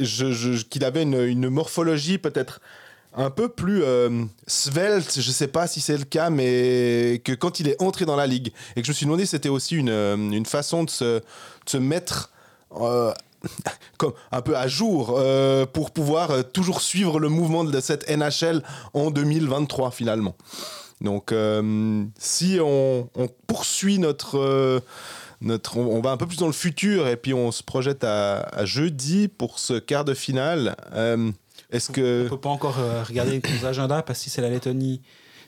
je- 0.00 0.32
je- 0.32 0.62
qu'il 0.64 0.84
avait 0.84 1.02
une, 1.02 1.20
une 1.22 1.48
morphologie 1.48 2.18
peut-être 2.18 2.60
un 3.18 3.30
peu 3.30 3.48
plus 3.48 3.82
euh, 3.82 4.24
svelte, 4.46 5.20
je 5.20 5.30
sais 5.32 5.48
pas 5.48 5.66
si 5.66 5.80
c'est 5.80 5.98
le 5.98 6.04
cas, 6.04 6.30
mais 6.30 7.20
que 7.24 7.32
quand 7.32 7.58
il 7.58 7.68
est 7.68 7.82
entré 7.82 8.06
dans 8.06 8.14
la 8.14 8.28
ligue 8.28 8.52
et 8.76 8.80
que 8.80 8.86
je 8.86 8.92
me 8.92 8.94
suis 8.94 9.06
demandé 9.06 9.24
si 9.24 9.30
c'était 9.30 9.48
aussi 9.48 9.74
une, 9.74 9.90
euh, 9.90 10.44
façon 10.44 10.84
de 10.84 10.90
se, 10.90 11.76
mettre 11.76 12.30
euh, 12.80 13.12
comme 13.98 14.12
un 14.30 14.40
peu 14.40 14.56
à 14.56 14.68
jour 14.68 15.20
pour 15.72 15.90
pouvoir 15.90 16.48
toujours 16.52 16.80
suivre 16.80 17.18
le 17.18 17.28
mouvement 17.28 17.64
de 17.64 17.80
cette 17.80 18.08
NHL 18.08 18.62
en 18.94 19.10
2023 19.10 19.90
finalement. 19.90 20.36
Donc 21.00 21.34
si 22.18 22.58
on, 22.60 23.08
poursuit 23.48 23.98
notre 23.98 24.82
on, 25.42 26.00
va 26.00 26.10
un 26.10 26.16
peu 26.16 26.26
plus 26.26 26.38
dans 26.38 26.46
le 26.46 26.52
futur 26.52 27.08
et 27.08 27.16
puis 27.16 27.34
on 27.34 27.50
se 27.50 27.62
projette 27.64 28.04
à, 28.04 28.64
jeudi 28.64 29.28
pour 29.28 29.58
ce 29.58 29.74
quart 29.74 30.04
de 30.04 30.14
finale. 30.14 30.76
Est-ce 31.70 31.90
On 31.90 31.94
que 31.94 32.28
peut 32.28 32.38
pas 32.38 32.48
encore 32.48 32.78
euh, 32.78 33.02
regarder 33.02 33.40
nos 33.40 33.66
agendas 33.66 34.02
parce 34.02 34.18
que 34.18 34.24
si 34.24 34.30
c'est 34.30 34.42
la 34.42 34.50
Lettonie, 34.50 35.02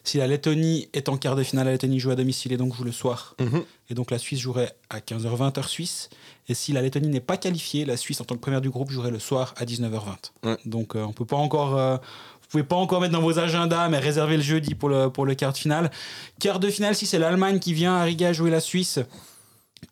si 0.04 0.18
la 0.18 0.26
Lettonie 0.26 0.88
est 0.92 1.08
en 1.08 1.16
quart 1.16 1.36
de 1.36 1.42
finale, 1.42 1.66
la 1.66 1.72
Lettonie 1.72 2.00
joue 2.00 2.10
à 2.10 2.16
domicile 2.16 2.52
et 2.52 2.56
donc 2.56 2.74
joue 2.74 2.84
le 2.84 2.92
soir. 2.92 3.34
Mhm. 3.40 3.62
Et 3.90 3.94
donc 3.94 4.10
la 4.10 4.18
Suisse 4.18 4.40
jouerait 4.40 4.74
à 4.88 5.00
15h20 5.00 5.58
heure 5.58 5.68
suisse. 5.68 6.10
Et 6.48 6.54
si 6.54 6.72
la 6.72 6.82
Lettonie 6.82 7.08
n'est 7.08 7.20
pas 7.20 7.36
qualifiée, 7.36 7.84
la 7.84 7.96
Suisse 7.96 8.20
en 8.20 8.24
tant 8.24 8.34
que 8.34 8.40
première 8.40 8.60
du 8.60 8.70
groupe 8.70 8.90
jouerait 8.90 9.10
le 9.10 9.18
soir 9.18 9.54
à 9.56 9.64
19h20. 9.64 10.32
Ouais. 10.44 10.56
Donc 10.64 10.94
euh, 10.94 11.02
on 11.02 11.12
peut 11.12 11.24
pas 11.24 11.36
encore, 11.36 11.76
euh, 11.76 11.96
vous 11.96 12.48
pouvez 12.48 12.64
pas 12.64 12.76
encore 12.76 13.00
mettre 13.00 13.12
dans 13.12 13.22
vos 13.22 13.38
agendas, 13.38 13.88
mais 13.88 13.98
réserver 13.98 14.36
le 14.36 14.42
jeudi 14.42 14.74
pour 14.74 14.88
le 14.88 15.10
pour 15.10 15.26
le 15.26 15.34
quart 15.34 15.52
de 15.52 15.58
finale. 15.58 15.90
Quart 16.38 16.60
de 16.60 16.68
finale, 16.70 16.94
si 16.94 17.06
c'est 17.06 17.18
l'Allemagne 17.18 17.58
qui 17.58 17.74
vient 17.74 17.96
à 17.96 18.04
Riga 18.04 18.32
jouer 18.32 18.50
la 18.50 18.60
Suisse, 18.60 19.00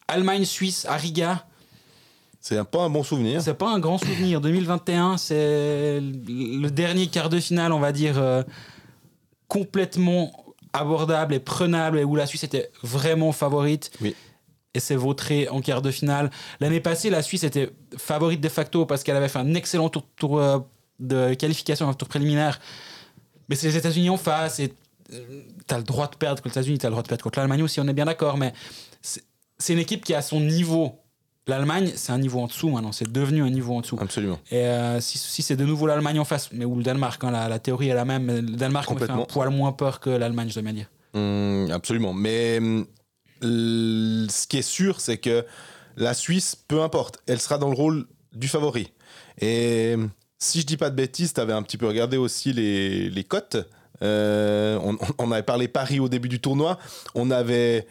Allemagne-Suisse 0.09 0.87
à 0.87 0.97
Riga. 0.97 1.45
C'est 2.41 2.63
pas 2.65 2.83
un 2.83 2.91
bon 2.91 3.03
souvenir 3.03 3.43
C'est 3.43 3.55
pas 3.55 3.71
un 3.71 3.79
grand 3.79 3.99
souvenir. 3.99 4.41
2021, 4.41 5.17
c'est 5.17 6.01
le 6.01 6.69
dernier 6.69 7.09
quart 7.09 7.29
de 7.29 7.41
finale, 7.41 7.73
on 7.73 7.81
va 7.81 7.93
dire, 7.93 8.19
euh, 8.19 8.43
complètement 9.49 10.33
abordable 10.73 11.35
et 11.35 11.41
prenable, 11.41 11.99
et 11.99 12.05
où 12.05 12.15
la 12.15 12.27
Suisse 12.27 12.45
était 12.45 12.71
vraiment 12.83 13.33
favorite. 13.33 13.91
Oui. 14.01 14.15
Et 14.75 14.81
s'est 14.81 14.97
vautrée 14.97 15.49
en 15.49 15.61
quart 15.61 15.83
de 15.83 15.91
finale. 15.91 16.31
L'année 16.61 16.81
passée, 16.81 17.11
la 17.11 17.23
Suisse 17.23 17.43
était 17.43 17.71
favorite 17.97 18.41
de 18.41 18.49
facto 18.49 18.87
parce 18.87 19.03
qu'elle 19.03 19.17
avait 19.17 19.29
fait 19.29 19.39
un 19.39 19.55
excellent 19.55 19.89
tour, 19.89 20.05
tour, 20.15 20.39
euh, 20.39 20.59
de 21.01 21.35
qualification, 21.35 21.89
un 21.89 21.95
tour 21.95 22.09
préliminaire. 22.09 22.61
Mais 23.49 23.57
c'est 23.57 23.69
les 23.69 23.77
États-Unis 23.77 24.11
en 24.11 24.19
face, 24.19 24.61
et 24.61 24.73
euh, 25.13 25.43
t'as 25.67 25.79
le 25.79 25.85
droit 25.85 26.07
de 26.07 26.17
perdre 26.17 26.43
contre 26.43 26.57
les 26.57 26.61
États-Unis, 26.61 26.79
t'as 26.79 26.89
le 26.89 26.93
droit 26.93 27.03
de 27.03 27.09
perdre 27.09 27.25
contre 27.25 27.39
l'Allemagne 27.39 27.63
aussi, 27.63 27.81
on 27.81 27.89
est 27.89 27.95
bien 27.95 28.05
d'accord, 28.05 28.37
mais 28.37 28.53
c'est 29.01 29.25
c'est 29.59 29.73
une 29.73 29.79
équipe 29.79 30.05
qui 30.05 30.15
a 30.15 30.23
son 30.23 30.41
niveau. 30.41 31.01
L'Allemagne, 31.49 31.91
c'est 31.97 32.13
un 32.13 32.19
niveau 32.19 32.41
en 32.41 32.47
dessous 32.47 32.69
maintenant, 32.69 32.93
c'est 32.93 33.11
devenu 33.11 33.43
un 33.43 33.51
niveau 33.51 33.75
en 33.75 33.81
dessous. 33.81 33.99
Absolument. 34.01 34.39
Et 34.51 34.59
euh, 34.67 35.01
si, 35.01 35.19
si 35.19 35.43
c'est 35.43 35.57
de 35.57 35.65
nouveau 35.65 35.87
l'Allemagne 35.87 36.21
en 36.21 36.25
face, 36.25 36.51
mais 36.53 36.65
ou 36.65 36.77
le 36.77 36.83
Danemark, 36.83 37.25
hein, 37.25 37.31
la, 37.31 37.49
la 37.49 37.59
théorie 37.59 37.89
est 37.89 37.95
la 37.95 38.05
même, 38.05 38.25
mais 38.25 38.41
le 38.43 38.51
Danemark 38.57 38.91
me 38.91 38.99
fait 38.99 39.11
un 39.11 39.25
poil 39.25 39.49
moins 39.51 39.73
peur 39.73 39.99
que 39.99 40.11
l'Allemagne, 40.11 40.49
je 40.51 40.55
dois 40.55 40.63
bien 40.63 40.75
dire. 40.75 40.91
Hum, 41.15 41.71
absolument. 41.73 42.13
Mais 42.13 42.57
l- 42.57 44.27
ce 44.31 44.47
qui 44.47 44.59
est 44.59 44.63
sûr, 44.63 45.01
c'est 45.01 45.17
que 45.19 45.45
la 45.97 46.15
Suisse, 46.15 46.55
peu 46.55 46.83
importe, 46.83 47.21
elle 47.27 47.41
sera 47.41 47.59
dans 47.59 47.69
le 47.71 47.75
rôle 47.77 48.07
du 48.35 48.47
favori. 48.47 48.93
Et 49.41 49.93
hum, 49.95 50.11
si 50.39 50.61
je 50.61 50.67
dis 50.67 50.77
pas 50.77 50.91
de 50.91 50.97
bêtises, 50.97 51.33
tu 51.33 51.41
avais 51.41 51.53
un 51.55 51.63
petit 51.63 51.79
peu 51.79 51.87
regardé 51.89 52.17
aussi 52.17 52.53
les, 52.53 53.09
les 53.11 53.25
cotes. 53.25 53.57
Euh, 54.03 54.79
on, 54.85 54.97
on 55.19 55.33
avait 55.33 55.43
parlé 55.43 55.67
Paris 55.67 55.99
au 55.99 56.09
début 56.09 56.29
du 56.29 56.41
tournoi. 56.41 56.79
On 57.15 57.31
avait, 57.31 57.87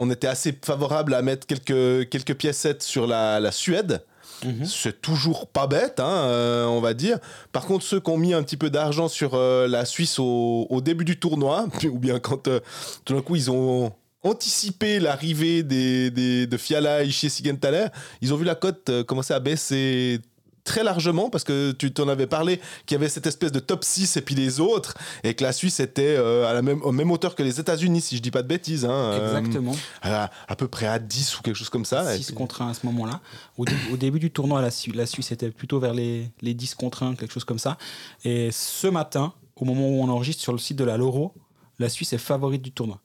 on 0.00 0.10
était 0.10 0.26
assez 0.26 0.58
favorable 0.64 1.14
à 1.14 1.22
mettre 1.22 1.46
quelques, 1.46 2.08
quelques 2.08 2.34
piécettes 2.34 2.82
sur 2.82 3.06
la, 3.06 3.38
la 3.38 3.52
Suède. 3.52 4.02
Mhm. 4.44 4.64
C'est 4.64 5.02
toujours 5.02 5.46
pas 5.48 5.66
bête, 5.66 6.00
hein, 6.00 6.08
euh, 6.24 6.64
on 6.64 6.80
va 6.80 6.94
dire. 6.94 7.18
Par 7.52 7.66
contre, 7.66 7.84
ceux 7.84 8.00
qui 8.00 8.10
ont 8.10 8.16
mis 8.16 8.32
un 8.32 8.42
petit 8.42 8.56
peu 8.56 8.70
d'argent 8.70 9.06
sur 9.08 9.34
euh, 9.34 9.68
la 9.68 9.84
Suisse 9.84 10.18
au, 10.18 10.66
au 10.70 10.80
début 10.80 11.04
du 11.04 11.18
tournoi, 11.18 11.66
ou 11.84 11.98
bien 11.98 12.18
quand 12.18 12.48
euh, 12.48 12.60
tout 13.04 13.14
d'un 13.14 13.20
coup 13.20 13.36
ils 13.36 13.50
ont 13.50 13.92
anticipé 14.22 14.98
l'arrivée 15.00 15.62
des, 15.62 16.10
des- 16.10 16.46
de 16.46 16.56
Fiala 16.56 17.02
et 17.04 17.10
chez 17.10 17.28
Sigenthaler, 17.28 17.86
ils 18.22 18.32
ont 18.32 18.36
vu 18.36 18.44
la 18.44 18.54
cote 18.54 18.90
commencer 19.06 19.32
à 19.34 19.40
baisser 19.40 20.20
très 20.64 20.84
largement 20.84 21.30
parce 21.30 21.44
que 21.44 21.72
tu 21.72 21.92
t'en 21.92 22.08
avais 22.08 22.26
parlé 22.26 22.60
qu'il 22.86 22.94
y 22.94 22.96
avait 22.96 23.08
cette 23.08 23.26
espèce 23.26 23.52
de 23.52 23.60
top 23.60 23.82
6 23.84 24.16
et 24.16 24.20
puis 24.20 24.34
les 24.34 24.60
autres 24.60 24.94
et 25.24 25.34
que 25.34 25.42
la 25.42 25.52
Suisse 25.52 25.80
était 25.80 26.16
euh, 26.18 26.48
à 26.48 26.52
la 26.52 26.62
même, 26.62 26.82
au 26.82 26.92
même 26.92 27.10
hauteur 27.10 27.34
que 27.34 27.42
les 27.42 27.58
États-Unis 27.60 28.00
si 28.00 28.16
je 28.16 28.22
dis 28.22 28.30
pas 28.30 28.42
de 28.42 28.48
bêtises 28.48 28.84
hein, 28.84 28.90
euh, 28.92 29.38
Exactement. 29.38 29.74
à, 30.02 30.30
à 30.48 30.56
peu 30.56 30.68
près 30.68 30.86
à 30.86 30.98
10 30.98 31.38
ou 31.38 31.42
quelque 31.42 31.56
chose 31.56 31.70
comme 31.70 31.84
ça 31.84 32.16
6 32.16 32.32
contre 32.32 32.62
1 32.62 32.70
à 32.70 32.74
ce 32.74 32.84
moment-là. 32.86 33.20
Au, 33.58 33.64
dé- 33.64 33.72
au 33.92 33.96
début 33.96 34.18
du 34.18 34.30
tournoi, 34.30 34.60
la, 34.62 34.70
Su- 34.70 34.92
la 34.92 35.06
Suisse 35.06 35.32
était 35.32 35.50
plutôt 35.50 35.80
vers 35.80 35.94
les, 35.94 36.30
les 36.42 36.54
10 36.54 36.74
contre 36.74 37.02
1, 37.02 37.14
quelque 37.14 37.32
chose 37.32 37.44
comme 37.44 37.58
ça. 37.58 37.78
Et 38.24 38.50
ce 38.52 38.86
matin, 38.86 39.32
au 39.56 39.64
moment 39.64 39.88
où 39.88 40.02
on 40.02 40.08
enregistre 40.08 40.42
sur 40.42 40.52
le 40.52 40.58
site 40.58 40.76
de 40.78 40.84
la 40.84 40.96
Loro, 40.96 41.34
la 41.78 41.88
Suisse 41.88 42.12
est 42.12 42.18
favorite 42.18 42.62
du 42.62 42.72
tournoi. 42.72 43.00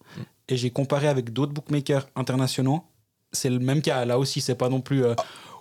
Et 0.48 0.58
j'ai 0.58 0.70
comparé 0.70 1.08
avec 1.08 1.32
d'autres 1.34 1.54
bookmakers 1.54 2.08
internationaux. 2.16 2.84
C'est 3.32 3.50
le 3.50 3.60
même 3.60 3.82
cas. 3.82 4.06
Là 4.06 4.20
aussi, 4.20 4.40
c'est 4.42 4.56
pas 4.56 4.70
non 4.70 4.80
plus. 4.82 5.04
Euh, 5.04 5.16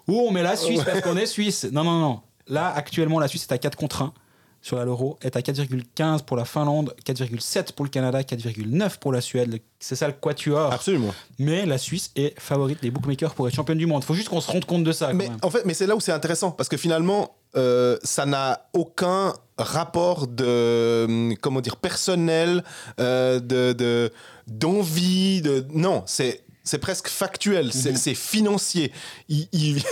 où 0.08 0.18
on 0.20 0.30
met 0.30 0.42
la 0.42 0.56
Suisse 0.56 0.82
parce 0.84 1.00
qu'on 1.00 1.16
est 1.16 1.26
Suisse. 1.26 1.66
Non, 1.72 1.84
non, 1.84 1.98
non. 2.00 2.20
Là, 2.48 2.72
actuellement, 2.74 3.18
la 3.20 3.28
Suisse 3.28 3.44
est 3.44 3.52
à 3.52 3.58
4 3.58 3.76
contre 3.76 4.02
1 4.02 4.12
sur 4.60 4.76
la 4.78 4.86
Loro, 4.86 5.18
est 5.20 5.36
à 5.36 5.40
4,15 5.40 6.24
pour 6.24 6.38
la 6.38 6.46
Finlande, 6.46 6.94
4,7 7.06 7.72
pour 7.72 7.84
le 7.84 7.90
Canada, 7.90 8.22
4,9 8.22 8.98
pour 8.98 9.12
la 9.12 9.20
Suède. 9.20 9.60
C'est 9.78 9.94
ça 9.94 10.06
le 10.06 10.14
quatuor. 10.14 10.72
absolument 10.72 11.12
Mais 11.38 11.66
la 11.66 11.76
Suisse 11.76 12.10
est 12.16 12.38
favorite 12.40 12.80
des 12.82 12.90
bookmakers 12.90 13.34
pour 13.34 13.46
être 13.46 13.54
championne 13.54 13.76
du 13.76 13.86
monde. 13.86 14.02
Il 14.02 14.06
faut 14.06 14.14
juste 14.14 14.30
qu'on 14.30 14.40
se 14.40 14.50
rende 14.50 14.64
compte 14.64 14.84
de 14.84 14.92
ça. 14.92 15.08
quand 15.08 15.14
Mais 15.16 15.28
même. 15.28 15.36
en 15.42 15.50
fait, 15.50 15.66
mais 15.66 15.74
c'est 15.74 15.86
là 15.86 15.94
où 15.96 16.00
c'est 16.00 16.12
intéressant 16.12 16.50
parce 16.50 16.70
que 16.70 16.78
finalement, 16.78 17.36
euh, 17.56 17.98
ça 18.04 18.24
n'a 18.24 18.68
aucun 18.72 19.34
rapport 19.58 20.26
de 20.26 21.04
hum, 21.06 21.36
comment 21.42 21.60
dire 21.60 21.76
personnel, 21.76 22.64
euh, 23.00 23.40
de 23.40 23.74
de- 23.74 24.10
d'envie, 24.46 25.42
de, 25.42 25.66
non, 25.72 26.02
c'est 26.06 26.43
c'est 26.64 26.78
presque 26.78 27.08
factuel, 27.08 27.72
c'est 27.72 27.92
Mhm. 27.92 28.14
financier. 28.16 28.92
Il, 29.28 29.46
il- 29.52 29.82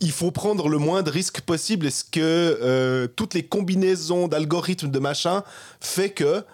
il 0.00 0.12
faut 0.12 0.30
prendre 0.30 0.68
le 0.68 0.78
moins 0.78 1.02
de 1.02 1.10
risques 1.10 1.40
possible. 1.40 1.86
Est-ce 1.86 2.04
que 2.04 2.20
euh, 2.20 3.08
toutes 3.08 3.34
les 3.34 3.42
combinaisons 3.44 4.28
d'algorithmes 4.28 4.90
de 4.90 4.98
machin 5.00 5.42
fait 5.80 6.10
que 6.10 6.44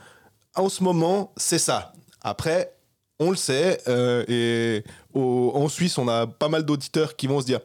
en 0.55 0.69
ce 0.71 0.83
moment 0.83 1.33
c'est 1.37 1.59
ça. 1.59 1.93
Après, 2.23 2.73
on 3.21 3.31
le 3.31 3.37
sait, 3.37 3.81
euh, 3.87 4.25
et 4.29 4.83
au- 5.13 5.53
en 5.55 5.69
Suisse, 5.69 5.99
on 5.99 6.09
a 6.09 6.27
pas 6.27 6.49
mal 6.49 6.65
d'auditeurs 6.65 7.17
qui 7.17 7.27
vont 7.27 7.41
se 7.41 7.47
dire. 7.47 7.61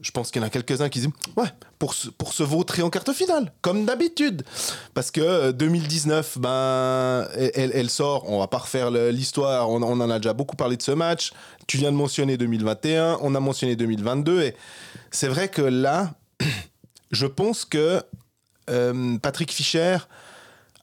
Je 0.00 0.10
pense 0.10 0.30
qu'il 0.30 0.40
y 0.40 0.44
en 0.44 0.46
a 0.46 0.50
quelques-uns 0.50 0.88
qui 0.88 1.00
disent 1.00 1.10
Ouais, 1.36 1.48
pour 1.78 1.94
se, 1.94 2.08
pour 2.08 2.32
se 2.32 2.42
vautrer 2.42 2.82
en 2.82 2.90
quart 2.90 3.04
finale, 3.14 3.52
comme 3.60 3.84
d'habitude. 3.84 4.42
Parce 4.94 5.10
que 5.10 5.20
euh, 5.20 5.52
2019, 5.52 6.38
ben, 6.38 7.28
elle, 7.36 7.70
elle 7.74 7.90
sort, 7.90 8.30
on 8.30 8.38
va 8.38 8.48
pas 8.48 8.58
refaire 8.58 8.90
l'histoire, 8.90 9.68
on, 9.70 9.82
on 9.82 10.00
en 10.00 10.10
a 10.10 10.18
déjà 10.18 10.32
beaucoup 10.32 10.56
parlé 10.56 10.76
de 10.76 10.82
ce 10.82 10.92
match. 10.92 11.32
Tu 11.66 11.76
viens 11.76 11.92
de 11.92 11.96
mentionner 11.96 12.36
2021, 12.36 13.18
on 13.22 13.34
a 13.34 13.40
mentionné 13.40 13.76
2022, 13.76 14.42
et 14.42 14.56
c'est 15.10 15.28
vrai 15.28 15.48
que 15.48 15.62
là, 15.62 16.14
je 17.10 17.26
pense 17.26 17.64
que 17.64 18.02
euh, 18.70 19.18
Patrick 19.18 19.52
Fischer 19.52 19.98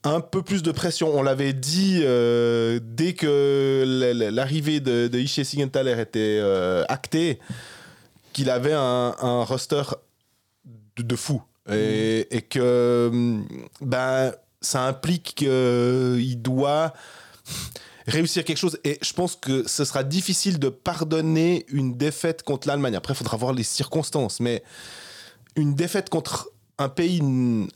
un 0.03 0.21
peu 0.21 0.41
plus 0.41 0.63
de 0.63 0.71
pression. 0.71 1.11
On 1.13 1.23
l'avait 1.23 1.53
dit 1.53 2.01
euh, 2.03 2.79
dès 2.81 3.13
que 3.13 3.83
l'arrivée 4.31 4.79
de, 4.79 5.07
de 5.07 5.25
Sigenthaler 5.25 5.99
était 5.99 6.39
euh, 6.41 6.83
actée, 6.87 7.39
qu'il 8.37 8.51
avait 8.51 8.73
un, 8.73 9.15
un 9.19 9.43
roster 9.43 9.81
de, 10.95 11.01
de 11.01 11.15
fou. 11.15 11.41
Et, 11.71 12.27
et 12.29 12.43
que 12.43 13.09
hum, 13.11 13.47
ben, 13.81 14.31
ça 14.61 14.83
implique 14.83 15.33
qu'il 15.35 16.41
doit 16.41 16.93
réussir 18.05 18.45
quelque 18.45 18.57
chose. 18.57 18.77
Et 18.83 18.99
je 19.01 19.11
pense 19.11 19.35
que 19.35 19.67
ce 19.67 19.83
sera 19.83 20.03
difficile 20.03 20.59
de 20.59 20.69
pardonner 20.69 21.65
une 21.67 21.97
défaite 21.97 22.43
contre 22.43 22.67
l'Allemagne. 22.67 22.95
Après, 22.95 23.13
il 23.13 23.17
faudra 23.17 23.37
voir 23.37 23.53
les 23.53 23.63
circonstances. 23.63 24.39
Mais 24.39 24.63
une 25.55 25.73
défaite 25.73 26.09
contre 26.09 26.51
un 26.77 26.89
pays 26.89 27.17
n- 27.17 27.67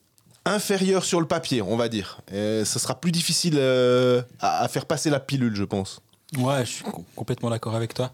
inférieur 0.45 1.03
sur 1.03 1.19
le 1.19 1.27
papier, 1.27 1.61
on 1.63 1.75
va 1.75 1.89
dire. 1.89 2.21
Et 2.31 2.63
ce 2.63 2.77
sera 2.79 3.01
plus 3.01 3.11
difficile 3.11 3.55
euh, 3.57 4.21
à, 4.39 4.63
à 4.63 4.67
faire 4.69 4.85
passer 4.85 5.09
la 5.09 5.19
pilule, 5.19 5.55
je 5.55 5.63
pense. 5.65 5.99
Ouais, 6.37 6.63
je 6.65 6.69
suis 6.71 6.83
co- 6.83 7.03
complètement 7.15 7.49
d'accord 7.49 7.75
avec 7.75 7.93
toi. 7.95 8.11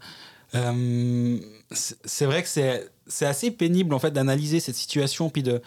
Euh, 0.54 1.38
c'est 1.70 2.24
vrai 2.24 2.42
que 2.42 2.48
c'est 2.48 3.26
assez 3.26 3.50
pénible 3.50 3.92
en 3.94 3.98
fait 3.98 4.10
d'analyser 4.10 4.60
cette 4.60 4.76
situation 4.76 5.30
puis 5.30 5.42
de 5.42 5.60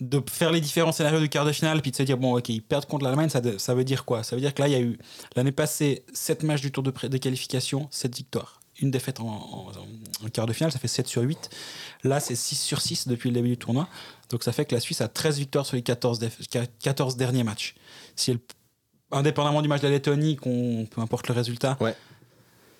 de 0.00 0.22
faire 0.30 0.52
les 0.52 0.60
différents 0.60 0.92
scénarios 0.92 1.20
du 1.20 1.28
quart 1.30 1.44
de 1.46 1.52
finale 1.52 1.80
puis 1.80 1.90
de 1.90 1.96
se 1.96 2.02
dire 2.02 2.18
bon 2.18 2.36
ok 2.36 2.48
ils 2.50 2.62
perdent 2.62 2.84
contre 2.86 3.04
l'Allemagne 3.04 3.28
ça, 3.30 3.40
ça 3.58 3.74
veut 3.74 3.84
dire 3.84 4.04
quoi? 4.04 4.22
Ça 4.22 4.36
veut 4.36 4.42
dire 4.42 4.52
que 4.52 4.60
là 4.60 4.68
il 4.68 4.72
y 4.72 4.74
a 4.74 4.80
eu 4.80 4.98
l'année 5.36 5.52
passée 5.52 6.04
7 6.12 6.42
matchs 6.42 6.60
du 6.60 6.70
tour 6.72 6.82
de, 6.82 6.90
de 7.08 7.16
qualification 7.18 7.88
7 7.90 8.14
victoires 8.16 8.60
une 8.80 8.90
défaite 8.90 9.20
en, 9.20 9.72
quart 10.34 10.44
de 10.46 10.52
finale 10.52 10.70
ça 10.72 10.78
fait 10.78 10.88
7 10.88 11.06
sur 11.06 11.22
8 11.22 11.48
là 12.04 12.20
c'est 12.20 12.34
6 12.36 12.56
sur 12.56 12.80
6 12.82 13.08
depuis 13.08 13.30
le 13.30 13.36
début 13.36 13.48
du 13.50 13.56
tournoi. 13.58 13.88
Donc 14.28 14.42
ça 14.42 14.52
fait 14.52 14.64
que 14.66 14.74
la 14.74 14.80
Suisse 14.80 15.00
a 15.00 15.08
13 15.08 15.38
victoires 15.38 15.64
sur 15.64 15.76
les 15.76 15.82
14, 15.82 16.20
déf- 16.20 16.68
14 16.82 17.16
derniers 17.16 17.44
matchs. 17.44 17.74
Si 18.16 18.36
indépendamment 19.12 19.62
du 19.62 19.68
match 19.68 19.80
de 19.82 19.86
la 19.86 19.92
Lettonie 19.94 20.36
qu'on 20.36 20.86
peu 20.90 21.00
importe 21.00 21.28
le 21.28 21.34
résultat 21.34 21.76
Ouais. 21.80 21.94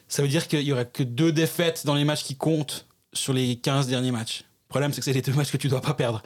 Ça 0.09 0.23
veut 0.23 0.29
dire 0.29 0.47
qu'il 0.49 0.61
y 0.63 0.73
aurait 0.73 0.87
que 0.87 1.03
deux 1.03 1.33
défaites 1.33 1.85
dans 1.87 1.95
les 1.95 2.05
matchs 2.05 2.25
qui 2.25 2.37
comptent 2.37 2.87
sur 3.13 3.33
les 3.33 3.57
15 3.57 3.89
derniers 3.89 4.13
matchs. 4.13 4.45
Le 4.67 4.69
problème, 4.69 4.93
c'est 4.93 5.01
que 5.01 5.05
c'est 5.05 5.13
les 5.13 5.23
deux 5.23 5.33
matchs 5.33 5.51
que 5.51 5.57
tu 5.57 5.69
dois 5.69 5.81
pas 5.81 5.95
perdre. 5.95 6.23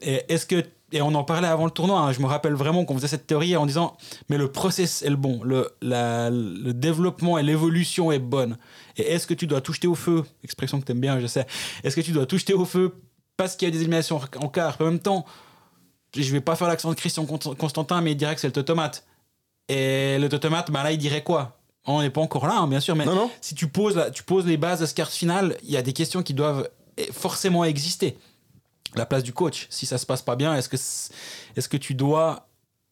Et 0.00 0.24
est-ce 0.28 0.46
que 0.46 0.64
et 0.92 1.00
on 1.00 1.14
en 1.14 1.24
parlait 1.24 1.48
avant 1.48 1.64
le 1.64 1.70
tournoi. 1.70 1.98
hein, 2.00 2.12
je 2.12 2.20
me 2.20 2.26
rappelle 2.26 2.52
vraiment 2.52 2.84
qu'on 2.84 2.94
faisait 2.96 3.08
cette 3.08 3.26
théorie 3.26 3.56
en 3.56 3.64
disant 3.66 3.96
mais 4.28 4.36
le 4.36 4.52
process 4.52 5.02
est 5.02 5.10
le 5.10 5.16
bon, 5.16 5.40
le, 5.42 6.72
développement 6.72 7.38
et 7.38 7.42
l'évolution 7.42 8.12
est 8.12 8.18
bonne. 8.18 8.58
Et 8.96 9.02
est-ce 9.12 9.26
que 9.26 9.34
tu 9.34 9.46
dois 9.46 9.60
tout 9.60 9.72
jeter 9.72 9.88
au 9.88 9.94
feu 9.94 10.24
Expression 10.44 10.80
que 10.80 10.84
tu 10.84 10.92
aimes 10.92 11.00
bien, 11.00 11.18
je 11.18 11.26
sais. 11.26 11.46
Est-ce 11.82 11.96
que 11.96 12.02
tu 12.02 12.12
dois 12.12 12.26
tout 12.26 12.36
jeter 12.36 12.54
au 12.54 12.64
feu 12.66 12.94
parce 13.36 13.56
qu'il 13.56 13.66
y 13.66 13.70
a 13.70 13.72
des 13.72 13.78
éliminations 13.78 14.20
en 14.36 14.48
quart? 14.48 14.76
En 14.80 14.84
même 14.84 14.98
temps, 14.98 15.24
je 16.14 16.30
vais 16.30 16.42
pas 16.42 16.56
faire 16.56 16.68
l'accent 16.68 16.90
de 16.90 16.94
Christian 16.94 17.24
Const- 17.24 17.56
Constantin, 17.56 18.02
mais 18.02 18.12
il 18.12 18.16
dirait 18.16 18.34
que 18.34 18.40
c'est 18.40 18.48
le 18.48 18.52
totomate. 18.52 19.06
Et 19.68 20.18
le 20.18 20.28
totomate, 20.28 20.70
bah 20.70 20.82
là, 20.82 20.92
il 20.92 20.98
dirait 20.98 21.22
quoi? 21.22 21.61
On 21.86 22.00
n'est 22.00 22.10
pas 22.10 22.20
encore 22.20 22.46
là, 22.46 22.58
hein, 22.58 22.68
bien 22.68 22.80
sûr, 22.80 22.94
mais 22.94 23.04
Non, 23.04 23.14
non. 23.14 23.30
si 23.40 23.54
tu 23.54 23.66
poses, 23.66 23.96
la- 23.96 24.10
tu 24.10 24.22
poses 24.22 24.46
les 24.46 24.56
bases 24.56 24.80
de 24.80 24.86
ce 24.86 24.94
quart 24.94 25.08
de 25.08 25.12
finale, 25.12 25.56
il 25.64 25.70
y 25.70 25.76
a 25.76 25.82
des 25.82 25.92
questions 25.92 26.22
qui 26.22 26.32
doivent 26.34 26.68
eh, 26.96 27.10
forcément 27.10 27.64
exister. 27.64 28.16
La 28.94 29.06
place 29.06 29.22
du 29.22 29.32
coach, 29.32 29.66
si 29.70 29.86
ça 29.86 29.96
se 29.98 30.04
passe 30.06 30.20
pas 30.22 30.36
bien, 30.36 30.54
est-ce 30.54 30.68
que, 31.68 31.76
tu 31.78 31.94
dois 31.94 32.46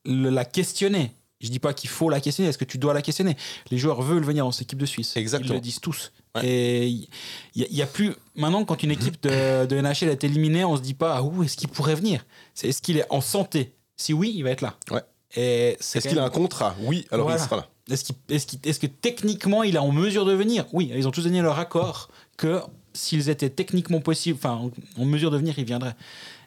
le- 0.07 0.31
la 0.31 0.45
questionner? 0.47 1.13
Je 1.41 1.49
dis 1.51 1.59
pas 1.59 1.73
qu'il 1.75 1.89
faut 1.91 2.09
la 2.11 2.21
questionner, 2.21 2.49
est-ce 2.51 2.59
que 2.59 2.65
tu 2.65 2.79
dois 2.79 2.93
la 2.95 3.03
questionner? 3.03 3.37
Les 3.71 3.79
joueurs 3.79 4.01
veulent 4.03 4.25
venir 4.25 4.45
dans 4.45 4.53
cette 4.53 4.63
équipe 4.63 4.79
de 4.79 4.87
Suisse. 4.87 5.17
Exactement. 5.17 5.53
Ils 5.53 5.57
le 5.57 5.61
disent 5.61 5.81
tous. 5.81 6.13
Ouais. 6.35 6.47
Et 6.47 6.87
il 6.89 7.09
y, 7.55 7.63
a- 7.63 7.67
il 7.71 7.77
y 7.77 7.83
a 7.83 7.87
plus. 7.87 8.15
Maintenant, 8.35 8.65
quand 8.65 8.83
une 8.83 8.91
équipe 8.91 9.23
de, 9.23 9.67
de 9.67 9.77
NHL 9.81 10.09
est 10.09 10.25
éliminée, 10.25 10.65
on 10.65 10.77
se 10.77 10.83
dit 10.83 10.95
pas, 10.95 11.17
ah, 11.17 11.23
où 11.23 11.43
est-ce 11.43 11.57
qu'il 11.57 11.69
pourrait 11.69 11.95
venir? 11.95 12.25
Est-ce 12.63 12.81
qu'il 12.83 12.97
est 12.99 13.07
en 13.11 13.21
santé? 13.21 13.75
Si 13.97 14.13
oui, 14.15 14.33
il 14.35 14.43
va 14.43 14.51
être 14.51 14.63
là. 14.63 14.77
Ouais. 14.91 15.03
Est-ce 15.35 15.99
qu'il 16.09 16.19
a 16.19 16.25
un 16.25 16.31
contrat? 16.31 16.75
Oui, 16.81 17.07
alors 17.11 17.27
Voilà. 17.27 17.41
il 17.41 17.45
sera 17.45 17.57
là. 17.57 17.69
Est-ce, 17.91 18.79
que 18.79 18.87
techniquement 18.87 19.63
il 19.63 19.75
est 19.77 19.79
en 19.79 19.93
mesure 19.93 20.25
de 20.25 20.33
venir? 20.33 20.65
Oui, 20.73 20.91
ils 20.95 21.07
ont 21.09 21.11
tous 21.11 21.25
donné 21.25 21.43
leur 21.43 21.59
accord 21.59 22.09
que 22.37 22.61
s'ils 22.93 23.29
étaient 23.29 23.51
techniquement 23.51 24.01
possibles, 24.01 24.39
enfin 24.43 24.71
en, 24.99 25.05
mesure 25.05 25.31
de 25.31 25.37
venir, 25.39 25.55
ils 25.59 25.65
viendraient. 25.65 25.95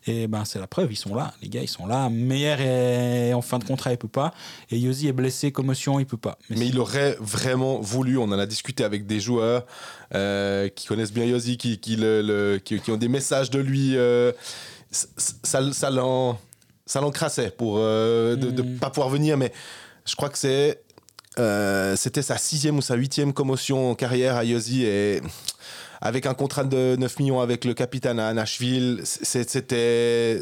Et 0.06 0.27
ben 0.27 0.43
c'est 0.43 0.60
la 0.60 0.67
preuve, 0.67 0.91
ils 0.91 0.97
sont 0.97 1.15
là, 1.15 1.34
les 1.41 1.47
gars, 1.47 1.62
ils 1.62 1.69
sont 1.69 1.86
là. 1.88 2.10
Meyer 2.10 2.56
est 2.60 3.34
en 3.34 3.41
fin 3.41 3.58
de 3.58 3.63
contrat, 3.63 3.91
il 3.93 3.97
peut 3.97 4.10
pas. 4.10 4.34
Et 4.69 4.77
Yosi 4.77 5.08
est 5.08 5.13
blessé, 5.13 5.53
commotion, 5.53 5.97
il 5.97 6.06
peut 6.06 6.17
pas. 6.17 6.38
Mais 6.49 6.67
il 6.67 6.77
aurait 6.77 7.15
vraiment 7.21 7.79
voulu, 7.79 8.17
on 8.17 8.23
en 8.25 8.38
a 8.38 8.45
discuté 8.45 8.84
avec 8.84 9.08
des 9.08 9.21
joueurs 9.21 9.65
euh, 10.13 10.67
qui 10.67 10.88
connaissent 10.88 11.13
bien 11.13 11.23
Yosi, 11.23 11.58
qui, 11.58 11.79
qui, 11.79 11.95
le- 11.95 12.21
le- 12.21 12.60
qui, 12.60 12.82
qui 12.82 12.91
ont 12.91 12.97
des 12.97 13.08
messages 13.08 13.50
de 13.50 13.60
lui. 13.60 13.96
euh, 13.96 14.33
ça 14.91 15.71
ça 15.71 15.89
l'en 15.89 16.37
ça 16.85 17.00
l'encrassait 17.00 17.50
pour 17.52 17.75
euh, 17.77 18.35
de 18.35 18.52
ne 18.52 18.62
Mm. 18.62 18.77
pas 18.79 18.89
pouvoir 18.89 19.10
venir, 19.10 19.37
mais 19.37 19.54
je 20.06 20.15
crois 20.17 20.27
que 20.29 20.37
c'est 20.37 20.81
euh, 21.40 21.96
c'était 21.96 22.21
sa 22.21 22.38
sixième 22.38 22.77
ou 22.77 22.81
sa 22.81 22.96
huitième 22.96 23.34
commotion 23.34 23.92
en 23.92 23.96
carrière 23.96 24.36
à 24.38 24.44
Yosi 24.46 24.84
et 24.86 25.21
avec 26.02 26.25
un 26.25 26.34
contrat 26.34 26.63
de 26.65 26.96
9 26.98 27.19
millions 27.19 27.40
avec 27.40 27.63
le 27.65 27.73
capitaine 27.73 28.19
à 28.19 28.34
Nashville, 28.34 29.02
c'était 29.06 30.40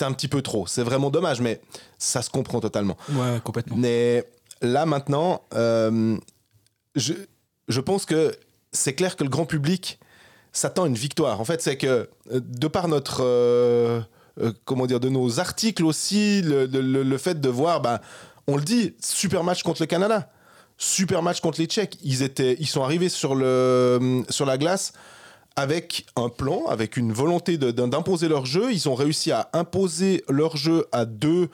un 0.00 0.12
petit 0.12 0.28
peu 0.28 0.42
trop. 0.42 0.66
C'est 0.66 0.82
vraiment 0.82 1.10
dommage, 1.10 1.40
mais 1.40 1.60
ça 1.98 2.22
se 2.22 2.30
comprend 2.30 2.60
totalement. 2.60 2.96
Ouais, 3.10 3.40
complètement. 3.42 3.76
Mais 3.76 4.24
là 4.60 4.84
maintenant, 4.86 5.42
euh, 5.54 6.16
je, 6.94 7.14
je 7.68 7.80
pense 7.80 8.04
que 8.04 8.34
c'est 8.72 8.94
clair 8.94 9.16
que 9.16 9.24
le 9.24 9.30
grand 9.30 9.46
public 9.46 9.98
s'attend 10.52 10.84
à 10.84 10.86
une 10.86 10.94
victoire. 10.94 11.40
En 11.40 11.44
fait, 11.44 11.62
c'est 11.62 11.76
que 11.76 11.86
euh, 12.32 12.40
de 12.40 12.68
par 12.68 12.86
notre, 12.88 13.22
euh, 13.24 14.00
comment 14.64 14.86
dire, 14.86 15.00
de 15.00 15.08
nos 15.08 15.40
articles 15.40 15.84
aussi, 15.84 16.42
le, 16.42 16.66
le- 16.66 17.02
le 17.02 17.18
fait 17.18 17.40
de 17.40 17.48
voir, 17.48 17.80
ben, 17.80 18.00
on 18.46 18.56
le 18.56 18.62
dit, 18.62 18.94
super 19.00 19.44
match 19.44 19.62
contre 19.62 19.82
le 19.82 19.86
Canada, 19.86 20.30
super 20.76 21.22
match 21.22 21.40
contre 21.40 21.60
les 21.60 21.66
Tchèques. 21.66 21.98
Ils 22.02 22.22
étaient, 22.22 22.56
ils 22.58 22.66
sont 22.66 22.82
arrivés 22.82 23.08
sur 23.08 23.34
le, 23.34 24.22
sur 24.28 24.46
la 24.46 24.58
glace 24.58 24.92
avec 25.56 26.06
un 26.16 26.28
plan, 26.28 26.66
avec 26.66 26.96
une 26.96 27.12
volonté 27.12 27.56
d'imposer 27.58 28.28
leur 28.28 28.44
jeu. 28.44 28.72
Ils 28.72 28.88
ont 28.88 28.94
réussi 28.94 29.30
à 29.30 29.48
imposer 29.52 30.24
leur 30.28 30.56
jeu 30.56 30.86
à 30.92 31.04
deux 31.04 31.48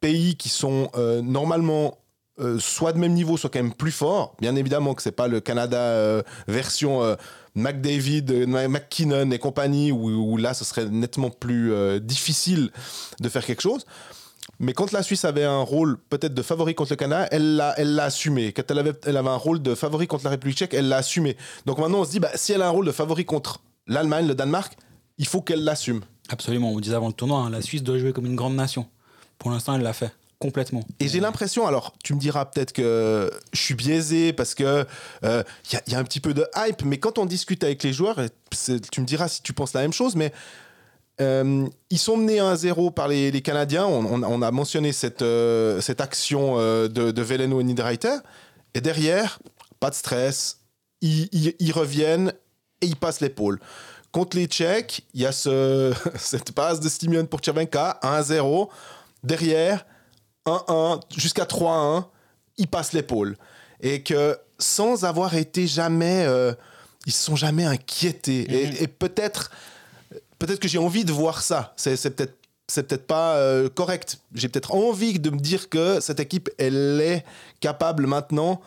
pays 0.00 0.36
qui 0.36 0.50
sont 0.50 0.90
euh, 0.96 1.22
normalement 1.22 1.96
euh, 2.38 2.58
soit 2.58 2.92
de 2.92 2.98
même 2.98 3.14
niveau, 3.14 3.36
soit 3.38 3.48
quand 3.48 3.62
même 3.62 3.72
plus 3.72 3.92
forts. 3.92 4.36
Bien 4.40 4.56
évidemment 4.56 4.94
que 4.94 5.00
c'est 5.00 5.12
pas 5.12 5.28
le 5.28 5.40
Canada 5.40 5.78
euh, 5.78 6.22
version 6.46 7.16
McDavid, 7.54 8.46
McKinnon 8.46 9.30
et 9.30 9.38
compagnie, 9.38 9.92
où, 9.92 10.36
là 10.36 10.52
ce 10.52 10.64
serait 10.64 10.86
nettement 10.86 11.30
plus 11.30 11.72
difficile 12.00 12.70
de 13.20 13.28
faire 13.28 13.46
quelque 13.46 13.62
chose. 13.62 13.86
Mais 14.60 14.72
quand 14.72 14.92
la 14.92 15.02
Suisse 15.02 15.24
avait 15.24 15.44
un 15.44 15.60
rôle 15.62 15.98
peut-être 16.10 16.34
de 16.34 16.42
favori 16.42 16.74
contre 16.74 16.92
le 16.92 16.96
Canada, 16.96 17.28
elle 17.30 17.56
l'a, 17.56 17.74
elle 17.78 17.94
l'a 17.94 18.04
assumé. 18.04 18.52
Quand 18.52 18.62
elle 18.70 18.78
avait, 18.78 18.92
elle 19.06 19.16
avait 19.16 19.28
un 19.30 19.36
rôle 19.36 19.60
de 19.62 19.74
favori 19.74 20.06
contre 20.06 20.24
la 20.24 20.30
République 20.30 20.56
tchèque, 20.58 20.74
elle 20.74 20.88
l'a 20.88 20.98
assumé. 20.98 21.36
Donc 21.66 21.78
maintenant 21.78 22.00
on 22.00 22.04
se 22.04 22.10
dit, 22.10 22.20
bah, 22.20 22.30
si 22.34 22.52
elle 22.52 22.62
a 22.62 22.66
un 22.66 22.70
rôle 22.70 22.86
de 22.86 22.92
favori 22.92 23.24
contre 23.24 23.60
l'Allemagne, 23.86 24.26
le 24.26 24.34
Danemark, 24.34 24.74
il 25.18 25.26
faut 25.26 25.40
qu'elle 25.40 25.64
l'assume. 25.64 26.02
Absolument, 26.28 26.72
on 26.72 26.80
disait 26.80 26.94
avant 26.96 27.08
le 27.08 27.12
tournoi, 27.14 27.40
hein, 27.40 27.50
la 27.50 27.62
Suisse 27.62 27.82
doit 27.82 27.98
jouer 27.98 28.12
comme 28.12 28.26
une 28.26 28.36
grande 28.36 28.54
nation. 28.54 28.86
Pour 29.38 29.50
l'instant, 29.50 29.74
elle 29.74 29.82
l'a 29.82 29.92
fait 29.92 30.12
complètement. 30.38 30.84
Et 31.00 31.08
j'ai 31.08 31.20
l'impression, 31.20 31.66
alors 31.66 31.94
tu 32.04 32.12
me 32.14 32.20
diras 32.20 32.44
peut-être 32.44 32.72
que 32.72 33.30
je 33.52 33.60
suis 33.60 33.74
biaisé 33.74 34.32
parce 34.34 34.54
que 34.54 34.84
euh, 35.24 35.42
il 35.70 35.74
y, 35.74 35.76
a- 35.76 35.82
il 35.86 35.92
y 35.94 35.96
a 35.96 35.98
un 35.98 36.04
petit 36.04 36.20
peu 36.20 36.34
de 36.34 36.46
hype, 36.56 36.84
mais 36.84 36.98
quand 36.98 37.18
on 37.18 37.24
discute 37.24 37.64
avec 37.64 37.82
les 37.82 37.92
joueurs, 37.94 38.18
tu 38.90 39.00
me 39.00 39.06
diras 39.06 39.28
si 39.28 39.42
tu 39.42 39.52
penses 39.54 39.72
la 39.72 39.80
même 39.80 39.92
chose, 39.94 40.16
mais 40.16 40.32
euh, 41.20 41.66
ils 41.90 41.98
sont 41.98 42.16
menés 42.16 42.38
1-0 42.38 42.92
par 42.92 43.08
les, 43.08 43.30
les 43.30 43.40
Canadiens. 43.42 43.86
On, 43.86 44.04
on 44.04 44.22
a- 44.22 44.26
on 44.26 44.42
a 44.42 44.50
mentionné 44.50 44.92
cette, 44.92 45.22
euh, 45.22 45.80
cette 45.80 46.00
action 46.00 46.54
euh, 46.58 46.88
de, 46.88 47.10
de 47.10 47.22
Veleno 47.22 47.60
et 47.60 47.64
Niederreiter. 47.64 48.16
Et 48.74 48.80
derrière, 48.80 49.38
pas 49.80 49.90
de 49.90 49.94
stress, 49.94 50.58
ils, 51.00 51.28
ils- 51.32 51.54
ils 51.60 51.72
reviennent 51.72 52.32
et 52.80 52.86
ils 52.86 52.96
passent 52.96 53.20
l'épaule. 53.20 53.60
Contre 54.10 54.36
les 54.36 54.46
Tchèques, 54.46 55.02
il 55.14 55.22
y 55.22 55.26
a 55.26 55.32
ce, 55.32 55.92
cette 56.16 56.52
passe 56.52 56.80
de 56.80 56.88
Stimion 56.88 57.26
pour 57.26 57.40
Tchervenka, 57.40 57.98
1-0. 58.02 58.68
Derrière, 59.22 59.86
1-1 60.46 61.00
jusqu'à 61.16 61.44
3-1, 61.44 62.04
ils 62.58 62.68
passent 62.68 62.92
l'épaule. 62.92 63.36
Et 63.80 64.02
que 64.02 64.36
sans 64.58 65.04
avoir 65.04 65.34
été 65.34 65.66
jamais. 65.66 66.26
ils 67.06 67.12
se 67.12 67.22
sont 67.24 67.36
jamais 67.36 67.64
inquiétés. 67.64 68.42
Et, 68.50 68.82
et 68.84 68.86
peut-être 68.88 69.50
peut-être 70.38 70.60
que 70.60 70.68
j'ai 70.68 70.78
envie 70.78 71.04
de 71.04 71.12
voir 71.12 71.42
ça. 71.42 71.74
C'est 71.76 72.16
peut-être 72.16 73.06
pas 73.06 73.36
euh, 73.36 73.68
correct. 73.68 74.18
J'ai 74.34 74.48
peut-être 74.48 74.74
envie 74.74 75.18
de 75.18 75.30
me 75.30 75.38
dire 75.38 75.68
que 75.68 76.00
cette 76.00 76.20
équipe, 76.20 76.50
elle 76.58 77.00
est 77.00 77.24
capable 77.60 78.06
maintenant 78.06 78.60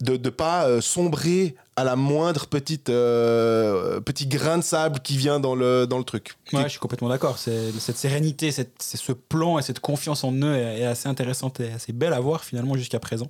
de 0.00 0.16
ne 0.16 0.30
pas 0.30 0.66
euh, 0.66 0.80
sombrer 0.80 1.54
à 1.76 1.84
la 1.84 1.94
moindre 1.94 2.46
petite 2.46 2.88
euh, 2.88 4.00
petit 4.00 4.26
grain 4.26 4.58
de 4.58 4.62
sable 4.62 5.00
qui 5.00 5.16
vient 5.16 5.38
dans 5.38 5.54
le, 5.54 5.86
dans 5.86 5.98
le 5.98 6.04
truc. 6.04 6.34
Ouais, 6.52 6.64
je 6.64 6.68
suis 6.68 6.78
complètement 6.80 7.08
d'accord. 7.08 7.38
Cette 7.38 7.96
sérénité, 7.96 8.50
ce 8.52 9.12
plan 9.12 9.58
et 9.58 9.62
cette 9.62 9.80
confiance 9.80 10.24
en 10.24 10.32
eux 10.32 10.54
est, 10.56 10.80
est 10.80 10.84
assez 10.84 11.08
intéressante 11.08 11.60
et 11.60 11.72
assez 11.72 11.92
belle 11.92 12.12
à 12.12 12.20
voir 12.20 12.44
finalement 12.44 12.76
jusqu'à 12.76 12.98
présent. 12.98 13.28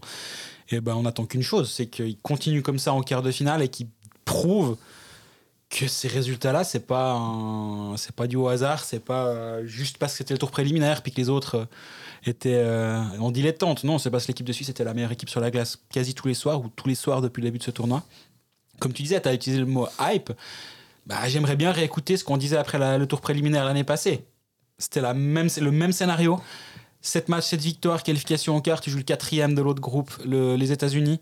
Et 0.70 0.81
ben 0.81 0.95
on 0.95 1.05
attend 1.05 1.27
qu'une 1.27 1.43
chose, 1.43 1.70
c'est 1.70 1.87
qu'ils 1.87 2.18
continuent 2.18 2.62
comme 2.62 2.79
ça 2.79 2.93
en 2.93 3.03
quart 3.03 3.22
de 3.22 3.31
finale 3.31 3.62
et 3.62 3.68
qu'ils 3.68 3.89
prouvent 4.25 4.77
que 5.79 5.89
ces 5.89 6.09
résultats-là, 6.09 6.64
c'est 6.64 6.87
pas 6.87 7.20
pas 8.16 8.27
du 8.27 8.37
au 8.37 8.49
hasard, 8.49 8.85
c'est 8.85 9.01
pas 9.01 9.27
euh, 9.27 9.66
juste 9.66 9.99
parce 9.99 10.12
que 10.12 10.18
c'était 10.18 10.35
le 10.35 10.39
tour 10.39 10.51
préliminaire 10.51 11.03
puis 11.03 11.12
que 11.12 11.16
les 11.20 11.29
autres 11.29 11.55
euh, 11.57 11.64
étaient 12.27 12.55
euh, 12.55 13.01
en 13.18 13.31
dilettante. 13.31 13.85
Non, 13.85 13.99
c'est 13.99 14.11
parce 14.11 14.25
que 14.25 14.29
l'équipe 14.29 14.47
de 14.47 14.53
Suisse 14.53 14.68
était 14.68 14.85
la 14.85 14.95
meilleure 14.95 15.12
équipe 15.12 15.29
sur 15.29 15.41
la 15.41 15.51
glace 15.51 15.79
quasi 15.93 16.14
tous 16.14 16.29
les 16.29 16.35
soirs 16.35 16.61
ou 16.61 16.68
tous 16.75 16.89
les 16.89 16.95
soirs 16.95 17.20
depuis 17.20 17.41
le 17.43 17.49
début 17.49 17.59
de 17.59 17.64
ce 17.64 17.70
tournoi. 17.70 18.03
Comme 18.79 18.93
tu 18.93 19.03
disais, 19.03 19.20
tu 19.20 19.29
as 19.29 19.35
utilisé 19.35 19.61
le 19.61 19.66
mot 19.66 19.87
hype. 20.01 20.33
Bah, 21.07 21.29
j'aimerais 21.29 21.57
bien 21.57 21.70
réécouter 21.70 22.16
ce 22.16 22.25
qu'on 22.25 22.37
disait 22.37 22.57
après 22.57 22.99
le 22.99 23.07
tour 23.07 23.20
préliminaire 23.20 23.64
l'année 23.64 23.85
passée. 23.85 24.25
C'était 24.79 25.01
la 25.01 25.14
même, 25.14 25.49
le 25.61 25.70
même 25.70 25.93
scénario. 25.93 26.41
7 27.03 27.29
matchs, 27.29 27.45
7 27.49 27.61
victoires, 27.61 28.03
qualification 28.03 28.57
en 28.57 28.61
quart, 28.62 28.81
tu 28.81 28.91
joues 28.91 28.97
le 28.99 29.03
quatrième 29.05 29.55
de 29.55 29.61
l'autre 29.61 29.83
groupe, 29.83 30.11
le- 30.25 30.57
les 30.57 30.72
États-Unis. 30.72 31.20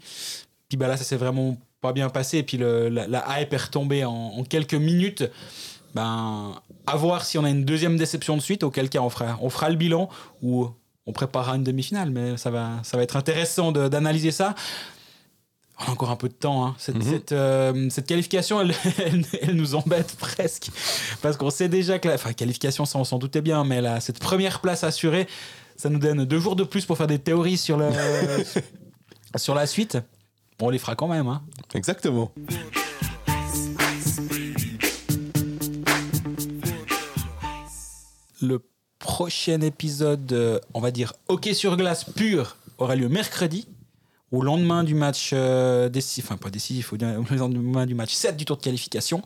Puis 0.68 0.78
bah 0.78 0.86
là, 0.86 0.96
ça 0.96 1.02
s'est 1.04 1.16
vraiment 1.16 1.56
pas 1.82 1.92
bien 1.92 2.08
passé. 2.08 2.38
Et 2.38 2.42
puis 2.42 2.56
le- 2.56 2.88
la, 2.88 3.06
la 3.06 3.40
hype 3.42 3.52
est 3.52 3.56
retombée 3.64 4.04
en, 4.06 4.12
en 4.12 4.44
quelques 4.44 4.72
minutes. 4.74 5.24
Ben, 5.94 6.54
à 6.86 6.96
voir 6.96 7.24
si 7.26 7.36
on 7.36 7.44
a 7.44 7.50
une 7.50 7.66
deuxième 7.66 7.98
déception 7.98 8.34
de 8.36 8.40
suite, 8.42 8.62
auquel 8.62 8.88
cas 8.88 9.00
on 9.00 9.10
fera, 9.10 9.38
on 9.42 9.50
fera 9.50 9.68
le 9.68 9.76
bilan 9.76 10.08
ou 10.40 10.68
on 11.06 11.12
préparera 11.12 11.56
une 11.56 11.64
demi-finale. 11.64 12.10
Mais 12.10 12.38
ça 12.38 12.50
va, 12.50 12.70
ça 12.82 12.96
va 12.96 13.02
être 13.02 13.16
intéressant 13.16 13.72
d'analyser 13.72 14.30
ça. 14.30 14.54
On 15.80 15.84
a 15.88 15.90
encore 15.90 16.10
un 16.10 16.16
peu 16.16 16.28
de 16.28 16.34
temps. 16.34 16.64
hein. 16.64 16.74
Cette, 16.78 16.94
Mhm. 16.96 17.02
cette, 17.02 17.32
euh, 17.32 17.88
cette 17.90 18.06
qualification, 18.06 18.60
elle, 18.60 18.72
elle- 19.04 19.24
elle 19.42 19.56
nous 19.56 19.74
embête 19.74 20.14
presque. 20.18 20.70
Parce 21.20 21.36
qu'on 21.36 21.50
sait 21.50 21.68
déjà 21.68 21.98
que 21.98 22.08
la 22.08 22.14
enfin, 22.14 22.32
qualification, 22.32 22.84
ça 22.86 22.98
on 22.98 23.04
s'en 23.04 23.18
doutait 23.18 23.42
bien, 23.42 23.64
mais 23.64 23.80
là, 23.80 23.98
cette 24.00 24.18
première 24.20 24.60
place 24.60 24.84
assurée, 24.84 25.26
ça 25.76 25.88
nous 25.90 25.98
donne 25.98 26.24
deux 26.24 26.38
jours 26.38 26.54
de 26.56 26.64
plus 26.64 26.86
pour 26.86 26.96
faire 26.96 27.06
des 27.08 27.18
théories 27.18 27.56
sur, 27.58 27.76
le, 27.76 27.88
sur 29.36 29.54
la 29.54 29.66
suite. 29.66 29.98
Bon, 30.58 30.66
on 30.66 30.70
les 30.70 30.78
fera 30.78 30.94
quand 30.94 31.08
même. 31.08 31.26
Hein. 31.26 31.42
Exactement. 31.74 32.32
Le 38.40 38.60
prochain 38.98 39.60
épisode, 39.60 40.32
euh, 40.32 40.58
on 40.74 40.80
va 40.80 40.90
dire 40.90 41.12
hockey 41.28 41.54
sur 41.54 41.76
glace 41.76 42.04
pur, 42.04 42.56
aura 42.78 42.96
lieu 42.96 43.08
mercredi, 43.08 43.68
au 44.32 44.42
lendemain 44.42 44.84
du 44.84 44.94
match 44.94 45.30
euh, 45.32 45.88
décisif, 45.88 46.26
enfin 46.26 46.36
pas 46.36 46.50
décisif, 46.50 46.92
au 46.92 46.96
lendemain 46.96 47.86
du 47.86 47.94
match 47.94 48.14
7 48.14 48.36
du 48.36 48.44
tour 48.44 48.56
de 48.56 48.62
qualification. 48.62 49.22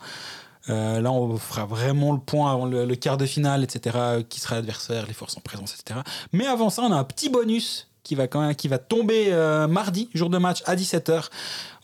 Euh, 0.69 0.99
là, 0.99 1.11
on 1.11 1.37
fera 1.37 1.65
vraiment 1.65 2.11
le 2.11 2.19
point 2.19 2.51
avant 2.51 2.65
le, 2.65 2.85
le 2.85 2.95
quart 2.95 3.17
de 3.17 3.25
finale, 3.25 3.63
etc. 3.63 3.97
Qui 4.27 4.39
sera 4.39 4.55
l'adversaire, 4.55 5.07
les 5.07 5.13
forces 5.13 5.37
en 5.37 5.41
présence, 5.41 5.73
etc. 5.79 6.01
Mais 6.33 6.45
avant 6.45 6.69
ça, 6.69 6.81
on 6.83 6.91
a 6.91 6.95
un 6.95 7.03
petit 7.05 7.29
bonus 7.29 7.86
qui 8.07 8.15
va, 8.15 8.27
quand 8.27 8.41
même, 8.41 8.55
qui 8.55 8.67
va 8.67 8.77
tomber 8.77 9.25
euh, 9.27 9.67
mardi, 9.67 10.09
jour 10.13 10.29
de 10.29 10.37
match 10.37 10.63
à 10.65 10.75
17h. 10.75 11.25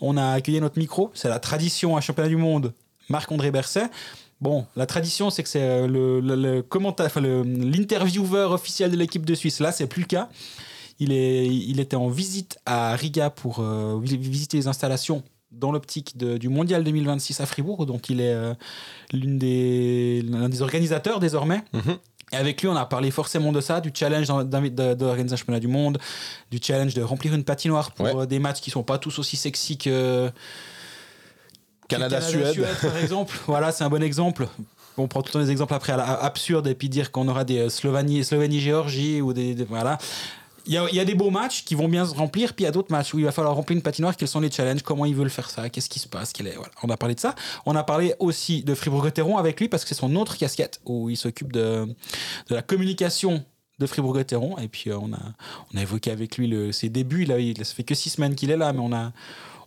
On 0.01 0.17
a 0.17 0.31
accueilli 0.31 0.59
notre 0.61 0.79
micro, 0.79 1.11
c'est 1.13 1.29
la 1.29 1.39
tradition 1.39 1.95
à 1.97 2.01
championnat 2.01 2.29
du 2.29 2.37
monde, 2.37 2.73
Marc-André 3.09 3.51
Berset. 3.51 3.89
Bon, 4.41 4.65
la 4.75 4.85
tradition, 4.85 5.29
c'est 5.29 5.43
que 5.43 5.49
c'est 5.49 5.61
euh, 5.61 5.87
le, 5.87 6.65
enfin, 6.99 7.21
l'intervieweur 7.21 8.51
officiel 8.51 8.91
de 8.91 8.97
l'équipe 8.97 9.25
de 9.25 9.35
Suisse. 9.35 9.59
Là, 9.59 9.71
c'est 9.71 9.87
plus 9.87 10.01
le 10.01 10.07
cas. 10.07 10.29
Il, 10.99 11.11
est, 11.11 11.47
il 11.47 11.79
était 11.79 11.95
en 11.95 12.07
visite 12.09 12.57
à 12.65 12.95
Riga 12.95 13.29
pour 13.29 13.59
euh, 13.59 13.99
vi- 14.01 14.17
visiter 14.17 14.57
les 14.57 14.67
installations 14.67 15.23
dans 15.51 15.71
l'optique 15.71 16.17
du 16.17 16.49
Mondial 16.49 16.83
2026 16.83 17.39
à 17.41 17.45
Fribourg, 17.45 17.85
dont 17.85 17.99
il 18.09 18.21
est 18.21 18.33
euh, 18.33 18.53
l'un 19.13 20.49
des 20.49 20.61
organisateurs 20.61 21.19
désormais. 21.19 21.63
Mhm. 21.73 21.97
Et 22.31 22.35
avec 22.35 22.61
lui, 22.61 22.67
on 22.67 22.75
a 22.75 22.85
parlé 22.85 23.11
forcément 23.11 23.51
de 23.51 23.61
ça, 23.61 23.79
du 23.81 23.91
challenge 23.93 24.27
d'organiser 24.27 25.33
un 25.33 25.37
championnat 25.37 25.59
du 25.59 25.67
monde, 25.67 25.99
du 26.49 26.59
challenge 26.61 26.93
de 26.95 27.01
remplir 27.03 27.33
une 27.33 27.43
patinoire 27.43 27.91
pour 27.91 28.05
Ouais. 28.05 28.15
euh, 28.15 28.25
des 28.25 28.39
matchs 28.39 28.59
qui 28.61 28.71
sont 28.71 28.81
pas 28.83 28.97
tous 28.97 29.19
aussi 29.19 29.35
sexy 29.37 29.77
que, 29.77 30.31
Canada-Suède. 31.87 32.65
par 32.81 32.97
exemple. 33.01 33.37
voilà, 33.47 33.71
c'est 33.71 33.83
un 33.83 33.89
bon 33.89 34.01
exemple. 34.01 34.47
On 34.97 35.07
prend 35.07 35.21
tout 35.21 35.29
le 35.29 35.33
temps 35.33 35.39
des 35.45 35.51
exemples 35.51 35.73
après 35.73 35.93
absurdes 35.93 36.67
et 36.67 36.75
puis 36.75 36.87
dire 36.89 37.11
qu'on 37.11 37.27
aura 37.27 37.43
des 37.43 37.57
euh, 37.59 37.69
Slovanie, 37.69 38.23
Slovénie-Géorgie 38.23 39.21
ou 39.21 39.33
des, 39.33 39.55
des- 39.55 39.63
voilà. 39.65 39.97
Il 40.65 40.71
y, 40.73 40.95
y 40.95 40.99
a 40.99 41.05
des 41.05 41.15
beaux 41.15 41.29
matchs 41.29 41.63
qui 41.65 41.75
vont 41.75 41.87
bien 41.89 42.05
se 42.05 42.13
remplir, 42.15 42.53
puis 42.53 42.63
il 42.63 42.65
y 42.65 42.69
a 42.69 42.71
d'autres 42.71 42.91
matchs 42.91 43.13
où 43.13 43.19
il 43.19 43.25
va 43.25 43.31
falloir 43.31 43.53
remplir 43.55 43.75
une 43.75 43.81
patinoire. 43.83 44.15
Quels 44.15 44.27
sont 44.27 44.39
les 44.39 44.49
challenges 44.51 44.81
Comment 44.81 45.05
ils 45.05 45.15
veulent 45.15 45.29
faire 45.29 45.49
ça 45.49 45.69
Qu'est-ce 45.69 45.89
qui 45.89 45.99
se 45.99 46.07
passe 46.07 46.31
Quel 46.33 46.47
est, 46.47 46.55
voilà. 46.55 46.71
On 46.83 46.89
a 46.89 46.97
parlé 46.97 47.15
de 47.15 47.19
ça. 47.19 47.35
On 47.65 47.75
a 47.75 47.83
parlé 47.83 48.13
aussi 48.19 48.63
de 48.63 48.73
Fribourg-Gotteron 48.73 49.37
avec 49.37 49.59
lui 49.59 49.67
parce 49.67 49.83
que 49.83 49.89
c'est 49.89 49.95
son 49.95 50.15
autre 50.15 50.37
casquette 50.37 50.79
où 50.85 51.09
il 51.09 51.17
s'occupe 51.17 51.51
de, 51.51 51.85
de 52.49 52.55
la 52.55 52.61
communication 52.61 53.43
de 53.79 53.85
Fribourg-Gotteron. 53.87 54.57
Et 54.59 54.67
puis 54.69 54.89
euh, 54.89 54.97
on, 55.01 55.11
a, 55.13 55.19
on 55.73 55.77
a 55.77 55.81
évoqué 55.81 56.11
avec 56.11 56.37
lui 56.37 56.47
le- 56.47 56.71
ses 56.71 56.89
débuts. 56.89 57.29
A, 57.31 57.39
il, 57.39 57.57
ça 57.65 57.73
fait 57.73 57.83
que 57.83 57.95
six 57.95 58.11
semaines 58.11 58.35
qu'il 58.35 58.49
est 58.51 58.57
là, 58.57 58.71
mais 58.73 58.79
on 58.81 58.93
a. 58.93 59.11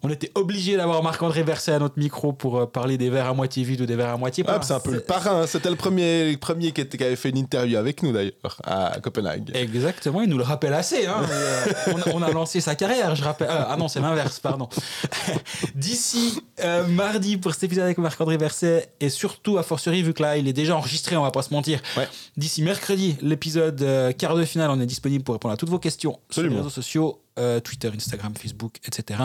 On 0.06 0.10
était 0.10 0.30
obligé 0.36 0.76
d'avoir 0.76 1.02
Marc-André 1.02 1.42
Verset 1.42 1.72
à 1.72 1.78
notre 1.80 1.98
micro 1.98 2.32
pour 2.32 2.58
euh, 2.58 2.66
parler 2.66 2.96
des 2.96 3.10
verres 3.10 3.26
à 3.26 3.34
moitié 3.34 3.64
vides 3.64 3.80
ou 3.80 3.86
des 3.86 3.96
verres 3.96 4.10
à 4.14 4.16
moitié 4.16 4.44
Ah, 4.46 4.52
pleins. 4.52 4.62
c'est 4.62 4.72
un 4.74 4.78
peu 4.78 4.92
le 4.92 5.00
parrain. 5.00 5.42
hein. 5.42 5.46
C'était 5.48 5.68
le 5.68 5.74
premier, 5.74 6.30
le 6.30 6.36
premier 6.38 6.70
qui, 6.70 6.80
était- 6.80 6.96
qui 6.96 7.02
avait 7.02 7.16
fait 7.16 7.30
une 7.30 7.38
interview 7.38 7.76
avec 7.76 8.04
nous 8.04 8.12
d'ailleurs 8.12 8.32
à 8.62 8.98
Copenhague. 9.02 9.50
Exactement, 9.54 10.22
il 10.22 10.28
nous 10.28 10.38
le 10.38 10.44
rappelle 10.44 10.74
assez. 10.74 11.06
hein. 11.06 11.22
Euh, 11.28 11.64
on, 11.88 11.96
a, 12.00 12.14
on 12.14 12.22
a 12.22 12.30
lancé 12.30 12.60
sa 12.60 12.76
carrière, 12.76 13.16
je 13.16 13.24
rappelle. 13.24 13.48
euh, 13.50 13.64
ah 13.68 13.76
non, 13.76 13.88
c'est 13.88 13.98
l'inverse, 14.00 14.38
pardon. 14.38 14.68
D'ici 15.74 16.40
euh, 16.60 16.86
mardi 16.86 17.36
pour 17.36 17.52
cet 17.54 17.64
épisode 17.64 17.84
avec 17.84 17.98
Marc-André 17.98 18.36
Verset, 18.36 18.90
et 19.00 19.08
surtout, 19.08 19.58
à 19.58 19.62
fortiori, 19.62 20.02
vu 20.02 20.14
que 20.14 20.22
là, 20.22 20.36
il 20.36 20.46
est 20.48 20.52
déjà 20.52 20.76
enregistré, 20.76 21.16
on 21.16 21.22
va 21.22 21.30
pas 21.30 21.42
se 21.42 21.52
mentir. 21.52 21.80
Ouais. 21.96 22.06
D'ici 22.36 22.62
mercredi, 22.62 23.16
l'épisode 23.22 23.84
quart 24.18 24.36
de 24.36 24.44
finale, 24.44 24.70
on 24.70 24.80
est 24.80 24.86
disponible 24.86 25.24
pour 25.24 25.34
répondre 25.34 25.54
à 25.54 25.56
toutes 25.56 25.68
vos 25.70 25.78
questions 25.78 26.18
sur 26.30 26.42
les 26.42 26.48
réseaux 26.54 26.70
sociaux, 26.70 27.20
Twitter, 27.64 27.90
Instagram, 27.94 28.32
Facebook, 28.40 28.76
etc. 28.86 29.18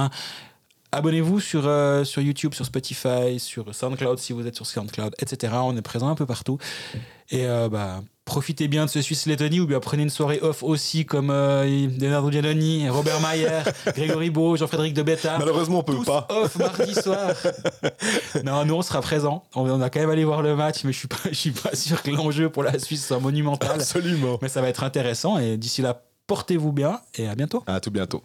Abonnez-vous 0.93 1.39
sur, 1.39 1.67
euh, 1.67 2.03
sur 2.03 2.21
YouTube, 2.21 2.53
sur 2.53 2.65
Spotify, 2.65 3.39
sur 3.39 3.73
SoundCloud 3.73 4.19
si 4.19 4.33
vous 4.33 4.45
êtes 4.45 4.55
sur 4.55 4.65
SoundCloud, 4.65 5.15
etc. 5.19 5.53
On 5.63 5.75
est 5.77 5.81
présent 5.81 6.09
un 6.09 6.15
peu 6.15 6.25
partout. 6.25 6.57
Et 7.29 7.45
euh, 7.45 7.69
bah, 7.69 8.01
profitez 8.25 8.67
bien 8.67 8.83
de 8.85 8.89
ce 8.89 9.01
Suisse-Lettonie 9.01 9.61
ou 9.61 9.67
bien 9.67 9.79
prenez 9.79 10.03
une 10.03 10.09
soirée 10.09 10.39
off 10.41 10.63
aussi 10.63 11.05
comme 11.05 11.29
euh, 11.29 11.63
Leonardo 11.97 12.29
Giannoni, 12.29 12.89
Robert 12.89 13.21
Mayer, 13.21 13.61
Grégory 13.95 14.29
Beau, 14.31 14.57
Jean-Frédéric 14.57 14.93
de 14.93 15.01
Betta. 15.01 15.37
Malheureusement, 15.39 15.79
on 15.79 15.83
peut 15.83 15.95
Tous 15.95 16.03
pas. 16.03 16.27
off 16.29 16.57
mardi 16.57 16.93
soir. 16.93 17.31
non, 18.43 18.65
nous 18.65 18.73
on 18.75 18.81
sera 18.81 18.99
présents. 18.99 19.45
On, 19.55 19.69
on 19.69 19.79
a 19.79 19.89
quand 19.89 20.01
même 20.01 20.09
allé 20.09 20.25
voir 20.25 20.41
le 20.41 20.57
match, 20.57 20.83
mais 20.83 20.91
je 20.91 20.99
suis 20.99 21.07
pas, 21.07 21.17
je 21.29 21.35
suis 21.35 21.51
pas 21.51 21.73
sûr 21.73 22.03
que 22.03 22.11
l'enjeu 22.11 22.49
pour 22.49 22.63
la 22.63 22.77
Suisse 22.79 23.07
soit 23.07 23.19
monumental. 23.19 23.71
Absolument. 23.75 24.39
Mais 24.41 24.49
ça 24.49 24.61
va 24.61 24.67
être 24.67 24.83
intéressant 24.83 25.37
et 25.37 25.55
d'ici 25.55 25.81
là, 25.81 26.03
portez-vous 26.27 26.73
bien 26.73 26.99
et 27.15 27.29
à 27.29 27.35
bientôt. 27.35 27.63
À 27.65 27.79
tout 27.79 27.91
bientôt. 27.91 28.23